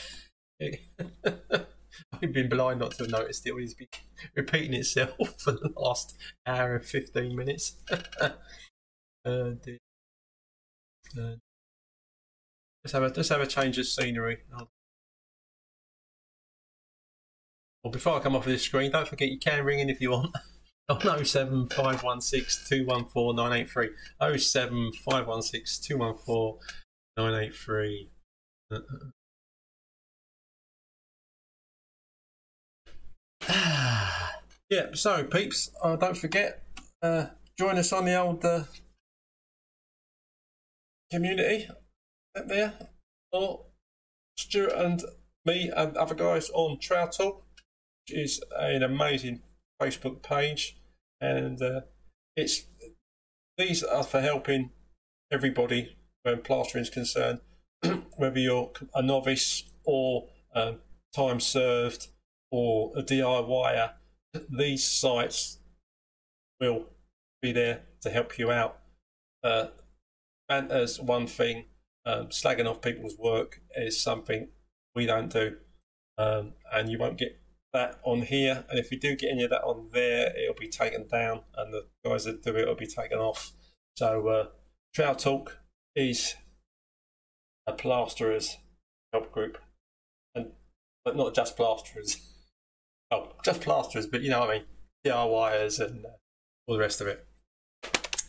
[2.13, 3.55] I've been blind not to have noticed it.
[3.57, 3.89] It's been
[4.35, 6.17] repeating itself for the last
[6.47, 7.77] hour and fifteen minutes.
[8.21, 8.31] uh,
[9.25, 9.51] uh,
[12.83, 14.39] Let's have a let's have a change of scenery.
[17.85, 20.01] Well, before I come off of this screen, don't forget you can ring in if
[20.01, 20.35] you want.
[20.89, 23.91] On 07516 214 983.
[24.39, 26.59] 07516 214
[27.17, 28.11] 983.
[34.71, 36.63] yeah, so peeps, uh, don't forget,
[37.03, 37.27] uh,
[37.59, 38.65] join us on the old uh,
[41.11, 41.69] community
[42.35, 42.75] there,
[43.33, 43.67] or
[44.37, 45.03] Stuart and
[45.45, 47.44] me and other guys on Trowel Talk,
[48.09, 49.43] is an amazing
[49.81, 50.77] Facebook page,
[51.21, 51.81] and uh,
[52.37, 52.65] it's
[53.57, 54.71] these are for helping
[55.31, 57.41] everybody when plastering is concerned,
[58.17, 60.81] whether you're a novice or um,
[61.15, 62.09] time served
[62.51, 63.93] or a DIYer.
[64.51, 65.59] These sites
[66.61, 66.87] will
[67.41, 68.79] be there to help you out.
[69.43, 69.67] Uh,
[70.49, 71.67] and as one thing,
[72.07, 74.49] um, slagging off people's work is something
[74.95, 75.57] we don't do,
[76.19, 77.39] um, and you won't get
[77.75, 78.65] that on here.
[78.71, 81.75] And if we do get any of that on there, it'll be taken down, and
[81.75, 83.53] the guys that do it will be taken off.
[83.99, 84.47] So, uh,
[84.95, 85.59] Trowel Talk
[85.95, 86.37] is
[87.67, 88.57] a plasterers
[89.13, 89.59] help group,
[90.35, 90.53] and
[91.05, 92.17] but not just plasterers.
[93.11, 94.65] oh, just plasterers, but you know what I mean,
[95.05, 96.11] DIYers and uh,
[96.67, 97.27] all the rest of it,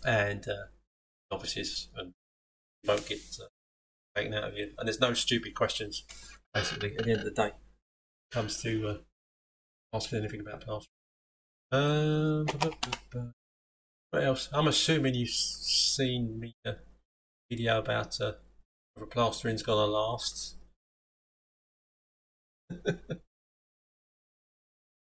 [0.06, 2.14] and uh, offices, and
[2.84, 3.46] you won't get uh,
[4.16, 4.72] taken out of you.
[4.78, 6.04] And there's no stupid questions,
[6.54, 7.52] basically, at the end of the day.
[8.32, 8.98] comes to uh,
[9.96, 10.90] asking anything about plastering.
[11.72, 12.46] Um,
[14.12, 14.50] what else?
[14.54, 16.76] I'm assuming you've seen me a
[17.50, 18.34] video about uh,
[18.94, 20.58] whether plastering's gonna last.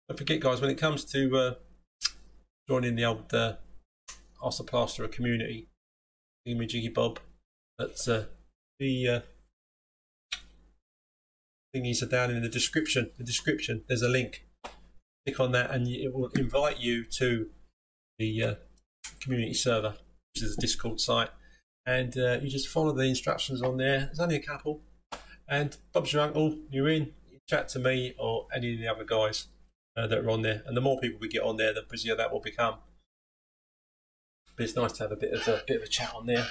[0.09, 1.53] Don't forget, guys, when it comes to uh,
[2.67, 3.53] joining the old uh,
[4.41, 5.67] the Plasterer community,
[6.45, 7.19] me Jiggy Bob,
[7.77, 8.25] that's uh,
[8.79, 9.19] the uh,
[11.75, 13.11] thingies are down in the description.
[13.17, 14.45] The description, there's a link.
[15.29, 17.49] Click on that, and it will invite you to
[18.17, 18.55] the uh,
[19.21, 19.93] community server,
[20.33, 21.29] which is a Discord site.
[21.85, 23.99] And uh, you just follow the instructions on there.
[23.99, 24.81] There's only a couple.
[25.47, 26.57] And Bob's your uncle.
[26.71, 27.13] You're in.
[27.29, 29.49] You chat to me or any of the other guys
[29.95, 30.63] uh, that are on there.
[30.65, 32.77] And the more people we get on there, the busier that will become.
[34.57, 36.47] But it's nice to have a bit of a bit of a chat on there.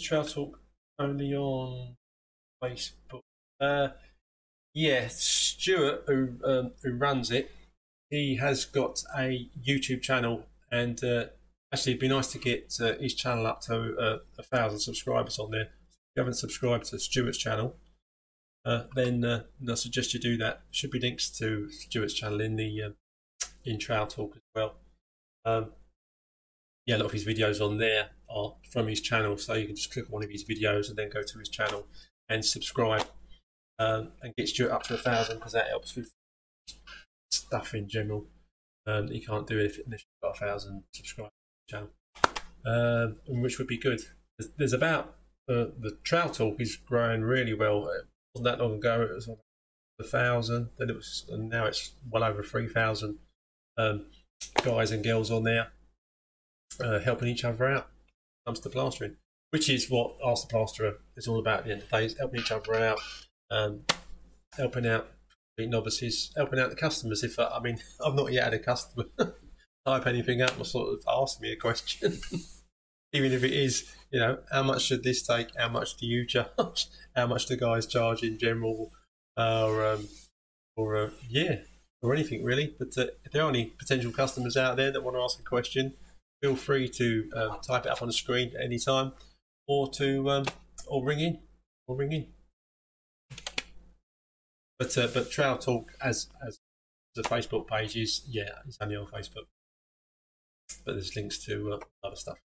[0.00, 0.60] Trowel Talk
[1.00, 1.96] only on
[2.62, 3.22] Facebook?
[4.74, 7.50] Yeah, Stuart, who um, who runs it,
[8.08, 11.26] he has got a YouTube channel, and uh,
[11.72, 15.38] actually, it'd be nice to get uh, his channel up to uh, a thousand subscribers
[15.38, 15.62] on there.
[15.62, 17.76] If you haven't subscribed to Stuart's channel,
[18.64, 20.62] uh, then uh, I suggest you do that.
[20.70, 22.94] Should be links to Stuart's channel in the um,
[23.66, 24.74] in Trowel Talk as well.
[25.44, 25.72] Um,
[26.86, 29.76] yeah, a lot of his videos on there are from his channel, so you can
[29.76, 31.86] just click on one of his videos and then go to his channel
[32.28, 33.04] and subscribe
[33.78, 36.12] um, and get Stuart up to a thousand because that helps with
[37.30, 38.26] stuff in general.
[38.86, 41.30] Um, you can't do it if you've got a thousand subscribers
[41.68, 41.90] channel,
[42.66, 44.00] um, which would be good.
[44.38, 45.14] There's, there's about
[45.48, 47.88] uh, the Trowel Talk is growing really well.
[47.88, 49.28] It wasn't that long ago; it was
[50.00, 50.70] a thousand.
[50.78, 53.18] Then it was, and now it's well over three thousand
[53.76, 54.06] um,
[54.64, 55.68] guys and girls on there
[56.80, 57.88] uh, helping each other out
[58.46, 59.16] comes to plastering,
[59.50, 62.04] which is what Ask the Plasterer is all about at the end of the day,
[62.06, 62.98] is helping each other out,
[63.52, 63.80] um,
[64.56, 65.08] helping out
[65.58, 67.22] novices, helping out the customers.
[67.22, 69.04] If I, I mean, I've not yet had a customer
[69.86, 72.18] type anything up or sort of ask me a question,
[73.12, 75.48] even if it is, you know, how much should this take?
[75.56, 76.86] How much do you charge?
[77.14, 78.90] How much do guys charge in general?
[79.36, 80.08] Uh, or, um,
[80.76, 81.56] or uh, yeah,
[82.02, 82.74] or anything really.
[82.78, 85.42] But uh, if there are any potential customers out there that want to ask a
[85.42, 85.94] question,
[86.42, 89.12] feel free to uh, type it up on the screen at any time,
[89.66, 90.44] or to um,
[90.86, 91.38] or ring in,
[91.86, 92.26] or ring in.
[94.82, 96.58] But uh, but Trowel Talk as as
[97.14, 99.46] the Facebook page is yeah it's only on Facebook,
[100.84, 102.38] but there's links to uh, other stuff.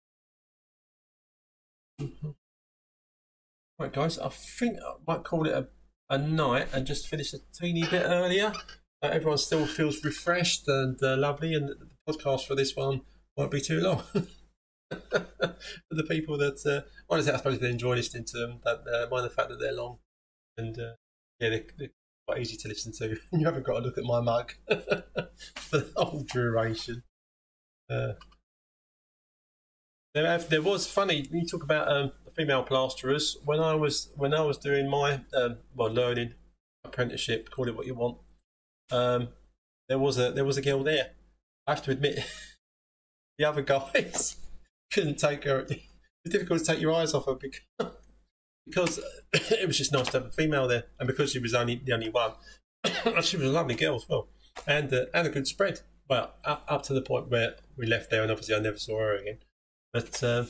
[3.79, 5.67] Right, guys, I think I might call it a,
[6.09, 8.51] a night and just finish a teeny bit earlier.
[9.01, 13.01] Uh, everyone still feels refreshed and uh, lovely, and the podcast for this one
[13.37, 14.03] won't be too long.
[14.89, 15.55] for
[15.89, 19.25] the people that, uh, honestly, I suppose they enjoy listening to them, that uh, mind
[19.25, 19.99] the fact that they're long
[20.57, 20.95] and uh,
[21.39, 21.89] yeah, they're, they're,
[22.27, 23.17] quite easy to listen to.
[23.31, 24.53] you haven't got to look at my mug
[25.55, 27.03] for the whole duration.
[27.89, 28.13] Uh,
[30.13, 31.27] there, have, there was funny.
[31.31, 33.37] You talk about um, female plasterers.
[33.43, 36.33] When I was when I was doing my um, well learning
[36.83, 38.17] apprenticeship, call it what you want.
[38.91, 39.29] Um,
[39.89, 41.11] there was a there was a girl there.
[41.67, 42.19] I have to admit,
[43.37, 44.37] the other guys
[44.91, 45.65] couldn't take her.
[45.69, 47.95] It's difficult to take your eyes off her because,
[48.65, 48.99] because
[49.33, 51.93] it was just nice to have a female there, and because she was only the
[51.93, 52.31] only one,
[53.21, 54.27] she was a lovely girl as well,
[54.67, 55.81] and uh, and a good spread.
[56.09, 58.99] Well, up, up to the point where we left there, and obviously I never saw
[58.99, 59.39] her again.
[59.93, 60.45] But uh,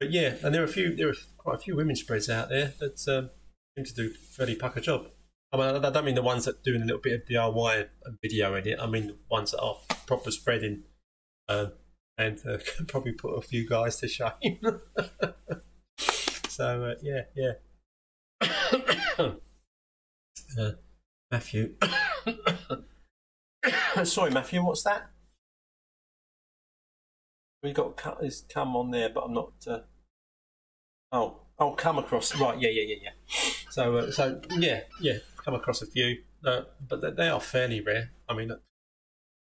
[0.00, 2.48] but yeah, and there are a few there are quite a few women spreads out
[2.48, 3.30] there that um,
[3.76, 5.08] seem to do a fairly pucker job.
[5.52, 7.86] I mean, I don't mean the ones that are doing a little bit of DIY
[8.04, 8.78] and video in it.
[8.80, 9.76] I mean the ones that are
[10.06, 10.82] proper spreading.
[11.48, 11.72] Um,
[12.18, 14.58] and uh, could probably put a few guys to shame.
[16.54, 17.52] so uh, yeah, yeah.
[20.58, 20.70] uh,
[21.28, 21.74] Matthew,
[24.04, 25.10] sorry, Matthew, what's that?
[27.60, 29.52] We got cut his come on there, but I'm not.
[29.66, 29.80] Uh...
[31.10, 32.60] Oh, oh, come across right.
[32.60, 33.10] Yeah, yeah, yeah, yeah.
[33.70, 38.12] So, uh, so yeah, yeah, come across a few, uh, but they are fairly rare.
[38.28, 38.52] I mean,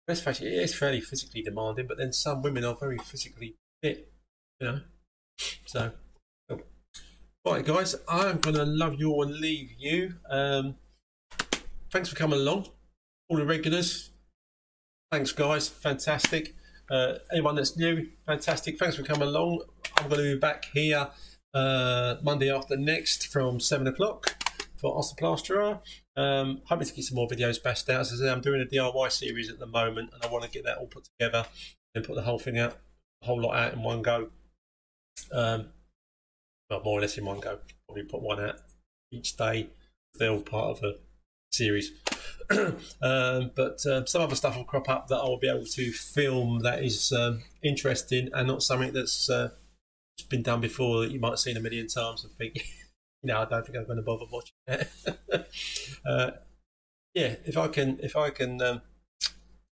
[0.09, 3.56] let's face it, it is fairly physically demanding, but then some women are very physically
[3.82, 4.10] fit,
[4.60, 4.81] you know.
[5.66, 5.93] So.
[7.55, 10.14] Right, guys, I'm gonna love you all and leave you.
[10.28, 10.77] Um,
[11.93, 12.68] thanks for coming along,
[13.28, 14.10] all the regulars.
[15.12, 16.55] Thanks, guys, fantastic.
[16.90, 18.78] Uh, anyone that's new, fantastic.
[18.78, 19.62] Thanks for coming along.
[19.97, 21.09] I'm going to be back here
[21.55, 24.36] uh, Monday after next from seven o'clock
[24.77, 25.81] for Plasterer.
[26.16, 28.01] Um, hoping to get some more videos bashed out.
[28.01, 30.51] As I say, I'm doing a DIY series at the moment, and I want to
[30.51, 31.47] get that all put together
[31.94, 32.78] and put the whole thing out,
[33.23, 34.31] whole lot out in one go.
[35.32, 35.70] Um,
[36.70, 37.59] well, more or less in one go.
[37.86, 38.56] Probably put one out
[39.12, 39.70] each day.
[40.14, 40.94] They're all part of a
[41.52, 41.93] series.
[43.02, 46.60] um, but uh, some other stuff will crop up that I'll be able to film
[46.60, 49.51] that is um, interesting and not something that's uh,
[50.28, 52.66] been done before that you might have seen a million times and think.
[53.22, 55.48] no, I don't think I'm going to bother watching it.
[56.06, 56.30] uh,
[57.14, 58.82] yeah, if I can, if I can um,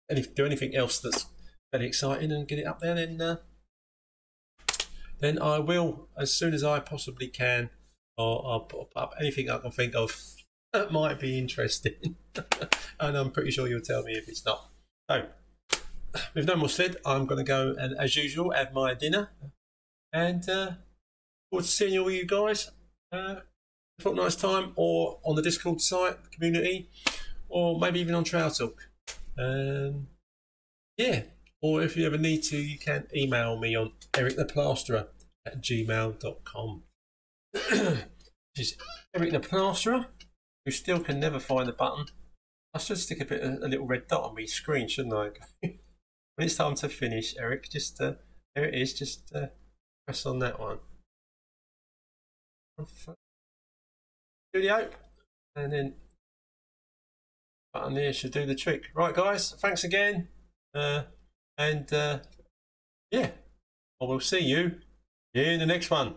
[0.10, 1.26] any, do anything else that's
[1.72, 3.38] very exciting and get it up there, then uh,
[5.20, 7.70] then I will as soon as I possibly can.
[8.18, 10.14] Or I'll put up anything I can think of
[10.74, 12.16] that might be interesting,
[13.00, 14.70] and I'm pretty sure you'll tell me if it's not.
[15.10, 15.26] So,
[16.34, 19.32] with no more said, I'm going to go and, as usual, have my dinner,
[20.14, 20.72] and uh,
[21.50, 22.72] forward to seeing all you guys
[23.12, 23.36] uh,
[24.00, 26.90] Fortnight's time or on the Discord site, community,
[27.50, 28.90] or maybe even on Trowel Talk.
[29.38, 30.08] Um,
[30.98, 31.24] yeah,
[31.62, 35.08] or if you ever need to, you can email me on erictheplasterer
[35.46, 36.84] at gmail.com.
[37.52, 37.64] Which
[38.58, 38.78] is
[39.16, 40.06] Eric the Plasterer
[40.66, 42.06] who still can never find the button,
[42.74, 45.30] I should stick a bit a little red dot on my screen, shouldn't I?
[45.62, 48.14] when it's time to finish, Eric, just uh,
[48.56, 48.94] there it is.
[48.94, 49.48] Just uh,
[50.06, 50.80] press on that one.
[54.54, 54.90] Studio,
[55.56, 55.96] and then
[57.74, 58.86] button there should do the trick.
[58.94, 60.28] Right, guys, thanks again,
[60.74, 61.04] uh,
[61.60, 62.20] and uh,
[63.12, 63.32] yeah,
[64.02, 64.80] I will see you
[65.34, 66.16] in the next one.